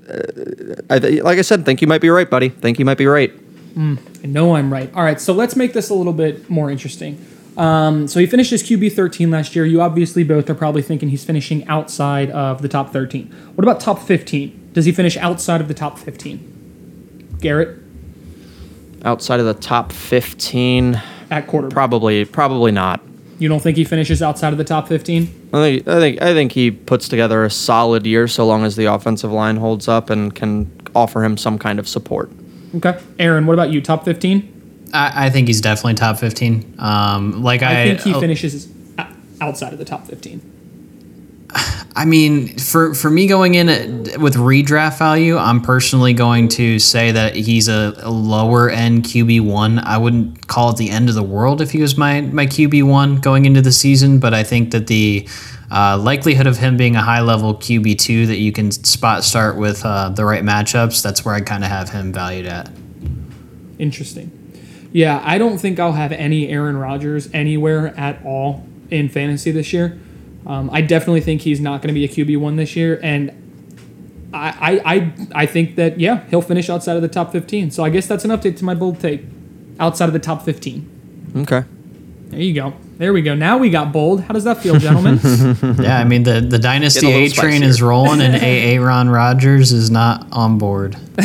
Uh, 0.09 0.83
I 0.91 0.99
th- 0.99 1.23
like 1.23 1.39
I 1.39 1.43
said, 1.43 1.65
think 1.65 1.81
you 1.81 1.87
might 1.87 2.01
be 2.01 2.11
right, 2.11 2.29
buddy. 2.29 2.49
Think 2.49 2.79
you 2.79 2.85
might 2.85 2.99
be 2.99 3.07
right. 3.07 3.33
I 4.23 4.27
know 4.27 4.55
I'm 4.55 4.73
right. 4.73 4.93
All 4.95 5.03
right, 5.03 5.21
so 5.21 5.33
let's 5.33 5.57
make 5.57 5.73
this 5.73 5.91
a 5.91 5.95
little 5.95 6.13
bit 6.13 6.49
more 6.49 6.71
interesting. 6.71 7.25
Um, 7.57 8.09
so 8.09 8.21
he 8.21 8.27
finished 8.27 8.51
his 8.51 8.63
QB 8.63 8.93
13 8.93 9.31
last 9.31 9.55
year. 9.55 9.65
You 9.65 9.81
obviously 9.81 10.25
both 10.25 10.49
are 10.51 10.55
probably 10.55 10.83
thinking 10.83 11.09
he's 11.09 11.25
finishing 11.25 11.67
outside 11.67 12.31
of 12.31 12.63
the 12.63 12.69
top 12.69 12.93
13. 12.93 13.27
What 13.55 13.65
about 13.65 13.81
top 13.81 14.01
15? 14.01 14.71
Does 14.73 14.85
he 14.85 14.93
finish 14.93 15.17
outside 15.17 15.61
of 15.61 15.69
the 15.69 15.75
top 15.75 15.99
15? 15.99 17.37
Garret 17.41 17.84
Outside 19.05 19.41
of 19.41 19.47
the 19.47 19.55
top 19.55 19.93
15, 19.93 21.01
at 21.31 21.47
quarterback. 21.47 21.75
probably 21.75 22.25
probably 22.25 22.73
not. 22.73 23.01
you 23.39 23.49
don't 23.49 23.61
think 23.61 23.77
he 23.77 23.85
finishes 23.85 24.23
outside 24.23 24.53
of 24.53 24.59
the 24.59 24.65
top 24.65 24.89
15? 24.89 25.51
I 25.53 25.61
think 25.61 25.89
I 25.89 25.99
think 26.01 26.23
I 26.23 26.33
think 26.33 26.53
he 26.53 26.71
puts 26.71 27.09
together 27.09 27.45
a 27.45 27.51
solid 27.51 28.07
year 28.07 28.29
so 28.29 28.47
long 28.47 28.65
as 28.65 28.77
the 28.77 28.87
offensive 28.87 29.33
line 29.33 29.57
holds 29.57 29.89
up 29.89 30.11
and 30.11 30.35
can 30.35 30.71
offer 30.95 31.25
him 31.25 31.37
some 31.37 31.59
kind 31.59 31.79
of 31.79 31.89
support. 31.89 32.31
Okay. 32.77 32.99
Aaron, 33.19 33.47
what 33.47 33.53
about 33.55 33.71
you? 33.71 33.81
Top 33.81 34.05
15? 34.05 34.91
I, 34.93 35.27
I 35.27 35.31
think 35.31 35.49
he's 35.49 35.61
definitely 35.61 35.95
top 35.95 36.19
15. 36.19 36.77
Um, 36.79 37.43
like 37.43 37.63
I, 37.63 37.83
I 37.83 37.85
think 37.87 38.01
he 38.01 38.15
oh, 38.15 38.21
finishes 38.21 38.69
outside 39.41 39.73
of 39.73 39.79
the 39.79 39.85
top 39.85 40.07
15. 40.07 40.54
I 41.97 42.05
mean, 42.05 42.59
for 42.59 42.95
for 42.95 43.09
me 43.09 43.27
going 43.27 43.55
in 43.55 43.69
at, 43.69 44.19
with 44.19 44.35
redraft 44.35 44.99
value, 44.99 45.37
I'm 45.37 45.61
personally 45.61 46.13
going 46.13 46.49
to 46.49 46.79
say 46.79 47.13
that 47.13 47.37
he's 47.37 47.69
a, 47.69 47.95
a 47.99 48.11
lower 48.11 48.69
end 48.69 49.05
QB 49.05 49.43
one. 49.43 49.79
I 49.79 49.99
wouldn't 49.99 50.49
call 50.49 50.71
it 50.71 50.77
the 50.77 50.91
end 50.91 51.09
of 51.09 51.15
the 51.15 51.23
world 51.23 51.61
if 51.61 51.71
he 51.71 51.81
was 51.81 51.97
my 51.97 52.21
my 52.21 52.47
QB 52.47 52.83
one 52.85 53.17
going 53.21 53.45
into 53.45 53.63
the 53.63 53.71
season, 53.73 54.19
but 54.19 54.35
I 54.35 54.43
think 54.43 54.73
that 54.73 54.89
the 54.89 55.29
uh, 55.71 55.97
likelihood 55.99 56.47
of 56.47 56.59
him 56.59 56.77
being 56.77 56.97
a 56.97 57.03
high 57.03 57.21
level 57.21 57.55
QB 57.55 57.99
two 57.99 58.27
that 58.27 58.39
you 58.39 58.51
can 58.51 58.73
spot 58.73 59.23
start 59.23 59.57
with 59.57 59.85
uh, 59.85 60.09
the 60.09 60.25
right 60.25 60.43
matchups, 60.43 61.03
that's 61.03 61.25
where 61.25 61.35
I 61.35 61.41
kind 61.41 61.63
of 61.63 61.71
have 61.71 61.91
him 61.91 62.13
valued 62.13 62.47
at. 62.47 62.71
Interesting. 63.79 64.41
Yeah, 64.93 65.21
I 65.25 65.39
don't 65.39 65.59
think 65.59 65.79
I'll 65.79 65.93
have 65.93 66.13
any 66.13 66.49
Aaron 66.49 66.77
Rodgers 66.77 67.29
anywhere 67.33 67.89
at 67.97 68.25
all 68.25 68.67
in 68.91 69.09
fantasy 69.09 69.51
this 69.51 69.73
year. 69.73 69.99
Um, 70.47 70.69
I 70.73 70.83
definitely 70.83 71.23
think 71.23 71.43
he's 71.43 71.61
not 71.61 71.81
going 71.81 71.89
to 71.89 71.95
be 71.95 72.05
a 72.05 72.09
QB 72.09 72.39
one 72.39 72.57
this 72.57 72.77
year, 72.77 73.01
and 73.03 73.31
I, 74.33 74.81
I, 74.85 74.95
I, 74.95 75.13
I 75.35 75.47
think 75.47 75.77
that 75.77 75.99
yeah, 75.99 76.25
he'll 76.29 76.43
finish 76.43 76.69
outside 76.69 76.97
of 76.97 77.03
the 77.03 77.09
top 77.09 77.33
fifteen. 77.33 77.71
So 77.71 77.83
I 77.85 77.91
guess 77.91 78.07
that's 78.07 78.25
an 78.25 78.31
update 78.31 78.57
to 78.59 78.65
my 78.65 78.75
bold 78.75 79.01
take. 79.01 79.23
Outside 79.81 80.07
of 80.07 80.13
the 80.13 80.19
top 80.21 80.43
fifteen. 80.43 81.33
Okay. 81.37 81.65
There 82.29 82.41
you 82.41 82.55
go. 82.55 82.75
There 82.99 83.13
we 83.13 83.23
go. 83.23 83.35
Now 83.35 83.59
we 83.59 83.71
got 83.71 83.93
bold. 83.93 84.23
How 84.23 84.35
does 84.35 84.45
that 84.45 84.59
feel, 84.59 84.77
gentlemen? 84.79 85.19
Yeah, 85.83 85.99
I 85.99 86.05
mean 86.05 86.23
the 86.23 86.41
the 86.41 86.59
dynasty 86.59 87.11
a 87.11 87.25
A 87.25 87.29
train 87.29 87.63
is 87.63 87.83
rolling, 87.83 88.21
and 88.21 88.35
A 88.43 88.79
Ron 88.79 89.09
Rodgers 89.09 89.73
is 89.73 89.91
not 89.91 90.27
on 90.33 90.59
board. 90.59 90.97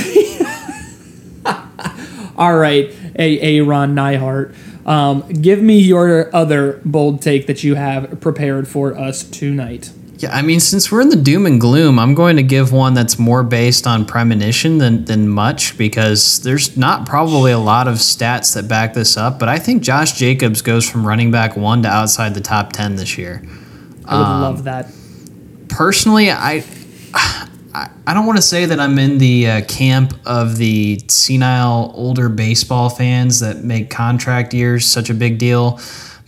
all 2.37 2.55
right, 2.57 2.93
a 3.15 3.39
Aaron 3.39 3.95
Nihart. 3.95 4.55
Um, 4.89 5.21
give 5.31 5.61
me 5.61 5.79
your 5.79 6.35
other 6.35 6.81
bold 6.83 7.21
take 7.21 7.45
that 7.47 7.63
you 7.63 7.75
have 7.75 8.19
prepared 8.19 8.67
for 8.67 8.97
us 8.97 9.23
tonight. 9.23 9.91
Yeah, 10.17 10.35
I 10.35 10.41
mean, 10.41 10.59
since 10.59 10.91
we're 10.91 10.99
in 11.01 11.09
the 11.09 11.15
doom 11.15 11.45
and 11.45 11.61
gloom, 11.61 11.97
I'm 11.99 12.13
going 12.15 12.35
to 12.37 12.43
give 12.43 12.73
one 12.73 12.93
that's 12.95 13.17
more 13.19 13.43
based 13.43 13.87
on 13.87 14.03
premonition 14.05 14.79
than, 14.79 15.05
than 15.05 15.29
much 15.29 15.77
because 15.77 16.41
there's 16.41 16.75
not 16.75 17.05
probably 17.05 17.51
a 17.53 17.59
lot 17.59 17.87
of 17.87 17.95
stats 17.99 18.53
that 18.55 18.67
back 18.67 18.93
this 18.95 19.15
up. 19.15 19.39
But 19.39 19.47
I 19.47 19.59
think 19.59 19.81
Josh 19.83 20.13
Jacobs 20.13 20.61
goes 20.61 20.89
from 20.89 21.07
running 21.07 21.31
back 21.31 21.55
one 21.55 21.83
to 21.83 21.87
outside 21.87 22.33
the 22.33 22.41
top 22.41 22.73
10 22.73 22.95
this 22.97 23.17
year. 23.17 23.43
I 24.05 24.17
would 24.17 24.25
Um, 24.25 24.41
love 24.41 24.63
that. 24.65 24.91
Personally, 25.69 26.31
I. 26.31 26.65
I 27.73 27.89
I 28.07 28.13
don't 28.13 28.25
want 28.25 28.37
to 28.37 28.43
say 28.43 28.65
that 28.65 28.79
I'm 28.79 28.97
in 28.97 29.17
the 29.17 29.49
uh, 29.49 29.61
camp 29.65 30.13
of 30.25 30.57
the 30.57 30.99
senile 31.07 31.91
older 31.95 32.29
baseball 32.29 32.89
fans 32.89 33.39
that 33.39 33.63
make 33.63 33.89
contract 33.89 34.53
years 34.53 34.85
such 34.85 35.09
a 35.09 35.13
big 35.13 35.37
deal, 35.37 35.79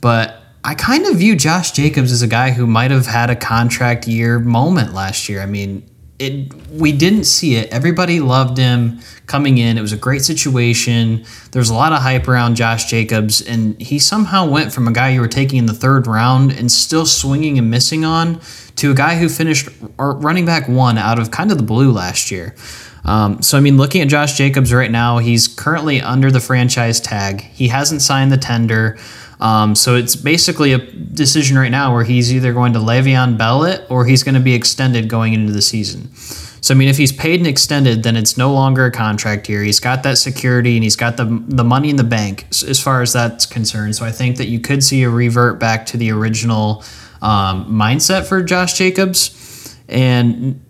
but 0.01 0.41
I 0.63 0.75
kind 0.75 1.05
of 1.07 1.17
view 1.17 1.35
Josh 1.35 1.71
Jacobs 1.71 2.11
as 2.11 2.21
a 2.21 2.27
guy 2.27 2.51
who 2.51 2.67
might 2.67 2.91
have 2.91 3.07
had 3.07 3.29
a 3.29 3.35
contract 3.35 4.07
year 4.07 4.37
moment 4.39 4.93
last 4.93 5.27
year. 5.27 5.41
I 5.41 5.47
mean, 5.47 5.83
it 6.21 6.53
we 6.69 6.91
didn't 6.91 7.23
see 7.23 7.55
it. 7.55 7.69
Everybody 7.69 8.19
loved 8.19 8.57
him 8.57 8.99
coming 9.25 9.57
in. 9.57 9.77
It 9.77 9.81
was 9.81 9.91
a 9.91 9.97
great 9.97 10.21
situation. 10.21 11.25
There's 11.51 11.69
a 11.69 11.73
lot 11.73 11.91
of 11.91 12.01
hype 12.01 12.27
around 12.27 12.55
Josh 12.55 12.85
Jacobs, 12.85 13.41
and 13.41 13.81
he 13.81 13.97
somehow 13.97 14.47
went 14.47 14.71
from 14.71 14.87
a 14.87 14.91
guy 14.91 15.09
you 15.09 15.21
were 15.21 15.27
taking 15.27 15.57
in 15.57 15.65
the 15.65 15.73
third 15.73 16.05
round 16.05 16.51
and 16.51 16.71
still 16.71 17.05
swinging 17.05 17.57
and 17.57 17.69
missing 17.71 18.05
on 18.05 18.39
to 18.75 18.91
a 18.91 18.93
guy 18.93 19.17
who 19.17 19.27
finished 19.27 19.67
running 19.97 20.45
back 20.45 20.67
one 20.67 20.97
out 20.97 21.19
of 21.19 21.31
kind 21.31 21.51
of 21.51 21.57
the 21.57 21.63
blue 21.63 21.91
last 21.91 22.29
year. 22.29 22.55
Um, 23.03 23.41
so 23.41 23.57
I 23.57 23.61
mean, 23.61 23.77
looking 23.77 24.01
at 24.01 24.07
Josh 24.07 24.37
Jacobs 24.37 24.71
right 24.71 24.91
now, 24.91 25.17
he's 25.17 25.47
currently 25.47 26.01
under 26.01 26.29
the 26.29 26.39
franchise 26.39 26.99
tag. 26.99 27.41
He 27.41 27.69
hasn't 27.69 28.01
signed 28.01 28.31
the 28.31 28.37
tender. 28.37 28.97
Um, 29.41 29.73
so 29.73 29.95
it's 29.95 30.15
basically 30.15 30.71
a 30.71 30.77
decision 30.77 31.57
right 31.57 31.71
now 31.71 31.93
where 31.93 32.03
he's 32.03 32.33
either 32.33 32.53
going 32.53 32.73
to 32.73 32.79
Le'Veon 32.79 33.37
Bell 33.39 33.63
it 33.63 33.85
or 33.89 34.05
he's 34.05 34.23
going 34.23 34.35
to 34.35 34.41
be 34.41 34.53
extended 34.53 35.09
going 35.09 35.33
into 35.33 35.51
the 35.51 35.63
season. 35.63 36.13
So 36.61 36.75
I 36.75 36.77
mean, 36.77 36.89
if 36.89 36.97
he's 36.97 37.11
paid 37.11 37.39
and 37.39 37.47
extended, 37.47 38.03
then 38.03 38.15
it's 38.15 38.37
no 38.37 38.53
longer 38.53 38.85
a 38.85 38.91
contract 38.91 39.49
year. 39.49 39.63
He's 39.63 39.79
got 39.79 40.03
that 40.03 40.19
security 40.19 40.75
and 40.75 40.83
he's 40.83 40.95
got 40.95 41.17
the 41.17 41.25
the 41.47 41.63
money 41.63 41.89
in 41.89 41.95
the 41.95 42.03
bank 42.03 42.45
as 42.51 42.79
far 42.79 43.01
as 43.01 43.13
that's 43.13 43.47
concerned. 43.47 43.95
So 43.95 44.05
I 44.05 44.11
think 44.11 44.37
that 44.37 44.45
you 44.47 44.59
could 44.59 44.83
see 44.83 45.01
a 45.01 45.09
revert 45.09 45.59
back 45.59 45.87
to 45.87 45.97
the 45.97 46.11
original 46.11 46.83
um, 47.23 47.65
mindset 47.65 48.27
for 48.27 48.43
Josh 48.43 48.77
Jacobs. 48.77 49.75
And 49.89 50.63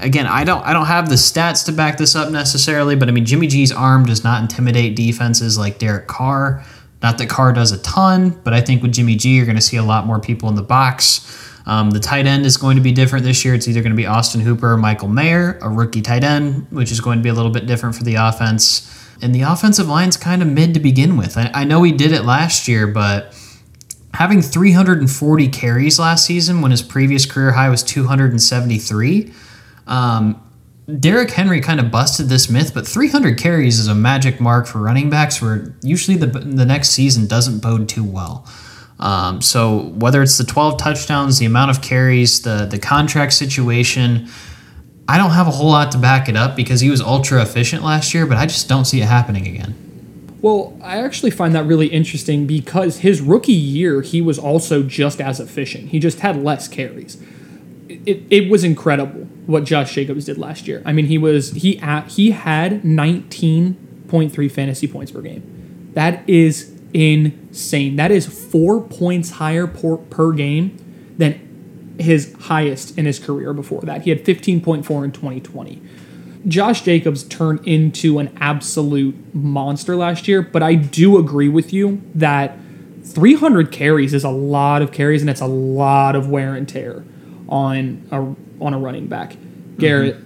again, 0.00 0.26
I 0.26 0.44
don't 0.44 0.64
I 0.64 0.72
don't 0.72 0.86
have 0.86 1.10
the 1.10 1.16
stats 1.16 1.66
to 1.66 1.72
back 1.72 1.98
this 1.98 2.16
up 2.16 2.30
necessarily, 2.30 2.96
but 2.96 3.08
I 3.08 3.12
mean 3.12 3.26
Jimmy 3.26 3.46
G's 3.46 3.70
arm 3.70 4.06
does 4.06 4.24
not 4.24 4.40
intimidate 4.40 4.96
defenses 4.96 5.58
like 5.58 5.78
Derek 5.78 6.06
Carr. 6.06 6.64
Not 7.02 7.18
that 7.18 7.28
Carr 7.28 7.52
does 7.52 7.72
a 7.72 7.82
ton, 7.82 8.30
but 8.44 8.54
I 8.54 8.60
think 8.60 8.82
with 8.82 8.92
Jimmy 8.92 9.16
G, 9.16 9.36
you're 9.36 9.44
going 9.44 9.56
to 9.56 9.62
see 9.62 9.76
a 9.76 9.82
lot 9.82 10.06
more 10.06 10.20
people 10.20 10.48
in 10.48 10.54
the 10.54 10.62
box. 10.62 11.52
Um, 11.66 11.90
the 11.90 12.00
tight 12.00 12.26
end 12.26 12.44
is 12.44 12.56
going 12.56 12.76
to 12.76 12.82
be 12.82 12.92
different 12.92 13.24
this 13.24 13.44
year. 13.44 13.54
It's 13.54 13.66
either 13.68 13.80
going 13.80 13.92
to 13.92 13.96
be 13.96 14.06
Austin 14.06 14.40
Hooper 14.40 14.72
or 14.72 14.76
Michael 14.76 15.08
Mayer, 15.08 15.58
a 15.62 15.68
rookie 15.68 16.02
tight 16.02 16.24
end, 16.24 16.66
which 16.70 16.92
is 16.92 17.00
going 17.00 17.18
to 17.18 17.22
be 17.22 17.28
a 17.28 17.34
little 17.34 17.50
bit 17.50 17.66
different 17.66 17.94
for 17.94 18.04
the 18.04 18.16
offense. 18.16 18.90
And 19.22 19.34
the 19.34 19.42
offensive 19.42 19.88
line's 19.88 20.16
kind 20.16 20.42
of 20.42 20.48
mid 20.48 20.74
to 20.74 20.80
begin 20.80 21.16
with. 21.16 21.38
I, 21.38 21.50
I 21.54 21.64
know 21.64 21.82
he 21.82 21.92
did 21.92 22.12
it 22.12 22.24
last 22.24 22.68
year, 22.68 22.86
but 22.86 23.34
having 24.12 24.42
340 24.42 25.48
carries 25.48 25.98
last 25.98 26.26
season 26.26 26.60
when 26.60 26.70
his 26.70 26.82
previous 26.82 27.26
career 27.26 27.52
high 27.52 27.68
was 27.68 27.82
273. 27.82 29.32
Um, 29.86 30.40
Derrick 31.00 31.30
Henry 31.30 31.60
kind 31.60 31.80
of 31.80 31.90
busted 31.90 32.28
this 32.28 32.50
myth, 32.50 32.72
but 32.74 32.86
300 32.86 33.38
carries 33.38 33.78
is 33.78 33.88
a 33.88 33.94
magic 33.94 34.38
mark 34.38 34.66
for 34.66 34.80
running 34.80 35.08
backs 35.08 35.40
where 35.40 35.74
usually 35.82 36.16
the, 36.16 36.26
the 36.26 36.66
next 36.66 36.90
season 36.90 37.26
doesn't 37.26 37.60
bode 37.60 37.88
too 37.88 38.04
well. 38.04 38.46
Um, 39.00 39.40
so 39.40 39.92
whether 39.94 40.22
it's 40.22 40.36
the 40.36 40.44
12 40.44 40.78
touchdowns, 40.78 41.38
the 41.38 41.46
amount 41.46 41.70
of 41.70 41.82
carries, 41.82 42.42
the 42.42 42.66
the 42.70 42.78
contract 42.78 43.32
situation, 43.32 44.28
I 45.08 45.16
don't 45.18 45.30
have 45.30 45.48
a 45.48 45.50
whole 45.50 45.70
lot 45.70 45.90
to 45.92 45.98
back 45.98 46.28
it 46.28 46.36
up 46.36 46.54
because 46.54 46.80
he 46.80 46.90
was 46.90 47.00
ultra 47.00 47.42
efficient 47.42 47.82
last 47.82 48.14
year, 48.14 48.26
but 48.26 48.36
I 48.36 48.46
just 48.46 48.68
don't 48.68 48.84
see 48.84 49.00
it 49.00 49.06
happening 49.06 49.46
again. 49.46 49.74
Well, 50.40 50.78
I 50.82 51.02
actually 51.02 51.30
find 51.30 51.54
that 51.54 51.64
really 51.64 51.86
interesting 51.86 52.46
because 52.46 52.98
his 52.98 53.22
rookie 53.22 53.52
year, 53.52 54.02
he 54.02 54.20
was 54.20 54.38
also 54.38 54.82
just 54.82 55.20
as 55.20 55.40
efficient. 55.40 55.88
He 55.88 55.98
just 55.98 56.20
had 56.20 56.42
less 56.42 56.68
carries. 56.68 57.16
It, 57.88 58.24
it 58.30 58.50
was 58.50 58.64
incredible 58.64 59.28
what 59.46 59.64
Josh 59.64 59.94
Jacobs 59.94 60.24
did 60.24 60.38
last 60.38 60.66
year. 60.66 60.82
I 60.84 60.92
mean, 60.92 61.06
he 61.06 61.18
was 61.18 61.52
he 61.52 61.78
at, 61.80 62.08
he 62.08 62.30
had 62.30 62.82
19.3 62.82 64.50
fantasy 64.50 64.88
points 64.88 65.12
per 65.12 65.20
game. 65.20 65.90
That 65.94 66.28
is 66.28 66.72
insane. 66.92 67.96
That 67.96 68.10
is 68.10 68.26
4 68.26 68.80
points 68.82 69.32
higher 69.32 69.66
per, 69.66 69.96
per 69.96 70.32
game 70.32 70.76
than 71.18 71.94
his 71.98 72.34
highest 72.40 72.96
in 72.98 73.04
his 73.04 73.18
career 73.18 73.52
before 73.52 73.82
that. 73.82 74.02
He 74.02 74.10
had 74.10 74.24
15.4 74.24 75.04
in 75.04 75.12
2020. 75.12 75.82
Josh 76.46 76.82
Jacobs 76.82 77.24
turned 77.24 77.66
into 77.66 78.18
an 78.18 78.36
absolute 78.38 79.34
monster 79.34 79.96
last 79.96 80.28
year, 80.28 80.42
but 80.42 80.62
I 80.62 80.74
do 80.74 81.18
agree 81.18 81.48
with 81.48 81.72
you 81.72 82.02
that 82.14 82.58
300 83.02 83.70
carries 83.70 84.12
is 84.12 84.24
a 84.24 84.30
lot 84.30 84.82
of 84.82 84.92
carries 84.92 85.22
and 85.22 85.30
it's 85.30 85.40
a 85.40 85.46
lot 85.46 86.16
of 86.16 86.28
wear 86.28 86.54
and 86.54 86.68
tear 86.68 87.04
on 87.48 88.06
a 88.10 88.64
on 88.64 88.74
a 88.74 88.78
running 88.78 89.06
back. 89.06 89.36
Garret, 89.78 90.16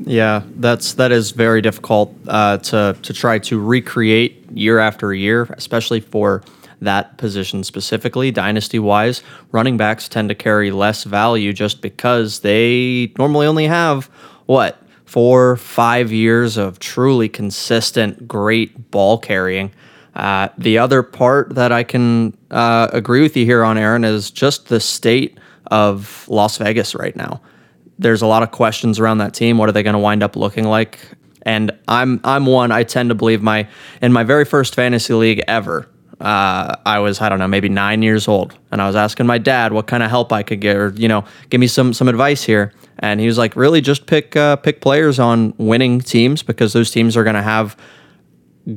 Yeah, 0.00 0.42
that's 0.56 0.94
that 0.94 1.12
is 1.12 1.30
very 1.30 1.60
difficult 1.62 2.14
uh, 2.28 2.58
to 2.58 2.96
to 3.00 3.12
try 3.12 3.38
to 3.40 3.60
recreate 3.60 4.50
year 4.52 4.78
after 4.78 5.14
year, 5.14 5.44
especially 5.56 6.00
for 6.00 6.42
that 6.80 7.18
position 7.18 7.62
specifically, 7.62 8.30
dynasty 8.30 8.78
wise. 8.78 9.22
Running 9.52 9.76
backs 9.76 10.08
tend 10.08 10.28
to 10.30 10.34
carry 10.34 10.70
less 10.70 11.04
value 11.04 11.52
just 11.52 11.82
because 11.82 12.40
they 12.40 13.12
normally 13.18 13.46
only 13.46 13.66
have 13.66 14.06
what 14.46 14.82
four, 15.04 15.56
five 15.56 16.12
years 16.12 16.56
of 16.56 16.78
truly 16.78 17.28
consistent, 17.28 18.28
great 18.28 18.92
ball 18.92 19.18
carrying. 19.18 19.72
Uh, 20.14 20.48
the 20.56 20.78
other 20.78 21.02
part 21.02 21.54
that 21.54 21.72
I 21.72 21.82
can 21.82 22.36
uh, 22.50 22.88
agree 22.92 23.20
with 23.20 23.36
you 23.36 23.44
here 23.44 23.64
on, 23.64 23.76
Aaron, 23.76 24.04
is 24.04 24.30
just 24.30 24.68
the 24.68 24.78
state 24.80 25.38
of 25.70 26.26
Las 26.28 26.58
Vegas 26.58 26.94
right 26.94 27.16
now 27.16 27.40
there's 28.00 28.22
a 28.22 28.26
lot 28.26 28.42
of 28.42 28.50
questions 28.50 28.98
around 28.98 29.18
that 29.18 29.34
team. 29.34 29.58
What 29.58 29.68
are 29.68 29.72
they 29.72 29.82
going 29.82 29.94
to 29.94 30.00
wind 30.00 30.22
up 30.22 30.34
looking 30.34 30.64
like? 30.64 30.98
And 31.42 31.70
I'm 31.86 32.20
I'm 32.24 32.46
one. 32.46 32.72
I 32.72 32.82
tend 32.82 33.10
to 33.10 33.14
believe 33.14 33.42
my 33.42 33.68
in 34.02 34.12
my 34.12 34.24
very 34.24 34.44
first 34.44 34.74
fantasy 34.74 35.14
league 35.14 35.42
ever. 35.46 35.88
Uh, 36.18 36.76
I 36.84 36.98
was 36.98 37.20
I 37.20 37.28
don't 37.28 37.38
know 37.38 37.48
maybe 37.48 37.68
nine 37.68 38.02
years 38.02 38.26
old, 38.26 38.58
and 38.72 38.82
I 38.82 38.86
was 38.86 38.96
asking 38.96 39.26
my 39.26 39.38
dad 39.38 39.72
what 39.72 39.86
kind 39.86 40.02
of 40.02 40.10
help 40.10 40.32
I 40.32 40.42
could 40.42 40.60
get, 40.60 40.76
or 40.76 40.92
you 40.96 41.08
know, 41.08 41.24
give 41.48 41.60
me 41.60 41.66
some 41.66 41.94
some 41.94 42.08
advice 42.08 42.42
here. 42.42 42.72
And 42.98 43.20
he 43.20 43.26
was 43.26 43.38
like, 43.38 43.56
really, 43.56 43.80
just 43.80 44.06
pick 44.06 44.36
uh, 44.36 44.56
pick 44.56 44.80
players 44.80 45.18
on 45.18 45.54
winning 45.56 46.00
teams 46.00 46.42
because 46.42 46.72
those 46.72 46.90
teams 46.90 47.16
are 47.16 47.24
going 47.24 47.36
to 47.36 47.42
have 47.42 47.76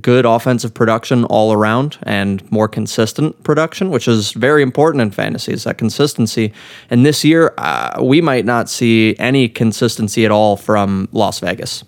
good 0.02 0.26
offensive 0.26 0.74
production 0.74 1.26
all 1.26 1.54
around 1.54 1.98
and 2.04 2.50
more 2.52 2.68
consistent 2.68 3.44
production, 3.44 3.90
which 3.90 4.08
is 4.08 4.32
very 4.32 4.64
important 4.64 5.02
in 5.02 5.12
fantasy, 5.12 5.54
is 5.54 5.66
that 5.66 5.78
consistency. 5.78 6.54
And 6.90 7.06
this 7.06 7.24
year, 7.24 7.54
uh, 7.58 8.02
we 8.02 8.22
might 8.22 8.46
not 8.46 8.70
see 8.70 9.16
any 9.20 9.50
consistency 9.50 10.26
at 10.26 10.32
all 10.32 10.58
from 10.58 11.10
Las 11.12 11.40
Vegas. 11.40 11.84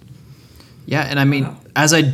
Yeah, 0.86 1.04
and 1.04 1.20
I 1.20 1.24
mean, 1.24 1.56
as 1.76 1.94
I 1.94 2.14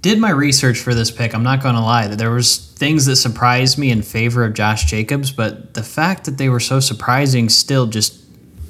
did 0.00 0.18
my 0.18 0.30
research 0.30 0.78
for 0.78 0.94
this 0.94 1.10
pick, 1.10 1.34
I'm 1.34 1.42
not 1.42 1.62
going 1.62 1.74
to 1.74 1.80
lie 1.80 2.06
that 2.06 2.16
there 2.16 2.30
was 2.30 2.56
things 2.56 3.06
that 3.06 3.16
surprised 3.16 3.76
me 3.76 3.90
in 3.90 4.02
favor 4.02 4.44
of 4.44 4.54
Josh 4.54 4.84
Jacobs, 4.84 5.30
but 5.30 5.74
the 5.74 5.82
fact 5.82 6.24
that 6.24 6.38
they 6.38 6.48
were 6.48 6.60
so 6.60 6.80
surprising 6.80 7.48
still 7.48 7.86
just 7.86 8.24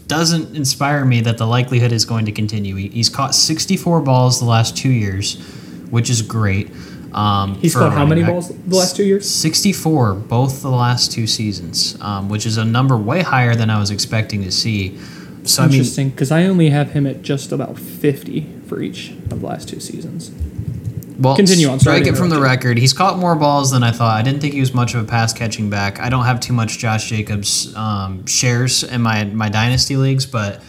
doesn't 0.08 0.56
inspire 0.56 1.04
me 1.04 1.20
that 1.20 1.36
the 1.36 1.46
likelihood 1.46 1.92
is 1.92 2.06
going 2.06 2.24
to 2.24 2.32
continue. 2.32 2.74
He, 2.74 2.88
he's 2.88 3.10
caught 3.10 3.34
64 3.34 4.00
balls 4.00 4.40
the 4.40 4.46
last 4.46 4.76
two 4.76 4.90
years, 4.90 5.36
which 5.90 6.10
is 6.10 6.22
great. 6.22 6.70
Um, 7.12 7.54
he's 7.56 7.74
caught 7.74 7.92
how 7.92 8.04
many 8.04 8.20
back. 8.20 8.30
balls 8.30 8.48
the 8.48 8.76
last 8.76 8.96
two 8.96 9.04
years? 9.04 9.28
64 9.28 10.14
both 10.14 10.62
the 10.62 10.70
last 10.70 11.10
two 11.10 11.26
seasons, 11.26 11.96
um, 12.00 12.28
which 12.28 12.44
is 12.44 12.58
a 12.58 12.64
number 12.64 12.96
way 12.96 13.22
higher 13.22 13.54
than 13.54 13.70
I 13.70 13.78
was 13.78 13.90
expecting 13.90 14.42
to 14.42 14.52
see. 14.52 14.98
So 15.44 15.64
Interesting, 15.64 16.10
because 16.10 16.30
I 16.30 16.44
only 16.44 16.68
have 16.68 16.90
him 16.90 17.06
at 17.06 17.22
just 17.22 17.52
about 17.52 17.78
50 17.78 18.60
for 18.66 18.82
each 18.82 19.10
of 19.10 19.40
the 19.40 19.46
last 19.46 19.68
two 19.68 19.80
seasons. 19.80 20.30
Well, 21.18 21.34
Continue 21.34 21.68
on, 21.68 21.80
Strike 21.80 22.06
it 22.06 22.16
from 22.16 22.28
the 22.28 22.40
record. 22.40 22.78
He's 22.78 22.92
caught 22.92 23.18
more 23.18 23.34
balls 23.34 23.72
than 23.72 23.82
I 23.82 23.90
thought. 23.90 24.16
I 24.16 24.22
didn't 24.22 24.40
think 24.40 24.54
he 24.54 24.60
was 24.60 24.72
much 24.72 24.94
of 24.94 25.02
a 25.02 25.04
pass 25.04 25.32
catching 25.32 25.68
back. 25.68 25.98
I 25.98 26.10
don't 26.10 26.24
have 26.24 26.38
too 26.38 26.52
much 26.52 26.78
Josh 26.78 27.08
Jacobs 27.08 27.74
um, 27.74 28.24
shares 28.26 28.84
in 28.84 29.02
my 29.02 29.24
my 29.24 29.48
dynasty 29.48 29.96
leagues, 29.96 30.26
but 30.26 30.62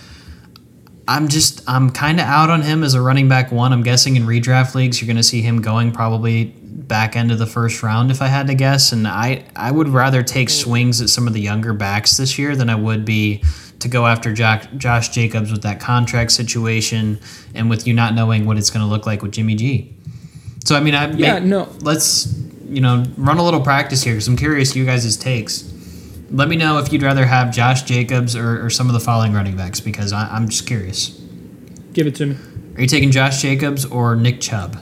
I'm 1.10 1.28
just 1.28 1.68
I'm 1.68 1.90
kind 1.90 2.20
of 2.20 2.28
out 2.28 2.52
on 2.52 2.62
him 2.62 2.84
as 2.84 2.94
a 2.94 3.02
running 3.02 3.28
back 3.28 3.52
one. 3.52 3.74
I'm 3.74 3.82
guessing 3.82 4.16
in 4.16 4.28
redraft 4.28 4.76
leagues 4.76 5.02
you're 5.02 5.08
going 5.08 5.18
to 5.18 5.24
see 5.24 5.42
him 5.42 5.60
going 5.60 5.92
probably 5.92 6.46
back 6.46 7.16
end 7.16 7.32
of 7.32 7.40
the 7.40 7.48
first 7.48 7.82
round 7.82 8.12
if 8.12 8.22
I 8.22 8.28
had 8.28 8.46
to 8.46 8.54
guess. 8.54 8.92
And 8.92 9.08
I 9.08 9.44
I 9.56 9.72
would 9.72 9.90
rather 9.90 10.22
take 10.22 10.50
mm. 10.50 10.52
swings 10.52 11.02
at 11.02 11.10
some 11.10 11.26
of 11.26 11.34
the 11.34 11.42
younger 11.42 11.74
backs 11.74 12.18
this 12.18 12.38
year 12.38 12.56
than 12.56 12.70
I 12.70 12.76
would 12.76 13.06
be 13.06 13.44
to 13.80 13.88
go 13.88 14.06
after 14.06 14.34
Jack, 14.34 14.76
Josh 14.78 15.10
Jacobs 15.10 15.52
with 15.52 15.64
that 15.64 15.80
contract 15.80 16.32
situation 16.32 17.20
and 17.56 17.72
with 17.72 17.88
you 17.88 17.94
not 17.96 18.14
knowing 18.14 18.46
what 18.46 18.60
it's 18.60 18.70
going 18.70 18.86
to 18.86 18.90
look 18.90 19.08
like 19.08 19.24
with 19.24 19.32
Jimmy 19.32 19.56
G. 19.56 19.92
So 20.64 20.76
I 20.76 20.80
mean, 20.80 20.94
I 20.94 21.12
Yeah, 21.12 21.40
no. 21.40 21.70
Let's 21.82 22.40
you 22.68 22.82
know 22.82 23.04
run 23.18 23.40
a 23.40 23.44
little 23.44 23.62
practice 23.62 24.04
here 24.04 24.14
because 24.14 24.28
I'm 24.28 24.38
curious 24.38 24.76
you 24.76 24.86
guys' 24.86 25.18
takes. 25.18 25.74
Let 26.32 26.48
me 26.48 26.56
know 26.56 26.78
if 26.78 26.94
you'd 26.94 27.02
rather 27.02 27.26
have 27.26 27.52
Josh 27.52 27.84
Jacobs 27.84 28.36
or, 28.36 28.66
or 28.66 28.70
some 28.70 28.88
of 28.88 28.94
the 28.94 29.00
following 29.00 29.34
running 29.34 29.58
backs 29.58 29.80
because 29.80 30.14
I, 30.14 30.28
I'm 30.28 30.48
just 30.48 30.68
curious. 30.68 31.10
Give 31.94 32.06
it 32.06 32.16
to 32.16 32.28
me. 32.28 32.38
Are 32.76 32.82
you 32.82 32.88
taking 32.88 33.12
Josh 33.12 33.42
Jacobs 33.42 33.84
or 33.86 34.16
Nick 34.16 34.40
Chubb? 34.40 34.78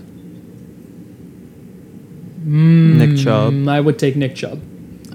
Nick 2.44 3.18
Chubb. 3.18 3.54
Mm, 3.54 3.70
I 3.70 3.80
would 3.80 3.98
take 4.00 4.16
Nick 4.16 4.36
Chubb. 4.36 4.62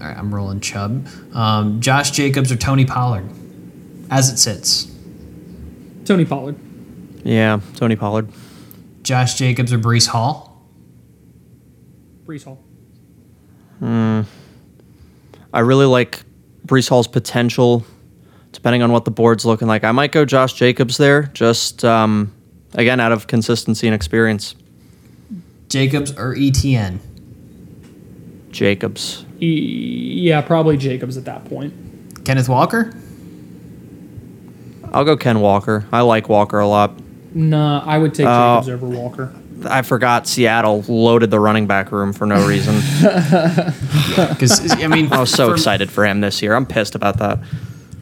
All 0.01 0.07
right, 0.07 0.17
I'm 0.17 0.35
rolling 0.35 0.61
Chubb. 0.61 1.07
Um, 1.33 1.81
Josh 1.81 2.11
Jacobs 2.11 2.51
or 2.51 2.57
Tony 2.57 2.85
Pollard, 2.85 3.29
as 4.11 4.31
it 4.31 4.39
sits. 4.39 4.91
Tony 6.05 6.25
Pollard. 6.25 6.57
Yeah, 7.25 7.61
Tony 7.77 7.97
Pollard. 7.97 8.29
Josh 9.03 9.35
Jacobs 9.35 9.73
or 9.73 9.79
Breece 9.79 10.09
Hall. 10.09 10.67
Breece 12.25 12.45
Hall. 12.45 12.63
I 15.53 15.61
really 15.61 15.87
like 15.87 16.23
Breece 16.67 16.89
Hall's 16.89 17.07
potential, 17.09 17.85
depending 18.53 18.83
on 18.83 18.93
what 18.93 19.05
the 19.05 19.11
board's 19.11 19.45
looking 19.45 19.69
like. 19.69 19.85
I 19.85 19.93
might 19.93 20.13
go 20.13 20.25
Josh 20.25 20.55
Jacobs 20.55 20.97
there, 20.97 21.25
just 21.35 21.85
um, 21.85 22.33
again 22.75 23.01
out 23.01 23.13
of 23.13 23.27
consistency 23.27 23.87
and 23.87 23.95
experience. 23.95 24.55
Jacobs 25.69 26.13
or 26.13 26.35
ETN. 26.35 26.99
Jacobs. 28.51 29.25
E- 29.41 30.21
yeah, 30.21 30.41
probably 30.43 30.77
Jacobs 30.77 31.17
at 31.17 31.25
that 31.25 31.45
point. 31.47 32.25
Kenneth 32.25 32.49
Walker. 32.49 32.93
I'll 34.93 35.05
go 35.05 35.17
Ken 35.17 35.41
Walker. 35.41 35.87
I 35.91 36.03
like 36.03 36.29
Walker 36.29 36.59
a 36.59 36.67
lot. 36.69 36.93
Nah, 37.35 37.83
I 37.87 37.97
would 37.97 38.15
take 38.15 38.27
Uh, 38.27 38.61
Jacobs 38.61 38.69
over 38.69 38.87
Walker. 38.87 39.33
I 39.67 39.83
forgot 39.83 40.27
Seattle 40.27 40.85
loaded 40.89 41.31
the 41.31 41.41
running 41.41 41.67
back 41.67 41.93
room 41.93 42.13
for 42.13 42.27
no 42.27 42.47
reason. 42.47 42.81
Because 44.13 44.71
I 44.73 44.89
mean, 44.89 45.11
I 45.13 45.21
was 45.21 45.31
so 45.31 45.49
for- 45.49 45.55
excited 45.55 45.91
for 45.91 46.05
him 46.05 46.21
this 46.21 46.43
year. 46.43 46.55
I'm 46.55 46.67
pissed 46.67 46.95
about 46.95 47.19
that. 47.19 47.39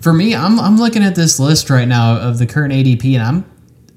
For 0.00 0.12
me, 0.12 0.34
I'm 0.34 0.58
I'm 0.58 0.76
looking 0.76 1.02
at 1.04 1.14
this 1.14 1.38
list 1.38 1.70
right 1.70 1.86
now 1.86 2.16
of 2.16 2.38
the 2.38 2.46
current 2.46 2.72
ADP, 2.72 3.14
and 3.14 3.22
I'm 3.22 3.44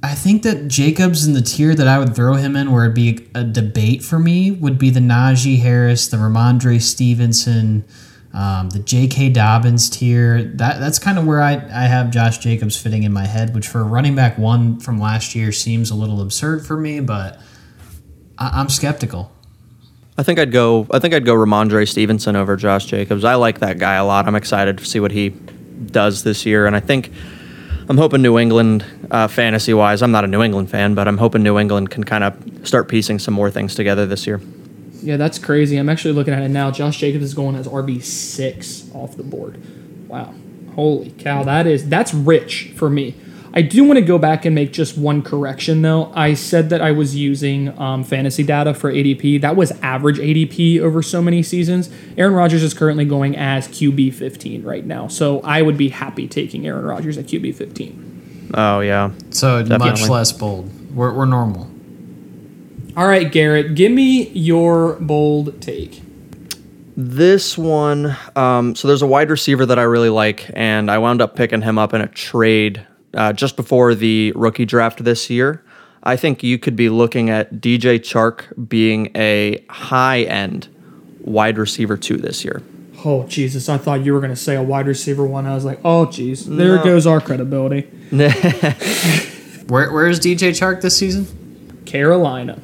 I 0.04 0.14
think 0.16 0.44
that 0.44 0.68
Jacobs 0.68 1.26
in 1.26 1.34
the 1.34 1.42
tier 1.42 1.74
that 1.74 1.88
I 1.88 1.98
would 1.98 2.14
throw 2.16 2.34
him 2.34 2.56
in, 2.56 2.72
where 2.72 2.84
it'd 2.84 2.94
be 2.96 3.26
a 3.34 3.44
debate 3.44 4.04
for 4.04 4.20
me, 4.20 4.52
would 4.52 4.78
be 4.78 4.90
the 4.90 5.00
Najee 5.00 5.60
Harris, 5.62 6.08
the 6.08 6.18
Rhamondre 6.18 6.82
Stevenson, 6.82 7.86
um, 8.34 8.70
the 8.72 8.80
J.K. 8.80 9.30
Dobbins 9.30 9.90
tier. 9.90 10.44
That 10.44 10.80
that's 10.80 11.00
kind 11.00 11.18
of 11.18 11.26
where 11.26 11.42
I 11.42 11.54
I 11.54 11.88
have 11.88 12.12
Josh 12.12 12.38
Jacobs 12.40 12.80
fitting 12.80 13.04
in 13.04 13.14
my 13.14 13.26
head, 13.26 13.56
which 13.56 13.68
for 13.68 13.80
a 13.80 13.86
running 13.86 14.14
back 14.14 14.38
one 14.38 14.80
from 14.80 15.00
last 15.00 15.36
year 15.36 15.52
seems 15.52 15.90
a 15.90 15.96
little 15.96 16.22
absurd 16.22 16.66
for 16.66 16.76
me, 16.78 17.00
but 17.00 17.40
I, 18.38 18.52
I'm 18.54 18.70
skeptical. 18.70 19.32
I 20.18 20.24
think 20.24 20.40
I'd 20.40 20.52
go. 20.52 20.88
I 20.92 21.00
think 21.00 21.14
I'd 21.14 21.26
go 21.26 21.34
Rhamondre 21.34 21.88
Stevenson 21.88 22.36
over 22.36 22.56
Josh 22.56 22.86
Jacobs. 22.86 23.24
I 23.24 23.36
like 23.36 23.60
that 23.60 23.80
guy 23.80 23.96
a 23.96 24.06
lot. 24.06 24.28
I'm 24.28 24.36
excited 24.36 24.78
to 24.78 24.86
see 24.86 25.00
what 25.00 25.12
he 25.12 25.30
does 25.30 26.24
this 26.24 26.46
year, 26.46 26.68
and 26.68 26.76
I 26.76 26.80
think 26.80 27.12
I'm 27.90 27.98
hoping 27.98 28.22
New 28.22 28.38
England, 28.38 28.86
uh, 29.12 29.28
fantasy 29.28 29.74
wise, 29.74 30.02
I'm 30.02 30.12
not 30.12 30.24
a 30.24 30.28
New 30.28 30.42
England 30.42 30.70
fan, 30.70 30.96
but 30.96 31.08
I'm 31.08 31.18
hoping 31.18 31.44
New 31.44 31.60
England 31.60 31.90
can 31.90 32.04
kind 32.04 32.24
of 32.24 32.68
start 32.68 32.88
piecing 32.88 33.20
some 33.20 33.34
more 33.34 33.52
things 33.52 33.76
together 33.76 34.06
this 34.06 34.26
year. 34.26 34.40
Yeah, 35.02 35.18
that's 35.18 35.38
crazy. 35.38 35.78
I'm 35.78 35.90
actually 35.90 36.14
looking 36.14 36.34
at 36.34 36.44
it 36.44 36.50
now. 36.50 36.72
Josh 36.72 36.98
Jacobs 36.98 37.26
is 37.26 37.34
going 37.34 37.56
as 37.56 37.68
RB 37.68 38.02
six 38.02 38.90
off 38.94 39.18
the 39.18 39.24
board. 39.24 39.62
Wow, 40.08 40.34
holy 40.76 41.12
cow! 41.12 41.44
That 41.44 41.68
is 41.68 41.90
that's 41.90 42.14
rich 42.14 42.72
for 42.78 42.90
me. 42.90 43.16
I 43.56 43.62
do 43.62 43.84
want 43.84 43.98
to 43.98 44.06
go 44.06 44.18
back 44.18 44.46
and 44.46 44.56
make 44.56 44.74
just 44.74 44.98
one 44.98 45.22
correction 45.22 45.84
though. 45.84 46.12
I 46.16 46.34
said 46.34 46.70
that 46.72 46.82
I 46.82 46.92
was 46.92 47.16
using 47.16 47.78
um, 47.80 48.04
fantasy 48.04 48.44
data 48.44 48.74
for 48.74 48.92
ADP. 48.92 49.42
That 49.42 49.56
was 49.56 49.72
average 49.84 50.18
ADP 50.18 50.80
over 50.80 51.04
so 51.04 51.22
many 51.22 51.44
seasons. 51.44 51.90
Aaron 52.18 52.34
Rodgers 52.34 52.64
is 52.64 52.74
currently 52.74 53.06
going 53.06 53.38
as 53.38 53.68
QB 53.68 54.16
15 54.16 54.64
right 54.64 54.84
now, 54.84 55.08
so 55.08 55.40
I 55.42 55.62
would 55.62 55.78
be 55.78 55.90
happy 55.90 56.28
taking 56.28 56.66
Aaron 56.66 56.84
Rodgers 56.84 57.18
at 57.18 57.26
QB 57.26 57.54
15. 57.54 58.52
Oh 58.56 58.80
yeah. 58.80 59.12
So 59.30 59.64
much 59.64 60.10
less 60.10 60.32
bold. 60.32 60.72
We're, 60.96 61.14
we're 61.14 61.26
normal. 61.26 61.70
All 62.98 63.08
right, 63.08 63.32
Garret, 63.32 63.76
give 63.76 63.92
me 63.92 64.30
your 64.30 64.94
bold 65.00 65.62
take. 65.62 66.02
This 66.96 67.58
one, 67.58 68.16
um, 68.36 68.76
so 68.76 68.88
there's 68.88 69.02
a 69.02 69.08
wide 69.08 69.32
receiver 69.32 69.66
that 69.66 69.80
I 69.80 69.84
really 69.84 70.10
like, 70.10 70.50
and 70.54 70.92
I 70.92 71.00
wound 71.00 71.22
up 71.22 71.36
picking 71.36 71.64
him 71.64 71.80
up 71.80 71.96
in 71.96 72.02
a 72.02 72.08
trade 72.08 72.86
uh, 73.14 73.34
just 73.34 73.56
before 73.56 73.96
the 73.96 74.32
rookie 74.36 74.66
draft 74.66 75.04
this 75.04 75.30
year. 75.30 75.64
I 76.04 76.16
think 76.18 76.44
you 76.44 76.60
could 76.60 76.76
be 76.76 76.90
looking 76.90 77.30
at 77.30 77.56
DJ 77.56 77.98
Chark 78.00 78.68
being 78.68 79.10
a 79.16 79.64
high 79.70 80.22
end 80.24 80.68
wide 81.22 81.58
receiver 81.58 81.96
two 81.98 82.18
this 82.18 82.44
year. 82.44 82.62
Oh 83.06 83.26
Jesus! 83.28 83.70
I 83.70 83.78
thought 83.78 84.04
you 84.06 84.14
were 84.14 84.20
going 84.20 84.30
to 84.32 84.36
say 84.36 84.56
a 84.56 84.64
wide 84.64 84.88
receiver 84.88 85.26
one. 85.26 85.46
I 85.46 85.56
was 85.56 85.64
like, 85.66 85.80
oh 85.86 86.06
jeez, 86.06 86.46
there 86.46 86.76
No. 86.78 86.84
goes 86.84 87.06
our 87.08 87.20
credibility. 87.22 87.82
Where, 89.68 89.92
where 89.94 90.08
is 90.08 90.20
DJ 90.20 90.50
Chark 90.52 90.82
this 90.82 90.98
season? 90.98 91.82
Carolina. 91.86 92.62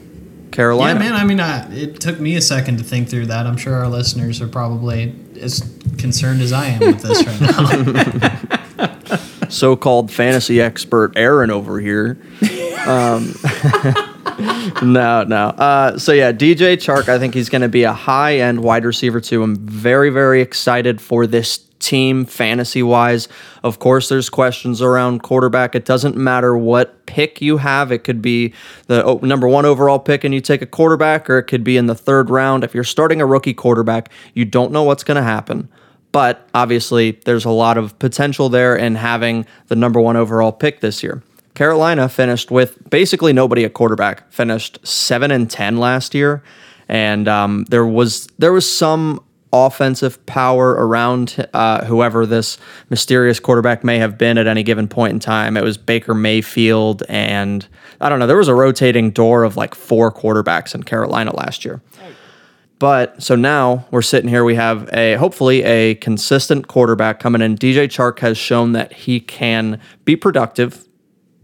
Carolina. 0.51 0.99
Yeah, 0.99 1.11
man. 1.11 1.13
I 1.19 1.23
mean, 1.23 1.39
I, 1.39 1.73
it 1.73 1.99
took 2.01 2.19
me 2.19 2.35
a 2.35 2.41
second 2.41 2.77
to 2.79 2.83
think 2.83 3.07
through 3.09 3.27
that. 3.27 3.47
I'm 3.47 3.55
sure 3.57 3.73
our 3.75 3.87
listeners 3.87 4.41
are 4.41 4.47
probably 4.47 5.15
as 5.39 5.61
concerned 5.97 6.41
as 6.41 6.51
I 6.51 6.65
am 6.67 6.79
with 6.81 7.01
this 7.01 7.25
right 7.25 7.41
now. 7.41 8.55
so 9.49 9.75
called 9.75 10.11
fantasy 10.11 10.61
expert 10.61 11.13
Aaron 11.15 11.51
over 11.51 11.79
here. 11.79 12.17
Um, 12.85 13.33
no, 14.83 15.23
no. 15.23 15.53
Uh, 15.57 15.97
so 15.97 16.11
yeah, 16.11 16.31
DJ 16.31 16.75
Chark, 16.75 17.09
I 17.09 17.19
think 17.19 17.33
he's 17.33 17.49
going 17.49 17.61
to 17.61 17.69
be 17.69 17.83
a 17.83 17.93
high 17.93 18.37
end 18.37 18.63
wide 18.63 18.85
receiver 18.85 19.19
too. 19.19 19.43
I'm 19.43 19.55
very, 19.55 20.09
very 20.09 20.41
excited 20.41 21.01
for 21.01 21.27
this 21.27 21.65
team 21.79 22.25
fantasy 22.25 22.83
wise. 22.83 23.27
Of 23.63 23.79
course, 23.79 24.09
there's 24.09 24.29
questions 24.29 24.81
around 24.81 25.23
quarterback. 25.23 25.75
It 25.75 25.85
doesn't 25.85 26.15
matter 26.15 26.57
what 26.57 27.05
pick 27.05 27.41
you 27.41 27.57
have. 27.57 27.91
It 27.91 28.03
could 28.03 28.21
be 28.21 28.53
the 28.87 29.19
number 29.21 29.47
one 29.47 29.65
overall 29.65 29.99
pick 29.99 30.23
and 30.23 30.33
you 30.33 30.41
take 30.41 30.61
a 30.61 30.65
quarterback, 30.65 31.29
or 31.29 31.39
it 31.39 31.43
could 31.43 31.63
be 31.63 31.77
in 31.77 31.87
the 31.87 31.95
third 31.95 32.29
round. 32.29 32.63
If 32.63 32.75
you're 32.75 32.83
starting 32.83 33.21
a 33.21 33.25
rookie 33.25 33.53
quarterback, 33.53 34.11
you 34.33 34.45
don't 34.45 34.71
know 34.71 34.83
what's 34.83 35.03
going 35.03 35.17
to 35.17 35.23
happen. 35.23 35.69
But 36.11 36.47
obviously, 36.53 37.11
there's 37.25 37.45
a 37.45 37.51
lot 37.51 37.77
of 37.77 37.97
potential 37.99 38.49
there 38.49 38.75
in 38.75 38.95
having 38.95 39.45
the 39.67 39.75
number 39.75 39.99
one 39.99 40.15
overall 40.15 40.51
pick 40.51 40.79
this 40.79 41.03
year. 41.03 41.21
Carolina 41.53 42.09
finished 42.09 42.51
with 42.51 42.89
basically 42.89 43.33
nobody 43.33 43.65
at 43.65 43.73
quarterback. 43.73 44.31
Finished 44.31 44.79
seven 44.87 45.29
and 45.29 45.49
ten 45.49 45.77
last 45.77 46.15
year, 46.15 46.41
and 46.87 47.27
um, 47.27 47.65
there 47.69 47.85
was 47.85 48.27
there 48.37 48.53
was 48.53 48.69
some 48.69 49.23
offensive 49.51 50.23
power 50.25 50.71
around 50.71 51.47
uh, 51.53 51.83
whoever 51.85 52.25
this 52.25 52.57
mysterious 52.89 53.39
quarterback 53.39 53.83
may 53.83 53.97
have 53.97 54.17
been 54.17 54.37
at 54.37 54.47
any 54.47 54.63
given 54.63 54.87
point 54.87 55.11
in 55.11 55.19
time. 55.19 55.57
It 55.57 55.63
was 55.63 55.77
Baker 55.77 56.13
Mayfield, 56.13 57.03
and 57.09 57.67
I 57.99 58.09
don't 58.09 58.19
know. 58.19 58.27
There 58.27 58.37
was 58.37 58.47
a 58.47 58.55
rotating 58.55 59.11
door 59.11 59.43
of 59.43 59.57
like 59.57 59.75
four 59.75 60.11
quarterbacks 60.11 60.75
in 60.75 60.83
Carolina 60.83 61.35
last 61.35 61.65
year. 61.65 61.81
But 62.79 63.21
so 63.21 63.35
now 63.35 63.85
we're 63.91 64.01
sitting 64.01 64.29
here. 64.29 64.45
We 64.45 64.55
have 64.55 64.89
a 64.93 65.15
hopefully 65.15 65.63
a 65.63 65.95
consistent 65.95 66.69
quarterback 66.69 67.19
coming 67.19 67.41
in. 67.41 67.57
DJ 67.57 67.87
Chark 67.87 68.19
has 68.19 68.37
shown 68.37 68.71
that 68.71 68.93
he 68.93 69.19
can 69.19 69.81
be 70.05 70.15
productive 70.15 70.87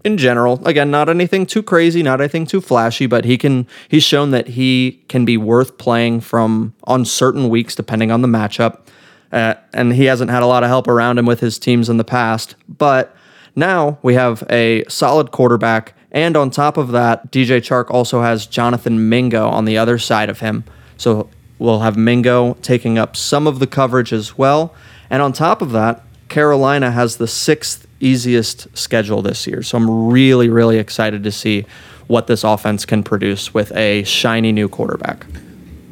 in 0.06 0.18
general. 0.18 0.66
Again, 0.66 0.90
not 0.92 1.10
anything 1.10 1.46
too 1.46 1.62
crazy, 1.62 2.02
not 2.02 2.22
anything 2.22 2.46
too 2.46 2.62
flashy, 2.62 3.06
but 3.06 3.26
he 3.26 3.38
can. 3.38 3.68
He's 3.90 4.04
shown 4.04 4.32
that 4.32 4.48
he 4.50 5.04
can 5.10 5.26
be 5.26 5.36
worth 5.36 5.78
playing 5.78 6.22
from 6.22 6.74
on 6.86 7.04
certain 7.04 7.50
weeks, 7.50 7.76
depending 7.76 8.12
on 8.12 8.22
the 8.22 8.30
matchup. 8.30 8.88
Uh, 9.32 9.56
and 9.74 9.94
he 9.94 10.06
hasn't 10.06 10.32
had 10.32 10.42
a 10.42 10.46
lot 10.46 10.64
of 10.64 10.70
help 10.70 10.88
around 10.88 11.18
him 11.18 11.26
with 11.26 11.42
his 11.42 11.60
teams 11.60 11.90
in 11.90 11.98
the 11.98 12.06
past. 12.06 12.56
But 12.70 13.14
now 13.56 13.98
we 14.02 14.14
have 14.14 14.44
a 14.50 14.86
solid 14.88 15.32
quarterback, 15.32 15.94
and 16.12 16.38
on 16.38 16.50
top 16.50 16.78
of 16.78 16.92
that, 16.92 17.32
DJ 17.32 17.58
Chark 17.60 17.92
also 17.92 18.22
has 18.22 18.46
Jonathan 18.46 19.10
Mingo 19.10 19.50
on 19.50 19.66
the 19.66 19.78
other 19.78 19.98
side 19.98 20.30
of 20.30 20.40
him. 20.40 20.64
So 20.98 21.30
we'll 21.60 21.80
have 21.80 21.98
Mingo 21.98 22.54
taking 22.62 22.98
up 22.98 23.16
some 23.16 23.48
of 23.48 23.60
the 23.60 23.68
coverage 23.68 24.14
as 24.14 24.38
well. 24.38 24.74
And 25.10 25.22
on 25.22 25.34
top 25.34 25.62
of 25.62 25.72
that, 25.72 26.04
Carolina 26.30 26.92
has 26.92 27.18
the 27.18 27.28
sixth 27.28 27.88
easiest 28.00 28.76
schedule 28.78 29.22
this 29.22 29.48
year. 29.48 29.64
So 29.64 29.78
I'm 29.78 30.10
really, 30.10 30.50
really 30.50 30.78
excited 30.78 31.24
to 31.24 31.32
see 31.32 31.66
what 32.08 32.28
this 32.28 32.44
offense 32.44 32.86
can 32.86 33.04
produce 33.04 33.54
with 33.54 33.72
a 33.76 34.04
shiny 34.04 34.52
new 34.52 34.70
quarterback. 34.70 35.26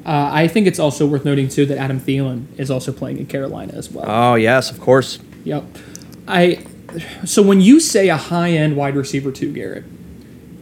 Uh, 0.05 0.29
I 0.31 0.47
think 0.47 0.67
it's 0.67 0.79
also 0.79 1.07
worth 1.07 1.23
noting 1.23 1.47
too 1.47 1.65
that 1.67 1.77
Adam 1.77 1.99
Thielen 1.99 2.47
is 2.59 2.69
also 2.69 2.91
playing 2.91 3.19
in 3.19 3.25
Carolina 3.25 3.73
as 3.73 3.89
well. 3.89 4.05
Oh, 4.07 4.35
yes, 4.35 4.69
of 4.69 4.79
course. 4.79 5.19
Yep. 5.45 5.63
I. 6.27 6.65
So 7.25 7.41
when 7.41 7.59
you 7.59 7.79
say 7.79 8.09
a 8.09 8.17
high 8.17 8.51
end 8.51 8.75
wide 8.75 8.95
receiver 8.95 9.31
too, 9.31 9.51
Garret, 9.51 9.85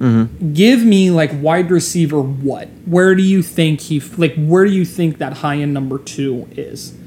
Mm-hmm. 0.02 0.54
give 0.54 0.84
me 0.84 1.12
like 1.12 1.30
wide 1.32 1.70
receiver 1.70 2.20
what? 2.20 2.68
Where 2.86 3.14
do 3.14 3.22
you 3.22 3.44
think 3.44 3.82
he 3.82 4.00
like? 4.18 4.34
Where 4.36 4.66
do 4.66 4.72
you 4.72 4.84
think 4.84 5.20
that 5.20 5.34
high 5.34 5.58
end 5.58 5.76
number 5.76 6.00
two 6.00 6.48
is? 6.52 6.98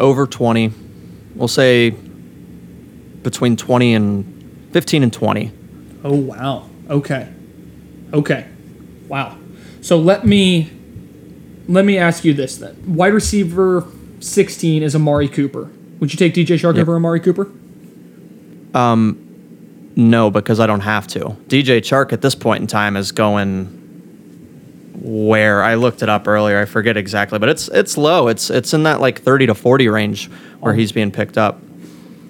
Over 0.00 0.26
20. 0.26 0.72
We'll 1.36 1.46
say 1.46 1.90
between 3.22 3.56
20 3.56 3.94
and 3.94 4.68
15 4.72 5.04
and 5.04 5.12
20. 5.12 5.52
Oh 6.02 6.16
wow. 6.16 6.68
Okay. 6.90 7.28
Okay. 8.12 8.48
Wow. 9.06 9.38
So 9.80 9.96
let 9.96 10.26
me 10.26 10.72
let 11.68 11.84
me 11.84 11.98
ask 11.98 12.24
you 12.24 12.34
this 12.34 12.56
then. 12.56 12.96
Wide 12.96 13.14
receiver 13.14 13.86
16 14.18 14.82
is 14.82 14.96
Amari 14.96 15.28
Cooper. 15.28 15.70
Would 16.00 16.12
you 16.12 16.18
take 16.18 16.34
DJ 16.34 16.58
Chark 16.58 16.76
over 16.78 16.96
Amari 16.96 17.20
Cooper? 17.20 17.48
Um, 18.74 19.31
No, 19.94 20.30
because 20.30 20.60
I 20.60 20.66
don't 20.66 20.80
have 20.80 21.06
to. 21.08 21.36
DJ 21.48 21.78
Chark 21.78 22.12
at 22.12 22.22
this 22.22 22.34
point 22.34 22.62
in 22.62 22.66
time 22.66 22.96
is 22.96 23.12
going 23.12 23.78
where 25.02 25.62
I 25.62 25.74
looked 25.74 26.02
it 26.02 26.08
up 26.08 26.28
earlier. 26.28 26.60
I 26.60 26.64
forget 26.64 26.96
exactly, 26.96 27.38
but 27.38 27.48
it's 27.48 27.68
it's 27.68 27.98
low. 27.98 28.28
It's 28.28 28.50
it's 28.50 28.72
in 28.72 28.84
that 28.84 29.00
like 29.00 29.20
30 29.20 29.46
to 29.46 29.54
40 29.54 29.88
range 29.88 30.30
where 30.60 30.74
he's 30.74 30.92
being 30.92 31.10
picked 31.10 31.36
up. 31.36 31.60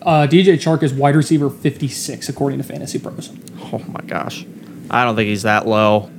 Uh, 0.00 0.26
DJ 0.26 0.54
Chark 0.54 0.82
is 0.82 0.92
wide 0.92 1.14
receiver 1.14 1.48
56 1.48 2.28
according 2.28 2.58
to 2.58 2.64
Fantasy 2.64 2.98
Pros. 2.98 3.30
Oh 3.72 3.78
my 3.88 4.00
gosh. 4.06 4.44
I 4.90 5.04
don't 5.04 5.14
think 5.14 5.28
he's 5.28 5.42
that 5.42 5.66
low. 5.66 6.10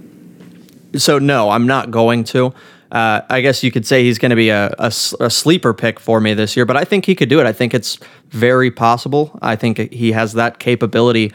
So 0.95 1.19
no, 1.19 1.49
I'm 1.49 1.67
not 1.67 1.91
going 1.91 2.23
to. 2.25 2.53
Uh, 2.93 3.21
I 3.27 3.41
guess 3.41 3.63
you 3.63 3.71
could 3.71 3.87
say 3.87 4.03
he's 4.03 4.19
going 4.19 4.29
to 4.29 4.35
be 4.35 4.49
a 4.49 4.71
a 4.79 4.91
sleeper 4.91 5.73
pick 5.73 5.99
for 5.99 6.21
me 6.21 6.35
this 6.35 6.55
year, 6.55 6.63
but 6.63 6.77
I 6.77 6.83
think 6.83 7.05
he 7.05 7.15
could 7.15 7.27
do 7.27 7.39
it. 7.39 7.47
I 7.47 7.51
think 7.51 7.73
it's 7.73 7.97
very 8.29 8.69
possible. 8.69 9.37
I 9.41 9.55
think 9.55 9.91
he 9.91 10.11
has 10.11 10.33
that 10.33 10.59
capability 10.59 11.33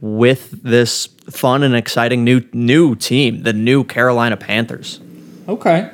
with 0.00 0.62
this 0.62 1.08
fun 1.28 1.64
and 1.64 1.74
exciting 1.74 2.22
new 2.22 2.42
new 2.52 2.94
team, 2.94 3.42
the 3.42 3.52
new 3.52 3.82
Carolina 3.82 4.36
Panthers. 4.36 5.00
Okay. 5.48 5.90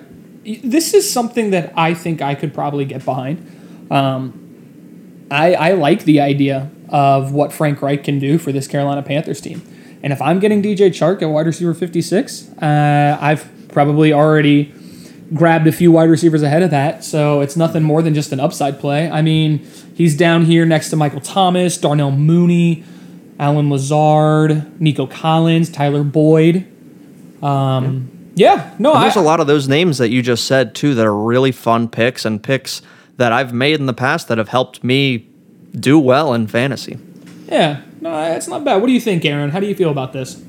This 0.63 0.93
is 0.93 1.11
something 1.11 1.51
that 1.51 1.73
I 1.77 1.95
think 1.95 2.21
I 2.21 2.35
could 2.35 2.53
probably 2.53 2.85
get 2.85 3.03
behind. 3.03 3.89
Um, 3.91 5.27
I, 5.31 5.55
I 5.55 5.73
like 5.73 6.05
the 6.05 6.21
idea 6.21 6.71
of 6.91 7.33
what 7.33 7.53
Frank 7.53 7.81
Reich 7.83 8.05
can 8.05 8.19
do 8.19 8.39
for 8.39 8.53
this 8.53 8.69
Carolina 8.69 9.03
Panthers 9.03 9.41
team. 9.41 9.63
And 10.03 10.13
if 10.13 10.23
I'm 10.23 10.39
getting 10.39 10.63
DJ 10.63 10.91
Chark 10.91 11.23
at 11.23 11.27
wide 11.27 11.47
receiver 11.47 11.75
56, 11.75 12.51
uh, 12.63 13.19
I've 13.21 13.51
probably 13.69 14.13
already 14.13 14.73
grabbed 15.35 15.67
a 15.67 15.73
few 15.73 15.93
wide 15.93 16.09
receivers 16.09 16.43
ahead 16.43 16.63
of 16.63 16.71
that. 16.71 17.05
So 17.05 17.41
it's 17.41 17.57
nothing 17.57 17.83
more 17.83 18.03
than 18.03 18.15
just 18.15 18.33
an 18.33 18.41
upside 18.41 18.79
play. 18.79 19.11
I 19.11 19.23
mean, 19.23 19.59
he's 19.95 20.17
down 20.17 20.45
here 20.45 20.65
next 20.65 20.91
to 20.91 20.97
Michael 20.97 21.21
Thomas, 21.21 21.79
Darnell 21.79 22.13
Mooney, 22.13 22.85
Allen 23.39 23.71
Lazard, 23.71 24.81
Nico 24.81 25.07
Collins, 25.07 25.71
Tyler 25.71 26.05
Boyd. 26.05 26.67
Um, 27.43 28.31
yeah. 28.35 28.75
no, 28.79 28.95
And 28.95 29.03
there's 29.03 29.17
a 29.17 29.21
lot 29.21 29.41
of 29.41 29.47
those 29.47 29.69
names 29.69 29.99
that 29.99 30.09
you 30.11 30.23
just 30.23 30.47
said 30.47 30.75
too 30.75 30.95
that 30.95 31.07
are 31.07 31.17
really 31.17 31.53
fun 31.53 31.89
picks 31.89 32.25
and 32.25 32.43
picks 32.43 32.83
that 33.17 33.33
I've 33.33 33.53
made 33.53 33.81
in 33.81 33.87
the 33.87 33.95
past 33.95 34.29
that 34.29 34.39
have 34.39 34.49
helped 34.49 34.85
me 34.85 35.29
do 35.79 35.99
well 35.99 36.35
in 36.35 36.47
fantasy. 36.47 36.99
Yeah, 37.47 37.83
no, 38.01 38.33
it's 38.33 38.49
not 38.49 38.65
bad. 38.65 38.77
What 38.77 38.89
do 38.89 38.93
you 38.93 39.01
think, 39.01 39.25
Aaron? 39.25 39.51
How 39.51 39.61
do 39.61 39.67
you 39.67 39.75
feel 39.75 39.91
about 39.91 40.13
this? 40.13 40.43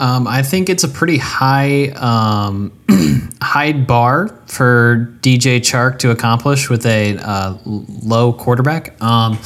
Um, 0.00 0.26
I 0.26 0.42
think 0.42 0.68
it's 0.68 0.84
a 0.84 0.88
pretty 0.88 1.18
high 1.18 1.88
um, 1.90 2.72
high 3.42 3.72
bar 3.72 4.28
for 4.46 5.16
DJ 5.20 5.58
Chark 5.58 5.98
to 6.00 6.10
accomplish 6.10 6.68
with 6.68 6.84
a 6.86 7.18
uh, 7.18 7.58
low 7.64 8.32
quarterback. 8.32 9.00
Um, 9.02 9.38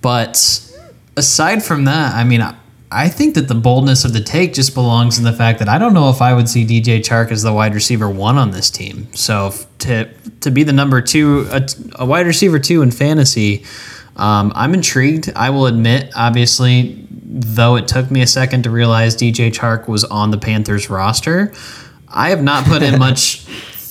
but 0.00 0.70
aside 1.16 1.62
from 1.62 1.84
that, 1.84 2.14
I 2.14 2.24
mean, 2.24 2.42
I, 2.42 2.56
I 2.90 3.08
think 3.08 3.34
that 3.36 3.48
the 3.48 3.54
boldness 3.54 4.04
of 4.04 4.12
the 4.12 4.20
take 4.20 4.52
just 4.52 4.74
belongs 4.74 5.18
in 5.18 5.24
the 5.24 5.32
fact 5.32 5.58
that 5.60 5.68
I 5.68 5.78
don't 5.78 5.94
know 5.94 6.10
if 6.10 6.20
I 6.20 6.34
would 6.34 6.48
see 6.48 6.66
DJ 6.66 6.98
Chark 6.98 7.30
as 7.30 7.42
the 7.42 7.52
wide 7.52 7.74
receiver 7.74 8.08
one 8.08 8.36
on 8.36 8.50
this 8.50 8.70
team. 8.70 9.12
So 9.14 9.54
to 9.78 10.12
to 10.40 10.50
be 10.50 10.62
the 10.62 10.72
number 10.72 11.00
two, 11.00 11.46
a, 11.50 11.66
a 11.94 12.06
wide 12.06 12.26
receiver 12.26 12.58
two 12.58 12.82
in 12.82 12.90
fantasy. 12.90 13.64
Um, 14.14 14.52
I'm 14.54 14.74
intrigued. 14.74 15.32
I 15.34 15.48
will 15.50 15.66
admit, 15.66 16.12
obviously, 16.14 17.01
though 17.32 17.76
it 17.76 17.88
took 17.88 18.10
me 18.10 18.20
a 18.20 18.26
second 18.26 18.64
to 18.64 18.70
realize 18.70 19.16
DJ 19.16 19.50
Chark 19.50 19.88
was 19.88 20.04
on 20.04 20.30
the 20.30 20.38
Panthers 20.38 20.90
roster, 20.90 21.52
I 22.08 22.28
have 22.28 22.42
not 22.42 22.64
put 22.64 22.82
in 22.82 22.98
much 22.98 23.40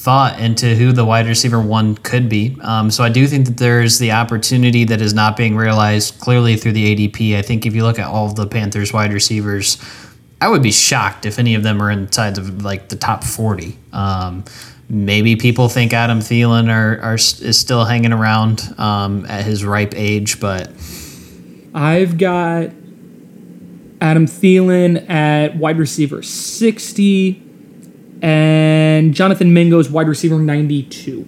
thought 0.01 0.39
into 0.39 0.75
who 0.75 0.91
the 0.91 1.05
wide 1.05 1.27
receiver 1.27 1.59
one 1.59 1.95
could 1.95 2.29
be. 2.29 2.57
Um, 2.61 2.89
so 2.89 3.03
I 3.03 3.09
do 3.09 3.27
think 3.27 3.45
that 3.45 3.57
there's 3.57 3.99
the 3.99 4.11
opportunity 4.11 4.83
that 4.85 5.01
is 5.01 5.13
not 5.13 5.37
being 5.37 5.55
realized 5.55 6.19
clearly 6.19 6.55
through 6.55 6.71
the 6.73 6.95
ADP. 6.95 7.35
I 7.35 7.41
think 7.41 7.65
if 7.65 7.75
you 7.75 7.83
look 7.83 7.99
at 7.99 8.07
all 8.07 8.25
of 8.25 8.35
the 8.35 8.47
Panthers 8.47 8.93
wide 8.93 9.13
receivers, 9.13 9.77
I 10.39 10.49
would 10.49 10.63
be 10.63 10.71
shocked 10.71 11.25
if 11.25 11.37
any 11.37 11.53
of 11.53 11.61
them 11.61 11.81
are 11.81 11.91
inside 11.91 12.37
of 12.39 12.63
like 12.63 12.89
the 12.89 12.95
top 12.95 13.23
40. 13.23 13.77
Um, 13.93 14.43
maybe 14.89 15.35
people 15.35 15.69
think 15.69 15.93
Adam 15.93 16.19
Thielen 16.19 16.69
are, 16.69 16.99
are 17.01 17.15
is 17.15 17.59
still 17.59 17.85
hanging 17.85 18.11
around 18.11 18.73
um, 18.79 19.25
at 19.27 19.45
his 19.45 19.63
ripe 19.63 19.93
age, 19.95 20.39
but 20.39 20.71
I've 21.75 22.17
got 22.17 22.71
Adam 24.01 24.25
Thielen 24.25 25.09
at 25.09 25.55
wide 25.55 25.77
receiver 25.77 26.23
60 26.23 27.41
and 28.21 29.13
Jonathan 29.13 29.53
Mingo's 29.53 29.89
wide 29.89 30.07
receiver 30.07 30.39
92. 30.39 31.27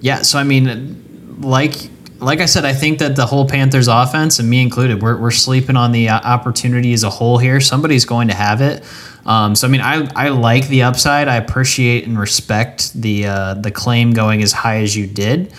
Yeah, 0.00 0.22
so 0.22 0.38
I 0.38 0.44
mean, 0.44 1.38
like 1.40 1.74
like 2.18 2.40
I 2.40 2.46
said, 2.46 2.64
I 2.64 2.72
think 2.72 2.98
that 3.00 3.14
the 3.14 3.26
whole 3.26 3.46
Panthers 3.46 3.88
offense, 3.88 4.38
and 4.38 4.48
me 4.48 4.62
included, 4.62 5.02
we're, 5.02 5.18
we're 5.18 5.30
sleeping 5.30 5.76
on 5.76 5.92
the 5.92 6.08
uh, 6.08 6.18
opportunity 6.20 6.94
as 6.94 7.02
a 7.02 7.10
whole 7.10 7.36
here. 7.36 7.60
Somebody's 7.60 8.06
going 8.06 8.28
to 8.28 8.34
have 8.34 8.62
it. 8.62 8.82
Um, 9.26 9.54
so 9.54 9.66
I 9.66 9.70
mean, 9.70 9.80
I, 9.80 10.08
I 10.14 10.28
like 10.28 10.68
the 10.68 10.84
upside. 10.84 11.28
I 11.28 11.36
appreciate 11.36 12.06
and 12.06 12.18
respect 12.18 12.92
the 12.94 13.26
uh, 13.26 13.54
the 13.54 13.70
claim 13.70 14.12
going 14.12 14.42
as 14.42 14.52
high 14.52 14.78
as 14.78 14.96
you 14.96 15.06
did. 15.06 15.52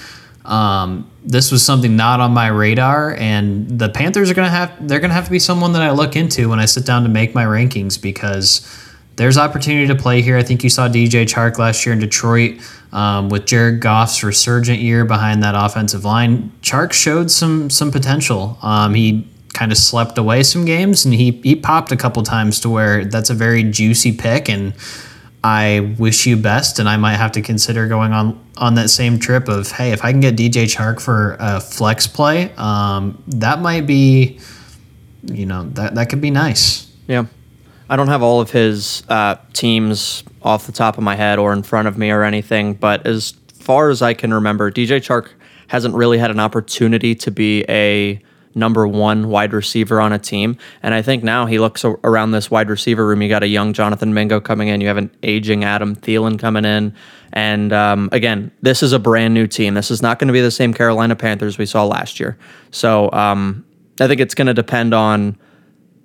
Um, 0.46 1.10
this 1.28 1.52
was 1.52 1.62
something 1.62 1.98
not 1.98 2.22
on 2.22 2.32
my 2.32 2.48
radar, 2.48 3.14
and 3.16 3.68
the 3.78 3.90
Panthers 3.90 4.32
are 4.32 4.34
gonna 4.34 4.50
have 4.50 4.88
they're 4.88 5.02
gonna 5.02 5.14
have 5.14 5.26
to 5.26 5.32
be 5.32 5.40
someone 5.40 5.74
that 5.74 5.82
I 5.82 5.92
look 5.92 6.16
into 6.16 6.50
when 6.50 6.60
I 6.60 6.66
sit 6.66 6.86
down 6.86 7.04
to 7.04 7.10
make 7.10 7.36
my 7.36 7.44
rankings 7.44 8.02
because 8.02 8.66
there's 9.18 9.38
opportunity 9.38 9.88
to 9.88 9.96
play 9.96 10.22
here. 10.22 10.38
I 10.38 10.44
think 10.44 10.64
you 10.64 10.70
saw 10.70 10.88
DJ 10.88 11.26
Chark 11.26 11.58
last 11.58 11.86
year 11.86 11.92
in 11.92 12.00
Detroit 12.00 12.62
um, 12.94 13.28
with 13.28 13.46
Jared 13.46 13.82
Goff's 13.82 14.24
resurgent 14.24 14.80
year 14.80 15.04
behind 15.04 15.44
that 15.44 15.54
offensive 15.54 16.06
line. 16.06 16.50
Chark 16.62 16.94
showed 16.94 17.30
some 17.30 17.70
some 17.70 17.92
potential. 17.92 18.58
Um, 18.62 18.94
he 18.94 19.28
kind 19.54 19.74
of 19.74 19.78
slept 19.78 20.18
away 20.18 20.44
some 20.44 20.64
games, 20.64 21.04
and 21.04 21.14
he 21.14 21.32
he 21.44 21.58
popped 21.58 21.92
a 21.92 21.98
couple 21.98 22.24
times 22.24 22.62
to 22.62 22.70
where 22.70 23.04
that's 23.04 23.30
a 23.30 23.36
very 23.36 23.64
juicy 23.64 24.14
pick 24.14 24.48
and. 24.48 24.74
I 25.48 25.96
wish 25.98 26.28
you 26.28 26.36
best, 26.36 26.78
and 26.78 26.90
I 26.90 26.98
might 26.98 27.16
have 27.16 27.32
to 27.32 27.42
consider 27.42 27.88
going 27.88 28.12
on 28.12 28.38
on 28.58 28.76
that 28.76 28.90
same 28.90 29.18
trip 29.18 29.48
of 29.48 29.72
hey, 29.72 29.94
if 29.94 30.04
I 30.04 30.12
can 30.12 30.20
get 30.20 30.36
DJ 30.36 30.66
Chark 30.66 31.00
for 31.00 31.38
a 31.40 31.62
flex 31.62 32.06
play, 32.06 32.52
um, 32.58 33.24
that 33.28 33.62
might 33.62 33.88
be, 33.88 34.42
you 35.24 35.46
know, 35.46 35.64
that 35.70 35.96
that 35.96 36.10
could 36.10 36.20
be 36.20 36.32
nice. 36.32 36.92
Yeah. 37.08 37.28
I 37.90 37.96
don't 37.96 38.10
have 38.10 38.22
all 38.22 38.42
of 38.42 38.52
his 38.52 39.04
uh, 39.08 39.36
teams 39.54 40.26
off 40.42 40.66
the 40.66 40.74
top 40.74 40.98
of 40.98 41.06
my 41.06 41.16
head 41.16 41.40
or 41.40 41.54
in 41.54 41.64
front 41.64 41.88
of 41.88 41.98
me 41.98 42.12
or 42.12 42.24
anything, 42.24 42.74
but 42.74 43.08
as 43.08 43.32
far 43.54 43.90
as 43.90 44.02
I 44.02 44.14
can 44.14 44.34
remember, 44.34 44.70
DJ 44.70 44.98
Chark 44.98 45.30
hasn't 45.68 45.96
really 45.96 46.18
had 46.18 46.30
an 46.30 46.42
opportunity 46.42 47.16
to 47.16 47.32
be 47.32 47.64
a 47.70 48.22
number 48.58 48.88
one 48.88 49.30
wide 49.30 49.54
receiver 49.54 50.02
on 50.02 50.12
a 50.12 50.20
team. 50.20 50.58
And 50.84 50.94
I 50.94 51.02
think 51.02 51.24
now 51.24 51.46
he 51.46 51.60
looks 51.60 51.86
around 51.86 52.32
this 52.32 52.52
wide 52.52 52.70
receiver 52.70 53.08
room. 53.08 53.22
You 53.22 53.30
got 53.30 53.44
a 53.44 53.48
young 53.48 53.74
Jonathan 53.74 54.14
Mingo 54.14 54.42
coming 54.42 54.68
in. 54.68 54.82
You 54.82 54.88
have 54.88 54.98
an 54.98 55.12
aging 55.24 55.64
Adam 55.64 55.96
Thielen 55.96 56.40
coming 56.40 56.66
in. 56.66 56.94
And 57.34 57.72
um, 57.72 58.10
again, 58.12 58.52
this 58.62 58.82
is 58.82 58.94
a 58.94 59.00
brand 59.00 59.34
new 59.34 59.48
team. 59.48 59.76
This 59.76 59.92
is 59.92 60.02
not 60.02 60.20
going 60.20 60.28
to 60.28 60.34
be 60.34 60.42
the 60.42 60.52
same 60.52 60.74
Carolina 60.74 61.16
Panthers 61.16 61.58
we 61.58 61.66
saw 61.66 61.86
last 61.86 62.20
year. 62.20 62.38
So 62.72 63.12
um, 63.12 63.66
I 64.00 64.08
think 64.08 64.20
it's 64.20 64.34
going 64.34 64.48
to 64.48 64.54
depend 64.54 64.94
on 64.94 65.38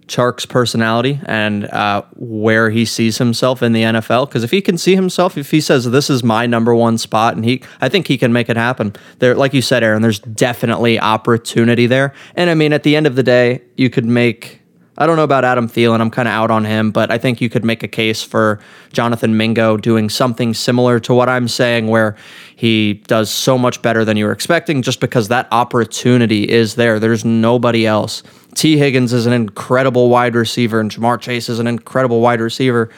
Chark's 0.08 0.46
personality 0.46 1.20
and 1.24 1.64
uh, 1.66 2.02
where 2.16 2.70
he 2.70 2.84
sees 2.84 3.18
himself 3.18 3.62
in 3.62 3.72
the 3.72 3.82
NFL. 3.82 4.28
Because 4.28 4.44
if 4.44 4.50
he 4.50 4.60
can 4.60 4.76
see 4.76 4.94
himself, 4.94 5.38
if 5.38 5.50
he 5.50 5.60
says 5.60 5.90
this 5.90 6.10
is 6.10 6.22
my 6.24 6.46
number 6.46 6.74
one 6.74 6.98
spot, 6.98 7.34
and 7.34 7.44
he, 7.44 7.62
I 7.80 7.88
think 7.88 8.08
he 8.08 8.18
can 8.18 8.32
make 8.32 8.48
it 8.48 8.56
happen. 8.56 8.94
There, 9.20 9.34
like 9.34 9.54
you 9.54 9.62
said, 9.62 9.82
Aaron, 9.82 10.02
there's 10.02 10.18
definitely 10.18 10.98
opportunity 10.98 11.86
there. 11.86 12.12
And 12.34 12.50
I 12.50 12.54
mean, 12.54 12.72
at 12.72 12.82
the 12.82 12.96
end 12.96 13.06
of 13.06 13.16
the 13.16 13.22
day, 13.22 13.62
you 13.76 13.90
could 13.90 14.04
make. 14.04 14.60
I 14.98 15.06
don't 15.06 15.16
know 15.16 15.24
about 15.24 15.42
Adam 15.42 15.68
Thielen. 15.68 16.02
I'm 16.02 16.10
kind 16.10 16.28
of 16.28 16.32
out 16.32 16.50
on 16.50 16.66
him, 16.66 16.90
but 16.90 17.10
I 17.10 17.16
think 17.16 17.40
you 17.40 17.48
could 17.48 17.64
make 17.64 17.82
a 17.82 17.88
case 17.88 18.22
for 18.22 18.60
Jonathan 18.92 19.38
Mingo 19.38 19.78
doing 19.78 20.10
something 20.10 20.52
similar 20.52 21.00
to 21.00 21.14
what 21.14 21.30
I'm 21.30 21.48
saying, 21.48 21.86
where 21.86 22.14
he 22.56 22.94
does 23.06 23.30
so 23.30 23.56
much 23.56 23.80
better 23.80 24.04
than 24.04 24.18
you 24.18 24.26
were 24.26 24.32
expecting, 24.32 24.82
just 24.82 25.00
because 25.00 25.28
that 25.28 25.48
opportunity 25.50 26.46
is 26.48 26.74
there. 26.74 27.00
There's 27.00 27.24
nobody 27.24 27.86
else 27.86 28.22
Tee 28.54 28.76
Higgins 28.76 29.12
is 29.12 29.26
an 29.26 29.32
incredible 29.32 30.08
wide 30.08 30.34
receiver, 30.34 30.80
and 30.80 30.90
Ja'Marr 30.90 31.20
Chase 31.20 31.48
is 31.48 31.58
an 31.58 31.66
incredible 31.66 32.20
wide 32.20 32.40
receiver. 32.40 32.90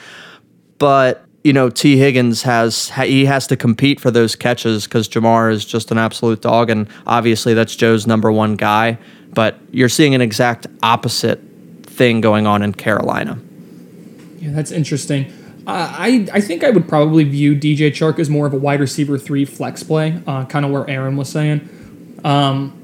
But 0.79 1.25
you 1.45 1.53
know, 1.53 1.69
Tee 1.69 1.99
Higgins 1.99 2.43
has 2.43 2.91
he 2.91 3.27
has 3.27 3.47
to 3.49 3.57
compete 3.57 4.01
for 4.01 4.11
those 4.11 4.35
catches 4.35 4.85
because 4.85 5.09
Jamar 5.09 5.53
is 5.53 5.65
just 5.65 5.91
an 5.91 5.99
absolute 5.99 6.41
dog, 6.41 6.71
and 6.71 6.89
obviously 7.07 7.55
that's 7.55 7.77
Joe's 7.77 8.07
number 8.07 8.33
one 8.33 8.57
guy. 8.57 8.99
But 9.33 9.59
you're 9.71 9.89
seeing 9.89 10.15
an 10.15 10.21
exact 10.21 10.67
opposite 10.83 11.41
thing 11.83 12.21
going 12.21 12.47
on 12.47 12.63
in 12.63 12.73
Carolina. 12.73 13.39
Yeah, 14.39 14.53
that's 14.53 14.71
interesting. 14.71 15.33
Uh, 15.67 15.95
I 15.99 16.29
I 16.33 16.41
think 16.41 16.65
I 16.65 16.71
would 16.71 16.89
probably 16.89 17.25
view 17.25 17.55
DJ 17.55 17.91
Chark 17.91 18.19
as 18.19 18.31
more 18.31 18.47
of 18.47 18.55
a 18.55 18.59
wide 18.59 18.81
receiver 18.81 19.19
three 19.19 19.45
flex 19.45 19.83
play, 19.83 20.21
uh, 20.27 20.47
kind 20.47 20.65
of 20.65 20.71
where 20.71 20.89
Aaron 20.89 21.17
was 21.17 21.29
saying. 21.29 21.69
Um, 22.25 22.81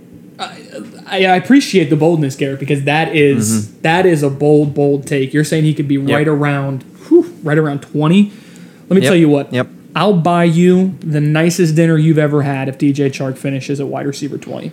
I, 1.11 1.36
appreciate 1.36 1.90
the 1.90 1.96
boldness, 1.96 2.36
Garret, 2.36 2.61
because 2.61 2.84
that 2.84 3.14
is, 3.14 3.66
mm-hmm. 3.68 3.82
that 3.82 4.06
is 4.06 4.22
a 4.22 4.30
bold, 4.30 4.74
bold 4.74 5.06
take. 5.06 5.34
You're 5.34 5.44
saying 5.44 5.64
he 5.64 5.74
could 5.74 5.88
be 5.88 5.96
yep. 5.96 6.16
right 6.16 6.28
around 6.28 6.82
whew, 7.08 7.24
right 7.42 7.58
around 7.58 7.80
twenty. 7.80 8.32
Let 8.88 8.96
me 8.96 9.02
yep. 9.02 9.11
tell 9.11 9.16
you 9.16 9.28
what. 9.28 9.52
Yep. 9.52 9.68
I'll 9.94 10.16
buy 10.16 10.44
you 10.44 10.96
the 11.00 11.20
nicest 11.20 11.74
dinner 11.74 11.96
you've 11.96 12.18
ever 12.18 12.42
had 12.42 12.68
if 12.68 12.78
DJ 12.78 13.11
Chark 13.11 13.36
finishes 13.36 13.80
at 13.80 13.88
wide 13.88 14.06
receiver 14.06 14.38
twenty. 14.38 14.72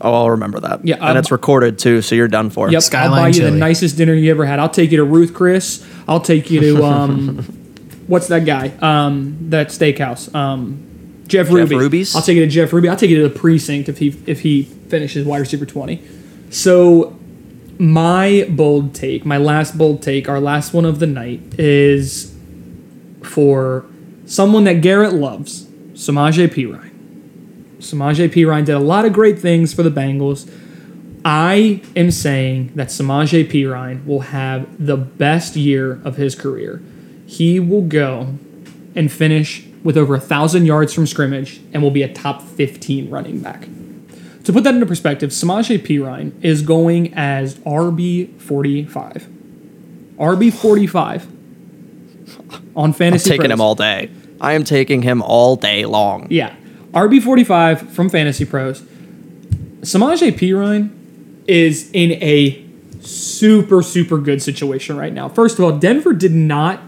Oh, 0.00 0.12
I'll 0.12 0.30
remember 0.30 0.58
that. 0.60 0.84
Yeah, 0.84 0.96
and 1.00 1.16
it's 1.16 1.30
recorded 1.30 1.78
too, 1.78 2.02
so 2.02 2.16
you're 2.16 2.28
done 2.28 2.50
for. 2.50 2.68
Yep, 2.70 2.82
Skyline 2.82 3.12
I'll 3.12 3.22
buy 3.22 3.28
you 3.28 3.42
the 3.44 3.50
nicest 3.52 3.96
dinner 3.96 4.14
you 4.14 4.32
ever 4.32 4.44
had. 4.44 4.58
I'll 4.58 4.68
take 4.68 4.90
you 4.90 4.96
to 4.96 5.04
Ruth 5.04 5.32
Chris. 5.32 5.86
I'll 6.08 6.20
take 6.20 6.50
you 6.50 6.60
to 6.60 6.84
um, 6.84 7.38
what's 8.08 8.26
that 8.28 8.44
guy? 8.44 8.72
Um, 8.80 9.36
that 9.50 9.68
steakhouse. 9.68 10.34
Um, 10.34 10.91
Jeff, 11.32 11.46
Jeff 11.46 11.54
Ruby. 11.54 11.76
Ruby's? 11.76 12.14
I'll 12.14 12.20
take 12.20 12.36
it 12.36 12.40
to 12.40 12.46
Jeff 12.46 12.72
Ruby. 12.74 12.88
I'll 12.90 12.96
take 12.96 13.10
it 13.10 13.16
to 13.16 13.26
the 13.26 13.38
precinct 13.38 13.88
if 13.88 13.98
he 13.98 14.14
if 14.26 14.40
he 14.40 14.64
finishes 14.64 15.24
wide 15.24 15.38
receiver 15.38 15.64
twenty. 15.64 16.02
So 16.50 17.18
my 17.78 18.46
bold 18.50 18.94
take, 18.94 19.24
my 19.24 19.38
last 19.38 19.78
bold 19.78 20.02
take, 20.02 20.28
our 20.28 20.38
last 20.38 20.74
one 20.74 20.84
of 20.84 20.98
the 20.98 21.06
night 21.06 21.58
is 21.58 22.36
for 23.22 23.86
someone 24.26 24.64
that 24.64 24.82
Garret 24.82 25.14
loves, 25.14 25.64
Samaje 25.94 26.46
Perine. 26.48 26.90
Samaje 27.78 28.28
Perine 28.28 28.66
did 28.66 28.74
a 28.74 28.78
lot 28.78 29.06
of 29.06 29.14
great 29.14 29.38
things 29.38 29.72
for 29.72 29.82
the 29.82 29.90
Bengals. 29.90 30.52
I 31.24 31.80
am 31.96 32.10
saying 32.10 32.72
that 32.74 32.88
Samaje 32.88 33.50
Perine 33.50 34.04
will 34.04 34.20
have 34.20 34.84
the 34.84 34.98
best 34.98 35.56
year 35.56 36.00
of 36.04 36.16
his 36.16 36.34
career. 36.34 36.82
He 37.26 37.58
will 37.58 37.82
go 37.82 38.34
and 38.94 39.10
finish 39.10 39.66
with 39.82 39.96
over 39.96 40.14
a 40.14 40.20
thousand 40.20 40.66
yards 40.66 40.92
from 40.92 41.06
scrimmage 41.06 41.60
and 41.72 41.82
will 41.82 41.90
be 41.90 42.02
a 42.02 42.12
top 42.12 42.42
15 42.42 43.10
running 43.10 43.40
back. 43.40 43.66
To 44.44 44.52
put 44.52 44.64
that 44.64 44.74
into 44.74 44.86
perspective, 44.86 45.30
Samaje 45.30 45.78
Perine 45.78 46.32
is 46.42 46.62
going 46.62 47.14
as 47.14 47.56
RB 47.60 48.40
45. 48.40 49.28
RB 50.18 50.52
45 50.52 51.26
on 52.76 52.92
fantasy. 52.92 53.30
I'm 53.30 53.32
taking 53.32 53.46
Pros. 53.46 53.52
him 53.52 53.60
all 53.60 53.74
day. 53.74 54.10
I 54.40 54.54
am 54.54 54.64
taking 54.64 55.02
him 55.02 55.22
all 55.22 55.56
day 55.56 55.84
long. 55.84 56.26
Yeah. 56.30 56.54
RB 56.92 57.22
45 57.22 57.92
from 57.92 58.10
Fantasy 58.10 58.44
Pros. 58.44 58.82
Samaje 59.80 60.32
Perine 60.32 60.90
is 61.46 61.90
in 61.92 62.12
a 62.22 62.64
super, 63.00 63.82
super 63.82 64.18
good 64.18 64.42
situation 64.42 64.96
right 64.96 65.12
now. 65.12 65.28
First 65.28 65.58
of 65.58 65.64
all, 65.64 65.78
Denver 65.78 66.12
did 66.12 66.32
not 66.32 66.80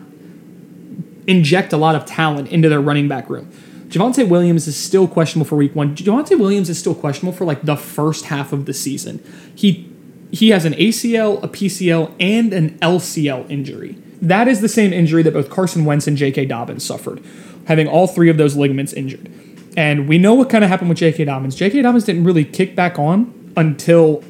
inject 1.26 1.72
a 1.72 1.76
lot 1.76 1.94
of 1.94 2.04
talent 2.04 2.48
into 2.50 2.68
their 2.68 2.80
running 2.80 3.08
back 3.08 3.28
room. 3.30 3.50
Javonte 3.88 4.28
Williams 4.28 4.66
is 4.66 4.76
still 4.76 5.06
questionable 5.06 5.46
for 5.46 5.56
week 5.56 5.74
one. 5.74 5.94
Javonte 5.94 6.38
Williams 6.38 6.68
is 6.68 6.78
still 6.78 6.94
questionable 6.94 7.36
for 7.36 7.44
like 7.44 7.62
the 7.62 7.76
first 7.76 8.26
half 8.26 8.52
of 8.52 8.66
the 8.66 8.74
season. 8.74 9.22
He 9.54 9.90
he 10.32 10.50
has 10.50 10.64
an 10.64 10.72
ACL, 10.72 11.40
a 11.44 11.48
PCL, 11.48 12.12
and 12.18 12.52
an 12.52 12.76
LCL 12.80 13.48
injury. 13.48 13.96
That 14.20 14.48
is 14.48 14.60
the 14.60 14.68
same 14.68 14.92
injury 14.92 15.22
that 15.22 15.32
both 15.32 15.48
Carson 15.48 15.84
Wentz 15.84 16.08
and 16.08 16.16
J.K. 16.16 16.46
Dobbins 16.46 16.84
suffered, 16.84 17.22
having 17.66 17.86
all 17.86 18.08
three 18.08 18.28
of 18.28 18.36
those 18.36 18.56
ligaments 18.56 18.92
injured. 18.92 19.30
And 19.76 20.08
we 20.08 20.18
know 20.18 20.34
what 20.34 20.50
kind 20.50 20.64
of 20.64 20.70
happened 20.70 20.88
with 20.88 20.98
J.K. 20.98 21.26
Dobbins. 21.26 21.54
J.K. 21.54 21.82
Dobbins 21.82 22.04
didn't 22.04 22.24
really 22.24 22.44
kick 22.44 22.74
back 22.74 22.98
on 22.98 23.52
until 23.56 24.24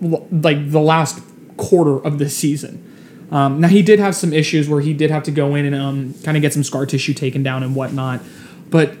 like 0.00 0.70
the 0.70 0.80
last 0.80 1.22
quarter 1.58 1.98
of 1.98 2.18
the 2.18 2.30
season. 2.30 2.89
Um, 3.30 3.60
now 3.60 3.68
he 3.68 3.82
did 3.82 3.98
have 4.00 4.14
some 4.16 4.32
issues 4.32 4.68
where 4.68 4.80
he 4.80 4.92
did 4.92 5.10
have 5.10 5.22
to 5.24 5.30
go 5.30 5.54
in 5.54 5.64
and 5.64 5.74
um, 5.74 6.14
kind 6.24 6.36
of 6.36 6.42
get 6.42 6.52
some 6.52 6.64
scar 6.64 6.84
tissue 6.84 7.14
taken 7.14 7.42
down 7.42 7.62
and 7.62 7.76
whatnot. 7.76 8.20
But 8.68 8.96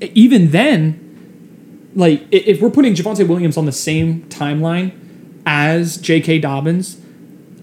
even 0.00 0.50
then, 0.50 1.90
like 1.94 2.26
if 2.30 2.60
we're 2.60 2.70
putting 2.70 2.94
Javonte 2.94 3.26
Williams 3.26 3.56
on 3.56 3.66
the 3.66 3.72
same 3.72 4.22
timeline 4.24 4.92
as 5.44 5.96
J.K. 5.96 6.38
Dobbins, 6.38 7.00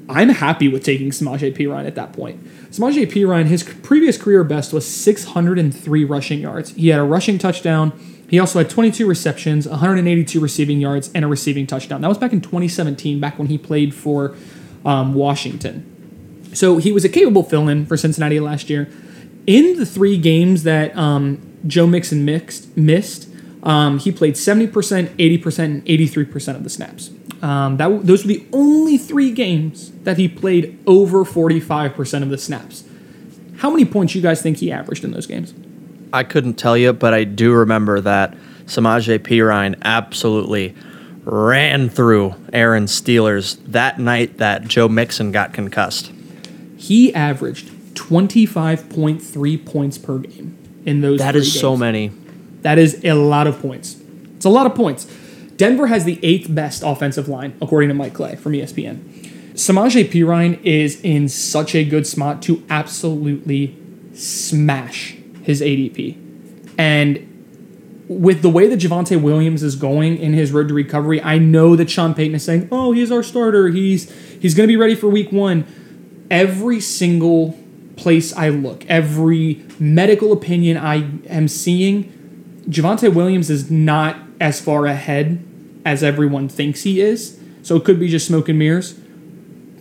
I'm 0.09 0.29
happy 0.29 0.67
with 0.67 0.83
taking 0.83 1.11
Samaje 1.11 1.55
Perine 1.55 1.85
at 1.85 1.95
that 1.95 2.13
point. 2.13 2.43
Samaje 2.71 3.09
Perine, 3.11 3.45
his 3.45 3.63
previous 3.63 4.17
career 4.17 4.43
best 4.43 4.73
was 4.73 4.85
603 4.87 6.03
rushing 6.03 6.39
yards. 6.39 6.71
He 6.71 6.89
had 6.89 6.99
a 6.99 7.03
rushing 7.03 7.37
touchdown. 7.37 7.93
He 8.27 8.39
also 8.39 8.59
had 8.59 8.69
22 8.69 9.07
receptions, 9.07 9.67
182 9.67 10.39
receiving 10.39 10.79
yards, 10.79 11.11
and 11.13 11.25
a 11.25 11.27
receiving 11.27 11.67
touchdown. 11.67 12.01
That 12.01 12.09
was 12.09 12.17
back 12.17 12.33
in 12.33 12.41
2017, 12.41 13.19
back 13.19 13.37
when 13.39 13.47
he 13.47 13.57
played 13.57 13.93
for 13.93 14.35
um, 14.85 15.13
Washington. 15.13 15.85
So 16.53 16.77
he 16.77 16.91
was 16.91 17.05
a 17.05 17.09
capable 17.09 17.43
fill-in 17.43 17.85
for 17.85 17.97
Cincinnati 17.97 18.39
last 18.39 18.69
year. 18.69 18.89
In 19.45 19.77
the 19.77 19.85
three 19.85 20.17
games 20.17 20.63
that 20.63 20.95
um, 20.97 21.39
Joe 21.67 21.87
Mixon 21.87 22.25
mixed, 22.25 22.75
missed, 22.75 23.29
um, 23.63 23.99
he 23.99 24.11
played 24.11 24.35
70%, 24.35 24.69
80%, 24.71 25.59
and 25.59 25.85
83% 25.85 26.55
of 26.55 26.63
the 26.63 26.69
snaps. 26.69 27.11
Um, 27.41 27.77
that 27.77 28.05
those 28.05 28.23
were 28.23 28.29
the 28.29 28.45
only 28.51 28.97
three 28.97 29.31
games 29.31 29.91
that 30.03 30.17
he 30.17 30.27
played 30.27 30.77
over 30.85 31.23
45% 31.23 32.21
of 32.21 32.29
the 32.29 32.37
snaps. 32.37 32.83
How 33.57 33.69
many 33.69 33.85
points 33.85 34.15
you 34.15 34.21
guys 34.21 34.41
think 34.41 34.57
he 34.57 34.71
averaged 34.71 35.03
in 35.03 35.11
those 35.11 35.25
games? 35.25 35.53
I 36.11 36.23
couldn't 36.23 36.55
tell 36.55 36.77
you, 36.77 36.91
but 36.91 37.13
I 37.13 37.23
do 37.23 37.53
remember 37.53 38.01
that 38.01 38.35
Samaje 38.65 39.19
Perine 39.19 39.77
absolutely 39.83 40.75
ran 41.31 41.89
through 41.89 42.35
Aaron 42.51 42.85
Steelers 42.85 43.59
that 43.65 43.99
night 43.99 44.37
that 44.37 44.67
Joe 44.67 44.89
Mixon 44.89 45.31
got 45.31 45.53
concussed. 45.53 46.11
He 46.77 47.13
averaged 47.13 47.67
25.3 47.95 49.65
points 49.65 49.97
per 49.97 50.17
game 50.19 50.57
in 50.85 51.01
those 51.01 51.19
That 51.19 51.35
is 51.35 51.59
so 51.59 51.77
many. 51.77 52.11
That 52.61 52.77
is 52.77 53.03
a 53.03 53.13
lot 53.13 53.47
of 53.47 53.59
points. 53.61 53.97
It's 54.35 54.45
a 54.45 54.49
lot 54.49 54.65
of 54.65 54.75
points. 54.75 55.05
Denver 55.55 55.87
has 55.87 56.05
the 56.05 56.19
eighth 56.23 56.53
best 56.53 56.83
offensive 56.85 57.27
line, 57.27 57.57
according 57.61 57.89
to 57.89 57.93
Mike 57.93 58.13
Clay 58.13 58.35
from 58.35 58.53
ESPN. 58.53 59.53
Samaje 59.53 60.09
Perine 60.09 60.63
is 60.63 61.01
in 61.01 61.27
such 61.27 61.75
a 61.75 61.83
good 61.83 62.07
spot 62.07 62.41
to 62.43 62.63
absolutely 62.69 63.77
smash 64.13 65.17
his 65.43 65.61
ADP. 65.61 66.17
And 66.77 67.28
with 68.09 68.41
the 68.41 68.49
way 68.49 68.67
that 68.67 68.79
Javonte 68.79 69.21
Williams 69.21 69.61
is 69.61 69.75
going 69.75 70.17
in 70.17 70.33
his 70.33 70.51
road 70.51 70.67
to 70.69 70.73
recovery, 70.73 71.21
I 71.21 71.37
know 71.37 71.75
that 71.75 71.91
Sean 71.91 72.15
Payton 72.15 72.35
is 72.35 72.43
saying, 72.43 72.67
"Oh, 72.71 72.91
he's 72.91 73.11
our 73.11 73.23
starter. 73.23 73.69
He's 73.69 74.11
he's 74.41 74.55
going 74.55 74.67
to 74.67 74.71
be 74.71 74.77
ready 74.77 74.95
for 74.95 75.07
Week 75.07 75.31
One." 75.31 75.65
Every 76.31 76.79
single 76.79 77.57
place 77.95 78.35
I 78.35 78.49
look, 78.49 78.85
every 78.87 79.63
medical 79.79 80.31
opinion 80.31 80.77
I 80.77 81.09
am 81.27 81.47
seeing, 81.47 82.03
Javonte 82.67 83.13
Williams 83.13 83.49
is 83.49 83.69
not 83.71 84.17
as 84.39 84.59
far 84.59 84.85
ahead 84.85 85.43
as 85.85 86.03
everyone 86.03 86.49
thinks 86.49 86.83
he 86.83 87.01
is. 87.01 87.39
So 87.61 87.75
it 87.75 87.83
could 87.83 87.99
be 87.99 88.07
just 88.07 88.27
smoke 88.27 88.49
and 88.49 88.57
mirrors. 88.57 88.99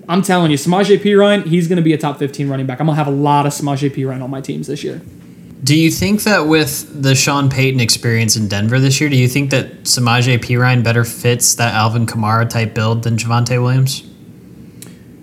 I'm 0.09 0.23
telling 0.23 0.51
you, 0.51 0.57
Samaje 0.57 0.99
Perine, 0.99 1.45
he's 1.45 1.69
going 1.69 1.77
to 1.77 1.83
be 1.83 1.93
a 1.93 1.99
top 1.99 2.19
15 2.19 2.49
running 2.49 2.67
back. 2.67 2.81
I'm 2.81 2.87
going 2.87 2.97
to 2.97 3.05
have 3.05 3.13
a 3.13 3.17
lot 3.17 3.47
of 3.47 3.53
Samaje 3.53 3.91
Perine 3.91 4.23
on 4.23 4.31
my 4.31 4.41
teams 4.41 4.67
this 4.67 4.83
year. 4.83 5.03
Do 5.63 5.77
you 5.77 5.91
think 5.91 6.23
that 6.23 6.47
with 6.47 7.03
the 7.03 7.15
Sean 7.15 7.51
Payton 7.51 7.81
experience 7.81 8.37
in 8.37 8.47
Denver 8.47 8.79
this 8.79 9.01
year, 9.01 9.11
do 9.11 9.17
you 9.17 9.27
think 9.27 9.51
that 9.51 9.83
Samaje 9.83 10.39
Perine 10.39 10.85
better 10.85 11.05
fits 11.05 11.57
that 11.57 11.75
Alvin 11.75 12.07
Kamara 12.07 12.49
type 12.49 12.75
build 12.75 13.03
than 13.03 13.17
Javonte 13.17 13.61
Williams? 13.61 14.05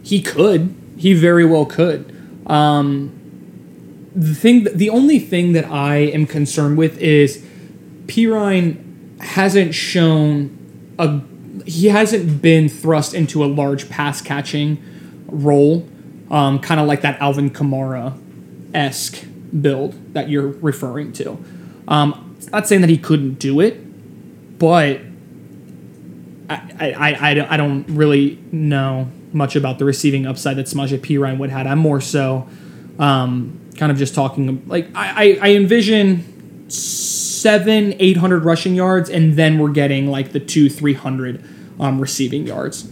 He 0.03 0.21
could. 0.21 0.75
He 0.97 1.13
very 1.13 1.45
well 1.45 1.65
could. 1.65 2.11
Um, 2.47 3.11
the 4.13 4.35
thing, 4.35 4.67
the 4.73 4.89
only 4.89 5.19
thing 5.19 5.53
that 5.53 5.65
I 5.65 5.97
am 5.97 6.25
concerned 6.25 6.77
with 6.77 6.97
is 6.99 7.43
Perine 8.05 9.19
hasn't 9.21 9.73
shown 9.73 10.93
a. 10.99 11.21
He 11.65 11.87
hasn't 11.87 12.41
been 12.41 12.69
thrust 12.69 13.13
into 13.13 13.43
a 13.43 13.47
large 13.47 13.89
pass 13.89 14.21
catching 14.21 14.77
role, 15.27 15.87
um, 16.29 16.59
kind 16.59 16.79
of 16.79 16.87
like 16.87 17.01
that 17.01 17.19
Alvin 17.19 17.49
Kamara 17.49 18.19
esque 18.73 19.25
build 19.61 20.13
that 20.13 20.29
you're 20.29 20.47
referring 20.47 21.13
to. 21.13 21.37
Um, 21.87 22.37
not 22.51 22.67
saying 22.67 22.81
that 22.81 22.89
he 22.89 22.97
couldn't 22.97 23.39
do 23.39 23.59
it, 23.59 24.57
but 24.59 24.99
I, 26.49 26.55
I, 26.79 27.13
I, 27.13 27.53
I 27.53 27.57
don't 27.57 27.85
really 27.87 28.39
know 28.51 29.09
much 29.33 29.55
about 29.55 29.79
the 29.79 29.85
receiving 29.85 30.25
upside 30.25 30.57
that 30.57 30.67
Samaje 30.67 30.97
Perine 30.99 31.37
would 31.37 31.49
have. 31.49 31.67
I'm 31.67 31.79
more 31.79 32.01
so 32.01 32.47
um, 32.99 33.59
kind 33.77 33.91
of 33.91 33.97
just 33.97 34.15
talking 34.15 34.63
like 34.67 34.87
I, 34.95 35.37
I, 35.41 35.49
I 35.49 35.55
envision 35.55 36.69
seven, 36.69 37.95
eight 37.99 38.17
hundred 38.17 38.45
rushing 38.45 38.75
yards, 38.75 39.09
and 39.09 39.33
then 39.33 39.59
we're 39.59 39.71
getting 39.71 40.07
like 40.07 40.31
the 40.31 40.39
two, 40.39 40.69
three 40.69 40.93
hundred 40.93 41.43
um, 41.79 41.99
receiving 41.99 42.47
yards. 42.47 42.89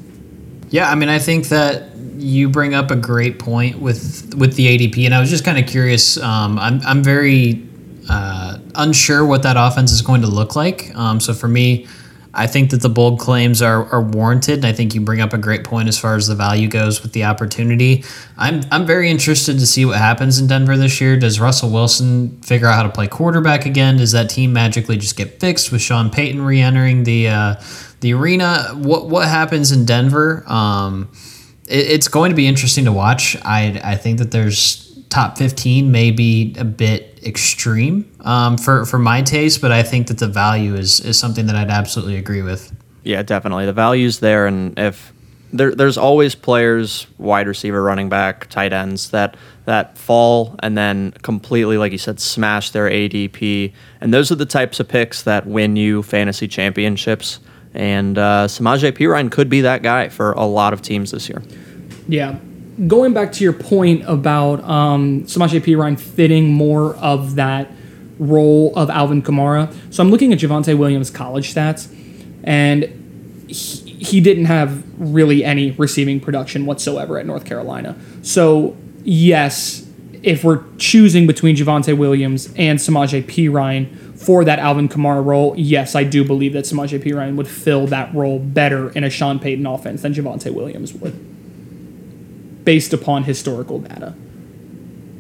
Yeah, 0.70 0.90
I 0.90 0.96
mean, 0.96 1.10
I 1.10 1.20
think 1.20 1.50
that 1.50 1.93
you 2.24 2.50
bring 2.50 2.74
up 2.74 2.92
a 2.92 2.96
great 2.96 3.40
point 3.40 3.80
with 3.80 4.34
with 4.36 4.56
the 4.56 4.66
ADP, 4.68 5.06
and 5.06 5.14
I 5.14 5.20
was 5.20 5.30
just 5.30 5.46
kind 5.46 5.58
of 5.58 5.68
curious. 5.68 6.18
Um, 6.18 6.58
I'm 6.58 6.82
I'm 6.86 7.04
very 7.04 7.68
uh, 8.10 8.58
unsure 8.76 9.26
what 9.26 9.44
that 9.44 9.56
offense 9.58 9.92
is 9.92 10.02
going 10.02 10.22
to 10.22 10.28
look 10.28 10.56
like. 10.56 10.96
Um, 10.96 11.20
so 11.20 11.34
for 11.34 11.48
me, 11.48 11.88
I 12.36 12.48
think 12.48 12.72
that 12.72 12.82
the 12.82 12.90
bold 12.90 13.20
claims 13.20 13.62
are, 13.62 13.86
are 13.94 14.02
warranted, 14.02 14.56
and 14.56 14.66
I 14.66 14.74
think 14.74 14.96
you 14.96 15.02
bring 15.02 15.22
up 15.22 15.34
a 15.34 15.38
great 15.38 15.64
point 15.64 15.88
as 15.88 16.00
far 16.00 16.16
as 16.16 16.28
the 16.28 16.34
value 16.34 16.68
goes 16.68 17.04
with 17.04 17.14
the 17.14 17.26
opportunity. 17.26 18.04
I'm 18.38 18.62
I'm 18.72 18.88
very 18.88 19.10
interested 19.12 19.60
to 19.60 19.68
see 19.68 19.86
what 19.86 19.98
happens 19.98 20.40
in 20.40 20.48
Denver 20.48 20.76
this 20.76 21.00
year. 21.00 21.18
Does 21.18 21.40
Russell 21.40 21.70
Wilson 21.70 22.42
figure 22.42 22.68
out 22.68 22.76
how 22.76 22.84
to 22.84 22.90
play 22.90 23.08
quarterback 23.08 23.68
again? 23.68 23.98
Does 23.98 24.14
that 24.14 24.32
team 24.32 24.52
magically 24.52 24.98
just 24.98 25.16
get 25.16 25.40
fixed 25.40 25.72
with 25.72 25.82
Sean 25.82 26.10
Payton 26.10 26.42
re-entering 26.42 27.04
the 27.04 27.28
uh, 27.28 27.56
the 28.00 28.14
arena? 28.14 28.70
What 28.74 29.10
what 29.10 29.28
happens 29.28 29.72
in 29.72 29.86
Denver? 29.86 30.44
Um, 30.48 31.10
it, 31.74 31.88
it's 31.90 32.08
going 32.08 32.30
to 32.30 32.36
be 32.36 32.48
interesting 32.48 32.86
to 32.86 32.92
watch. 32.92 33.36
I 33.44 33.82
I 33.84 33.96
think 33.96 34.20
that 34.20 34.32
there's 34.32 34.84
top 35.10 35.38
15 35.38 35.92
may 35.92 36.10
be 36.10 36.56
a 36.58 36.64
bit 36.64 37.20
extreme 37.24 38.10
um, 38.22 38.58
for 38.58 38.86
for 38.86 39.00
my 39.00 39.22
taste, 39.22 39.62
but 39.62 39.72
I 39.72 39.84
think 39.84 40.08
that 40.08 40.20
the 40.20 40.28
value 40.28 40.76
is 40.76 41.00
is 41.00 41.20
something 41.20 41.48
that 41.48 41.56
I'd 41.56 41.70
absolutely 41.72 42.18
agree 42.18 42.42
with. 42.42 42.74
Yeah, 43.04 43.22
definitely. 43.24 43.66
The 43.66 43.74
value's 43.74 44.20
there, 44.20 44.48
and 44.48 44.78
if 44.80 45.12
there, 45.52 45.76
there's 45.76 45.98
always 45.98 46.36
players, 46.36 47.06
wide 47.18 47.48
receiver, 47.48 47.84
running 47.84 48.10
back, 48.10 48.50
tight 48.50 48.72
ends 48.72 49.10
that 49.10 49.36
that 49.66 49.98
fall 49.98 50.56
and 50.60 50.78
then 50.78 51.12
completely, 51.22 51.78
like 51.78 51.92
you 51.92 51.98
said, 51.98 52.20
smash 52.20 52.72
their 52.72 52.90
ADP, 52.90 53.74
and 54.02 54.14
those 54.14 54.32
are 54.32 54.36
the 54.36 54.46
types 54.46 54.80
of 54.80 54.88
picks 54.88 55.24
that 55.24 55.46
win 55.46 55.76
you 55.76 56.04
fantasy 56.04 56.48
championships. 56.48 57.40
And 57.76 58.20
uh, 58.20 58.48
Samaje 58.48 58.92
Perine 58.92 59.32
could 59.32 59.50
be 59.50 59.62
that 59.62 59.82
guy 59.82 60.10
for 60.10 60.34
a 60.34 60.46
lot 60.46 60.74
of 60.74 60.82
teams 60.84 61.10
this 61.10 61.28
year. 61.28 61.42
Yeah. 62.08 62.38
Going 62.88 63.14
back 63.14 63.32
to 63.34 63.44
your 63.44 63.54
point 63.54 64.04
about 64.08 64.64
um, 64.64 65.24
Samaje 65.24 65.62
Perine 65.62 66.00
fitting 66.00 66.52
more 66.52 66.96
of 66.96 67.36
that 67.36 67.70
role 68.20 68.74
of 68.76 68.90
Alvin 68.90 69.22
Kamara. 69.22 69.74
So 69.94 70.04
I'm 70.04 70.10
looking 70.10 70.34
at 70.34 70.40
Javonte 70.40 70.78
Williams' 70.78 71.10
college 71.10 71.54
stats, 71.54 71.94
and 72.44 73.46
he, 73.48 73.94
he 73.94 74.22
didn't 74.22 74.46
have 74.46 74.84
really 75.00 75.44
any 75.44 75.72
receiving 75.72 76.20
production 76.20 76.66
whatsoever 76.66 77.18
at 77.20 77.26
North 77.26 77.46
Carolina. 77.46 77.96
So, 78.22 78.76
yes, 79.04 79.88
if 80.24 80.44
we're 80.44 80.64
choosing 80.78 81.28
between 81.28 81.56
Javonte 81.56 81.98
Williams 81.98 82.48
and 82.56 82.80
Samaje 82.80 83.24
Perine 83.24 84.18
for 84.18 84.46
that 84.46 84.58
Alvin 84.60 84.88
Kamara 84.88 85.24
role, 85.24 85.54
yes, 85.58 85.96
I 85.96 86.04
do 86.04 86.24
believe 86.24 86.54
that 86.54 86.66
Samaje 86.66 87.00
Perine 87.04 87.36
would 87.36 87.48
fill 87.48 87.88
that 87.88 88.14
role 88.16 88.40
better 88.40 88.90
in 88.92 89.04
a 89.04 89.10
Sean 89.10 89.38
Payton 89.38 89.66
offense 89.66 90.02
than 90.02 90.14
Javonte 90.14 90.52
Williams 90.54 90.94
would 90.94 91.33
based 92.64 92.94
upon 92.94 93.24
historical 93.24 93.80
data. 93.80 94.16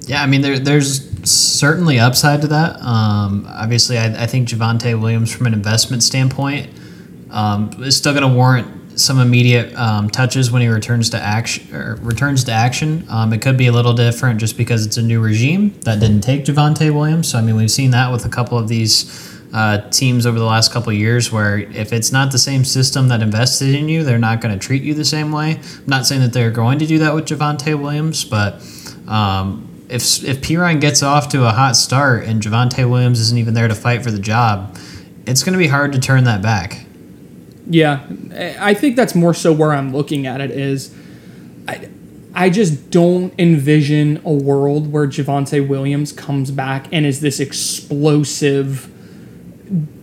Yeah, 0.05 0.21
I 0.21 0.25
mean, 0.25 0.41
there, 0.41 0.59
there's 0.59 1.09
certainly 1.29 1.99
upside 1.99 2.41
to 2.41 2.47
that. 2.47 2.81
Um, 2.81 3.47
obviously, 3.49 3.97
I, 3.97 4.23
I 4.23 4.27
think 4.27 4.49
Javonte 4.49 4.99
Williams, 4.99 5.33
from 5.33 5.47
an 5.47 5.53
investment 5.53 6.03
standpoint, 6.03 6.69
um, 7.31 7.71
is 7.81 7.95
still 7.95 8.13
going 8.13 8.29
to 8.29 8.35
warrant 8.35 8.99
some 8.99 9.19
immediate 9.19 9.73
um, 9.75 10.09
touches 10.09 10.51
when 10.51 10.61
he 10.61 10.67
returns 10.67 11.09
to 11.11 11.17
action. 11.17 11.73
Or 11.73 11.95
returns 12.01 12.43
to 12.45 12.51
action. 12.51 13.05
Um, 13.09 13.33
it 13.33 13.41
could 13.41 13.57
be 13.57 13.67
a 13.67 13.71
little 13.71 13.93
different 13.93 14.39
just 14.39 14.57
because 14.57 14.85
it's 14.85 14.97
a 14.97 15.01
new 15.01 15.19
regime 15.21 15.73
that 15.81 15.99
didn't 15.99 16.21
take 16.21 16.45
Javonte 16.45 16.93
Williams. 16.93 17.29
So 17.29 17.39
I 17.39 17.41
mean, 17.41 17.55
we've 17.55 17.71
seen 17.71 17.91
that 17.91 18.11
with 18.11 18.25
a 18.25 18.29
couple 18.29 18.57
of 18.57 18.67
these. 18.67 19.32
Uh, 19.53 19.87
teams 19.91 20.25
over 20.25 20.39
the 20.39 20.45
last 20.45 20.73
couple 20.73 20.91
years 20.91 21.31
where 21.31 21.59
if 21.59 21.93
it's 21.93 22.11
not 22.11 22.31
the 22.31 22.39
same 22.39 22.65
system 22.65 23.09
that 23.09 23.21
invested 23.21 23.75
in 23.75 23.87
you, 23.87 24.03
they're 24.03 24.17
not 24.17 24.41
going 24.41 24.51
to 24.51 24.59
treat 24.59 24.81
you 24.81 24.95
the 24.95 25.05
same 25.05 25.31
way. 25.31 25.59
I'm 25.77 25.85
not 25.85 26.07
saying 26.07 26.21
that 26.21 26.33
they're 26.33 26.49
going 26.49 26.79
to 26.79 26.87
do 26.87 26.97
that 26.97 27.13
with 27.13 27.25
Javonte 27.25 27.79
Williams, 27.79 28.25
but 28.25 28.55
um, 29.07 29.85
if 29.89 30.23
if 30.23 30.41
Perine 30.41 30.81
gets 30.81 31.03
off 31.03 31.29
to 31.29 31.45
a 31.45 31.51
hot 31.51 31.75
start 31.75 32.23
and 32.23 32.41
Javonte 32.41 32.89
Williams 32.89 33.19
isn't 33.19 33.37
even 33.37 33.53
there 33.53 33.67
to 33.67 33.75
fight 33.75 34.03
for 34.03 34.09
the 34.09 34.17
job, 34.17 34.75
it's 35.27 35.43
going 35.43 35.53
to 35.53 35.59
be 35.59 35.67
hard 35.67 35.93
to 35.93 35.99
turn 35.99 36.23
that 36.23 36.41
back. 36.41 36.85
Yeah, 37.67 38.05
I 38.59 38.73
think 38.73 38.95
that's 38.95 39.13
more 39.13 39.35
so 39.35 39.53
where 39.53 39.71
I'm 39.71 39.93
looking 39.93 40.25
at 40.25 40.41
it 40.41 40.49
is 40.49 40.95
I, 41.67 41.89
I 42.33 42.49
just 42.49 42.89
don't 42.89 43.33
envision 43.39 44.19
a 44.25 44.33
world 44.33 44.91
where 44.91 45.07
Javonte 45.07 45.67
Williams 45.67 46.11
comes 46.11 46.49
back 46.49 46.87
and 46.91 47.05
is 47.05 47.21
this 47.21 47.39
explosive 47.39 48.89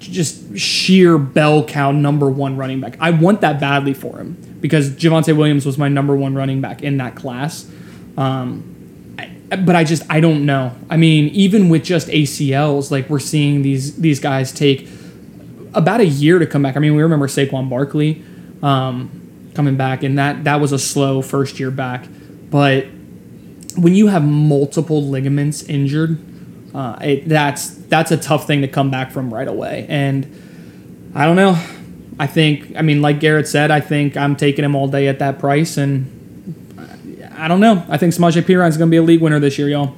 just 0.00 0.58
sheer 0.58 1.18
bell 1.18 1.64
cow 1.64 1.92
number 1.92 2.28
one 2.28 2.56
running 2.56 2.80
back. 2.80 2.96
I 3.00 3.10
want 3.10 3.42
that 3.42 3.60
badly 3.60 3.94
for 3.94 4.18
him 4.18 4.58
because 4.60 4.90
Javonte 4.90 5.36
Williams 5.36 5.64
was 5.64 5.78
my 5.78 5.88
number 5.88 6.16
one 6.16 6.34
running 6.34 6.60
back 6.60 6.82
in 6.82 6.96
that 6.98 7.14
class. 7.14 7.70
Um, 8.16 9.16
I, 9.18 9.56
but 9.56 9.76
I 9.76 9.84
just 9.84 10.02
I 10.10 10.20
don't 10.20 10.46
know. 10.46 10.74
I 10.88 10.96
mean, 10.96 11.28
even 11.28 11.68
with 11.68 11.84
just 11.84 12.08
ACLs, 12.08 12.90
like 12.90 13.08
we're 13.08 13.18
seeing 13.18 13.62
these 13.62 13.96
these 13.96 14.20
guys 14.20 14.52
take 14.52 14.88
about 15.74 16.00
a 16.00 16.06
year 16.06 16.38
to 16.38 16.46
come 16.46 16.62
back. 16.62 16.76
I 16.76 16.80
mean, 16.80 16.94
we 16.94 17.02
remember 17.02 17.26
Saquon 17.26 17.68
Barkley 17.68 18.22
um, 18.62 19.50
coming 19.54 19.76
back, 19.76 20.02
and 20.02 20.18
that 20.18 20.44
that 20.44 20.60
was 20.60 20.72
a 20.72 20.78
slow 20.78 21.22
first 21.22 21.60
year 21.60 21.70
back. 21.70 22.06
But 22.50 22.86
when 23.76 23.94
you 23.94 24.08
have 24.08 24.24
multiple 24.24 25.02
ligaments 25.02 25.62
injured, 25.62 26.18
uh, 26.74 26.98
it, 27.00 27.28
that's 27.28 27.70
that's 27.70 28.10
a 28.10 28.16
tough 28.16 28.46
thing 28.46 28.60
to 28.62 28.68
come 28.68 28.90
back 28.90 29.10
from 29.10 29.32
right 29.32 29.48
away. 29.48 29.86
And 29.88 31.10
I 31.14 31.26
don't 31.26 31.36
know. 31.36 31.60
I 32.18 32.26
think 32.26 32.76
I 32.76 32.82
mean, 32.82 33.02
like 33.02 33.20
Garret 33.20 33.48
said, 33.48 33.70
I 33.70 33.80
think 33.80 34.16
I'm 34.16 34.36
taking 34.36 34.64
him 34.64 34.74
all 34.74 34.88
day 34.88 35.08
at 35.08 35.18
that 35.20 35.38
price, 35.38 35.76
and 35.76 36.16
I 37.36 37.48
don't 37.48 37.60
know. 37.60 37.84
I 37.88 37.96
think 37.96 38.14
Samaje 38.14 38.36
is 38.36 38.76
going 38.76 38.88
to 38.88 38.90
be 38.90 38.98
a 38.98 39.02
league 39.02 39.20
winner 39.20 39.40
this 39.40 39.58
year, 39.58 39.68
y'all. 39.68 39.94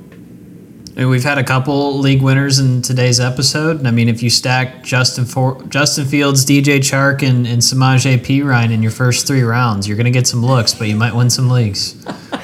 And 0.94 1.08
we've 1.08 1.24
had 1.24 1.38
a 1.38 1.44
couple 1.44 1.98
league 1.98 2.20
winners 2.20 2.58
in 2.58 2.82
today's 2.82 3.18
episode. 3.18 3.86
I 3.86 3.90
mean, 3.90 4.10
if 4.10 4.22
you 4.22 4.28
stack 4.28 4.84
Justin 4.84 5.24
For- 5.24 5.62
Justin 5.64 6.04
Fields, 6.04 6.44
DJ 6.44 6.78
Chark, 6.78 7.26
and, 7.26 7.46
and 7.46 7.62
Samaje 7.62 8.18
Perine 8.18 8.70
in 8.70 8.82
your 8.82 8.92
first 8.92 9.26
three 9.26 9.42
rounds, 9.42 9.88
you're 9.88 9.96
going 9.96 10.04
to 10.04 10.10
get 10.10 10.26
some 10.26 10.44
looks, 10.44 10.74
but 10.74 10.88
you 10.88 10.96
might 10.96 11.14
win 11.14 11.30
some 11.30 11.48
leagues. 11.48 11.96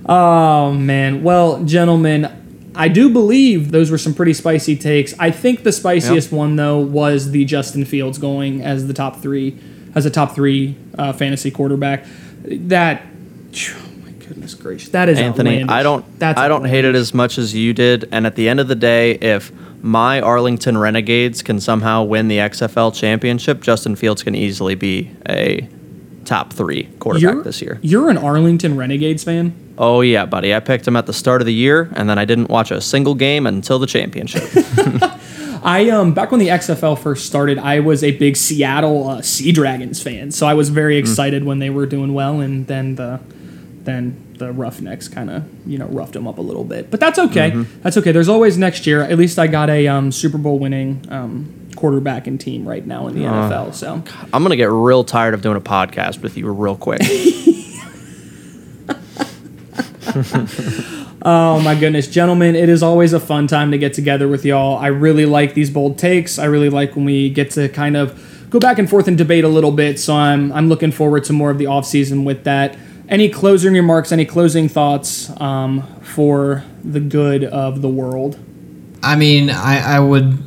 oh 0.07 0.72
man. 0.72 1.22
Well, 1.22 1.64
gentlemen, 1.64 2.70
I 2.74 2.88
do 2.88 3.09
believe 3.11 3.70
those 3.70 3.90
were 3.90 3.98
some 3.98 4.14
pretty 4.14 4.34
spicy 4.34 4.76
takes. 4.76 5.14
I 5.18 5.30
think 5.30 5.62
the 5.62 5.72
spiciest 5.72 6.30
yep. 6.30 6.36
one 6.36 6.57
though 6.57 6.78
was 6.78 7.30
the 7.30 7.44
Justin 7.44 7.84
Fields 7.84 8.18
going 8.18 8.62
as 8.62 8.86
the 8.86 8.94
top 8.94 9.20
three, 9.20 9.59
as 9.94 10.07
a 10.07 10.11
top 10.11 10.34
three 10.34 10.76
uh, 10.98 11.12
fantasy 11.12 11.50
quarterback. 11.50 12.05
That 12.44 13.02
oh, 13.05 14.05
my 14.05 14.11
goodness 14.11 14.55
gracious, 14.55 14.88
that 14.90 15.09
is 15.09 15.18
Anthony. 15.18 15.62
Outlandish. 15.62 15.74
I 15.74 15.82
don't. 15.82 16.18
That's 16.18 16.38
I 16.38 16.48
don't 16.48 16.64
hate 16.64 16.84
it 16.84 16.94
as 16.94 17.14
much 17.14 17.38
as 17.38 17.55
you 17.55 17.72
did. 17.72 18.09
And 18.11 18.26
at 18.26 18.34
the 18.34 18.48
end 18.48 18.61
of 18.61 18.68
the 18.68 18.74
day, 18.74 19.12
if 19.12 19.52
my 19.82 20.20
Arlington 20.20 20.78
Renegades 20.78 21.42
can 21.42 21.61
somehow 21.61 22.02
win 22.02 22.28
the 22.28 22.38
XFL 22.38 22.94
championship, 22.94 23.61
Justin 23.61 23.94
Fields 23.94 24.22
can 24.22 24.34
easily 24.34 24.74
be 24.74 25.14
a 25.28 25.68
top 26.24 26.52
three 26.52 26.84
quarterback 26.98 27.34
you're, 27.34 27.42
this 27.42 27.62
year. 27.62 27.78
You're 27.82 28.11
an 28.11 28.18
Arlington 28.18 28.76
Renegades 28.76 29.22
fan. 29.22 29.64
Oh 29.77 30.01
yeah, 30.01 30.27
buddy. 30.27 30.55
I 30.55 30.61
picked 30.61 30.87
him 30.87 30.97
at 30.97 31.07
the 31.07 31.12
start 31.12 31.43
of 31.43 31.47
the 31.47 31.55
year, 31.55 31.91
and 31.95 32.09
then 32.09 32.18
I 32.18 32.25
didn't 32.25 32.49
watch 32.49 32.70
a 32.70 32.81
single 32.81 33.14
game 33.14 33.47
until 33.47 33.79
the 33.79 33.87
championship. 33.87 34.45
I 35.64 35.89
um 35.89 36.12
back 36.12 36.31
when 36.31 36.41
the 36.41 36.49
XFL 36.49 36.99
first 36.99 37.27
started, 37.27 37.59
I 37.59 37.81
was 37.81 38.05
a 38.05 38.12
big 38.12 38.37
Seattle 38.37 39.09
uh, 39.09 39.22
Sea 39.22 39.51
Dragons 39.51 40.03
fan, 40.03 40.31
so 40.31 40.47
I 40.47 40.55
was 40.55 40.68
very 40.68 40.97
mm. 40.97 41.01
excited 41.01 41.43
mm. 41.43 41.47
when 41.47 41.59
they 41.59 41.70
were 41.70 41.87
doing 41.87 42.14
well, 42.14 42.41
and 42.41 42.66
then 42.66 42.97
the 42.97 43.20
then 43.83 44.20
the 44.39 44.53
Roughnecks 44.53 45.09
kind 45.09 45.31
of 45.31 45.45
you 45.66 45.79
know 45.79 45.87
roughed 45.87 46.12
them 46.12 46.29
up 46.29 46.39
a 46.39 46.43
little 46.43 46.64
bit. 46.64 46.91
But 46.91 47.01
that's 47.01 47.18
okay. 47.18 47.51
Mm-hmm. 47.51 47.81
That's 47.83 47.97
okay. 47.97 48.12
There's 48.12 48.29
always 48.29 48.59
next 48.59 48.87
year. 48.87 49.03
At 49.03 49.18
least 49.18 49.39
I 49.39 49.47
got 49.47 49.70
a 49.70 49.89
um, 49.89 50.12
Super 50.12 50.39
Bowl 50.39 50.59
winning 50.59 51.05
um, 51.09 51.68
quarterback 51.77 52.27
and 52.27 52.41
team 52.41 52.68
right 52.68 52.87
now 52.87 53.07
in 53.09 53.14
the 53.14 53.27
uh, 53.27 53.33
NFL. 53.33 53.75
So 53.75 54.03
I'm 54.33 54.43
gonna 54.43 54.57
get 54.57 54.70
real 54.70 55.03
tired 55.03 55.35
of 55.35 55.43
doing 55.43 55.57
a 55.57 55.62
podcast 55.62 56.22
with 56.22 56.37
you 56.37 56.53
real 56.53 56.77
quick. 56.77 57.01
oh 61.22 61.61
my 61.61 61.74
goodness, 61.78 62.07
gentlemen! 62.07 62.55
It 62.55 62.68
is 62.68 62.82
always 62.82 63.12
a 63.12 63.20
fun 63.20 63.46
time 63.46 63.70
to 63.70 63.78
get 63.78 63.94
together 63.94 64.28
with 64.28 64.44
y'all. 64.44 64.76
I 64.78 64.88
really 64.88 65.26
like 65.26 65.55
these 65.55 65.70
bold 65.70 65.98
takes. 65.98 66.38
I 66.38 66.44
really 66.46 66.70
like 66.70 66.96
when 66.96 67.05
we 67.05 67.30
get 67.30 67.50
to 67.52 67.68
kind 67.68 67.96
of 67.96 68.48
go 68.50 68.59
back 68.59 68.78
and 68.78 68.88
forth 68.88 69.09
and 69.09 69.16
debate 69.16 69.44
a 69.44 69.48
little 69.48 69.72
bit. 69.72 69.98
So 69.98 70.14
I'm 70.14 70.52
I'm 70.52 70.68
looking 70.68 70.92
forward 70.92 71.24
to 71.24 71.32
more 71.32 71.50
of 71.50 71.59
the 71.59 71.66
off 71.66 71.86
season 71.86 72.24
with 72.24 72.44
that 72.44 72.76
any 73.09 73.28
closing 73.28 73.74
remarks, 73.74 74.12
any 74.12 74.24
closing 74.24 74.68
thoughts 74.68 75.30
um, 75.40 75.82
for 76.00 76.64
the 76.82 77.00
good 77.00 77.44
of 77.44 77.82
the 77.82 77.88
world? 77.88 78.38
I 79.02 79.16
mean, 79.16 79.50
I, 79.50 79.96
I 79.96 80.00
would 80.00 80.38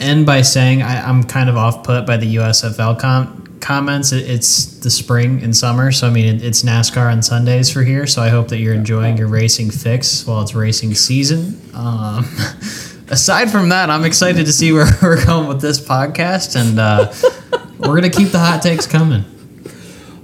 end 0.00 0.26
by 0.26 0.42
saying 0.42 0.82
I, 0.82 1.08
am 1.08 1.24
kind 1.24 1.48
of 1.48 1.56
off 1.56 1.82
put 1.84 2.06
by 2.06 2.16
the 2.16 2.36
USFL 2.36 2.98
com- 2.98 3.43
comments. 3.64 4.12
It, 4.12 4.28
it's 4.28 4.66
the 4.80 4.90
spring 4.90 5.42
and 5.42 5.56
summer, 5.56 5.90
so 5.90 6.06
I 6.06 6.10
mean, 6.10 6.36
it, 6.36 6.44
it's 6.44 6.62
NASCAR 6.62 7.10
on 7.10 7.22
Sundays 7.22 7.72
for 7.72 7.82
here. 7.82 8.06
So 8.06 8.22
I 8.22 8.28
hope 8.28 8.48
that 8.48 8.58
you're 8.58 8.74
enjoying 8.74 9.16
your 9.16 9.28
racing 9.28 9.70
fix 9.70 10.26
while 10.26 10.42
it's 10.42 10.54
racing 10.54 10.94
season. 10.94 11.60
Um, 11.74 12.24
aside 13.08 13.50
from 13.50 13.70
that, 13.70 13.90
I'm 13.90 14.04
excited 14.04 14.46
to 14.46 14.52
see 14.52 14.72
where 14.72 14.86
we're 15.02 15.24
going 15.24 15.48
with 15.48 15.60
this 15.60 15.80
podcast, 15.80 16.54
and 16.54 16.78
uh, 16.78 17.12
we're 17.78 17.96
gonna 17.96 18.10
keep 18.10 18.28
the 18.28 18.38
hot 18.38 18.62
takes 18.62 18.86
coming. 18.86 19.24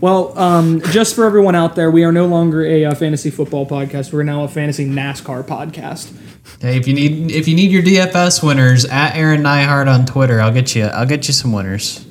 Well, 0.00 0.38
um, 0.38 0.80
just 0.92 1.14
for 1.14 1.24
everyone 1.24 1.54
out 1.54 1.76
there, 1.76 1.90
we 1.90 2.04
are 2.04 2.12
no 2.12 2.26
longer 2.26 2.64
a 2.64 2.86
uh, 2.86 2.94
fantasy 2.94 3.30
football 3.30 3.66
podcast. 3.66 4.12
We're 4.12 4.22
now 4.22 4.44
a 4.44 4.48
fantasy 4.48 4.86
NASCAR 4.86 5.42
podcast. 5.42 6.16
Hey, 6.60 6.76
if 6.76 6.86
you 6.86 6.94
need 6.94 7.30
if 7.30 7.48
you 7.48 7.54
need 7.54 7.70
your 7.70 7.82
DFS 7.82 8.42
winners 8.42 8.84
at 8.84 9.14
Aaron 9.14 9.42
Nihart 9.42 9.92
on 9.92 10.06
Twitter, 10.06 10.40
I'll 10.40 10.52
get 10.52 10.74
you 10.74 10.84
I'll 10.84 11.06
get 11.06 11.26
you 11.26 11.34
some 11.34 11.52
winners. 11.52 12.06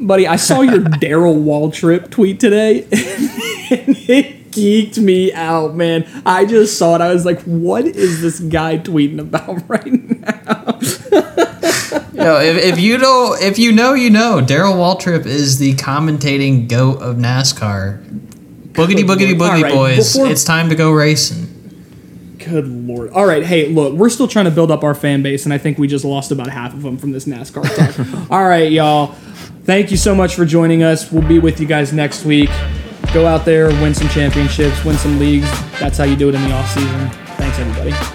Buddy, 0.00 0.26
I 0.26 0.36
saw 0.36 0.60
your 0.60 0.78
Darrell 1.00 1.36
Waltrip 1.36 2.10
tweet 2.10 2.40
today, 2.40 2.82
and 2.82 3.96
it 4.08 4.50
geeked 4.50 4.98
me 4.98 5.32
out, 5.32 5.74
man. 5.74 6.06
I 6.26 6.44
just 6.44 6.78
saw 6.78 6.96
it. 6.96 7.00
I 7.00 7.12
was 7.12 7.24
like, 7.24 7.40
"What 7.42 7.86
is 7.86 8.20
this 8.20 8.40
guy 8.40 8.78
tweeting 8.78 9.18
about 9.18 9.62
right 9.68 9.86
now?" 9.86 10.78
Yo, 12.12 12.40
if, 12.40 12.56
if 12.56 12.80
you 12.80 12.98
know, 12.98 13.36
if 13.38 13.58
you 13.58 13.72
know, 13.72 13.94
you 13.94 14.10
know. 14.10 14.40
Darrell 14.40 14.74
Waltrip 14.74 15.26
is 15.26 15.58
the 15.58 15.74
commentating 15.74 16.68
goat 16.68 17.00
of 17.00 17.16
NASCAR. 17.16 18.02
Boogity, 18.72 19.04
boogity, 19.04 19.34
boogity, 19.34 19.62
right, 19.62 19.72
boys! 19.72 20.12
Before, 20.14 20.30
it's 20.30 20.44
time 20.44 20.68
to 20.70 20.74
go 20.74 20.90
racing. 20.90 21.50
Good 22.38 22.66
lord! 22.66 23.10
All 23.10 23.26
right, 23.26 23.44
hey, 23.44 23.68
look, 23.68 23.94
we're 23.94 24.10
still 24.10 24.28
trying 24.28 24.46
to 24.46 24.50
build 24.50 24.70
up 24.70 24.82
our 24.82 24.94
fan 24.94 25.22
base, 25.22 25.44
and 25.44 25.54
I 25.54 25.58
think 25.58 25.78
we 25.78 25.86
just 25.86 26.04
lost 26.04 26.32
about 26.32 26.48
half 26.48 26.74
of 26.74 26.82
them 26.82 26.98
from 26.98 27.12
this 27.12 27.26
NASCAR 27.26 27.62
talk. 27.76 28.30
All 28.30 28.44
right, 28.44 28.72
y'all. 28.72 29.14
Thank 29.64 29.90
you 29.90 29.96
so 29.96 30.14
much 30.14 30.34
for 30.34 30.44
joining 30.44 30.82
us. 30.82 31.10
We'll 31.10 31.26
be 31.26 31.38
with 31.38 31.58
you 31.58 31.66
guys 31.66 31.92
next 31.92 32.24
week. 32.24 32.50
Go 33.14 33.26
out 33.26 33.46
there, 33.46 33.68
win 33.80 33.94
some 33.94 34.08
championships, 34.08 34.84
win 34.84 34.96
some 34.98 35.18
leagues. 35.18 35.50
That's 35.80 35.96
how 35.96 36.04
you 36.04 36.16
do 36.16 36.28
it 36.28 36.34
in 36.34 36.42
the 36.42 36.52
off 36.52 36.68
season. 36.70 37.08
Thanks, 37.36 37.58
everybody. 37.58 38.13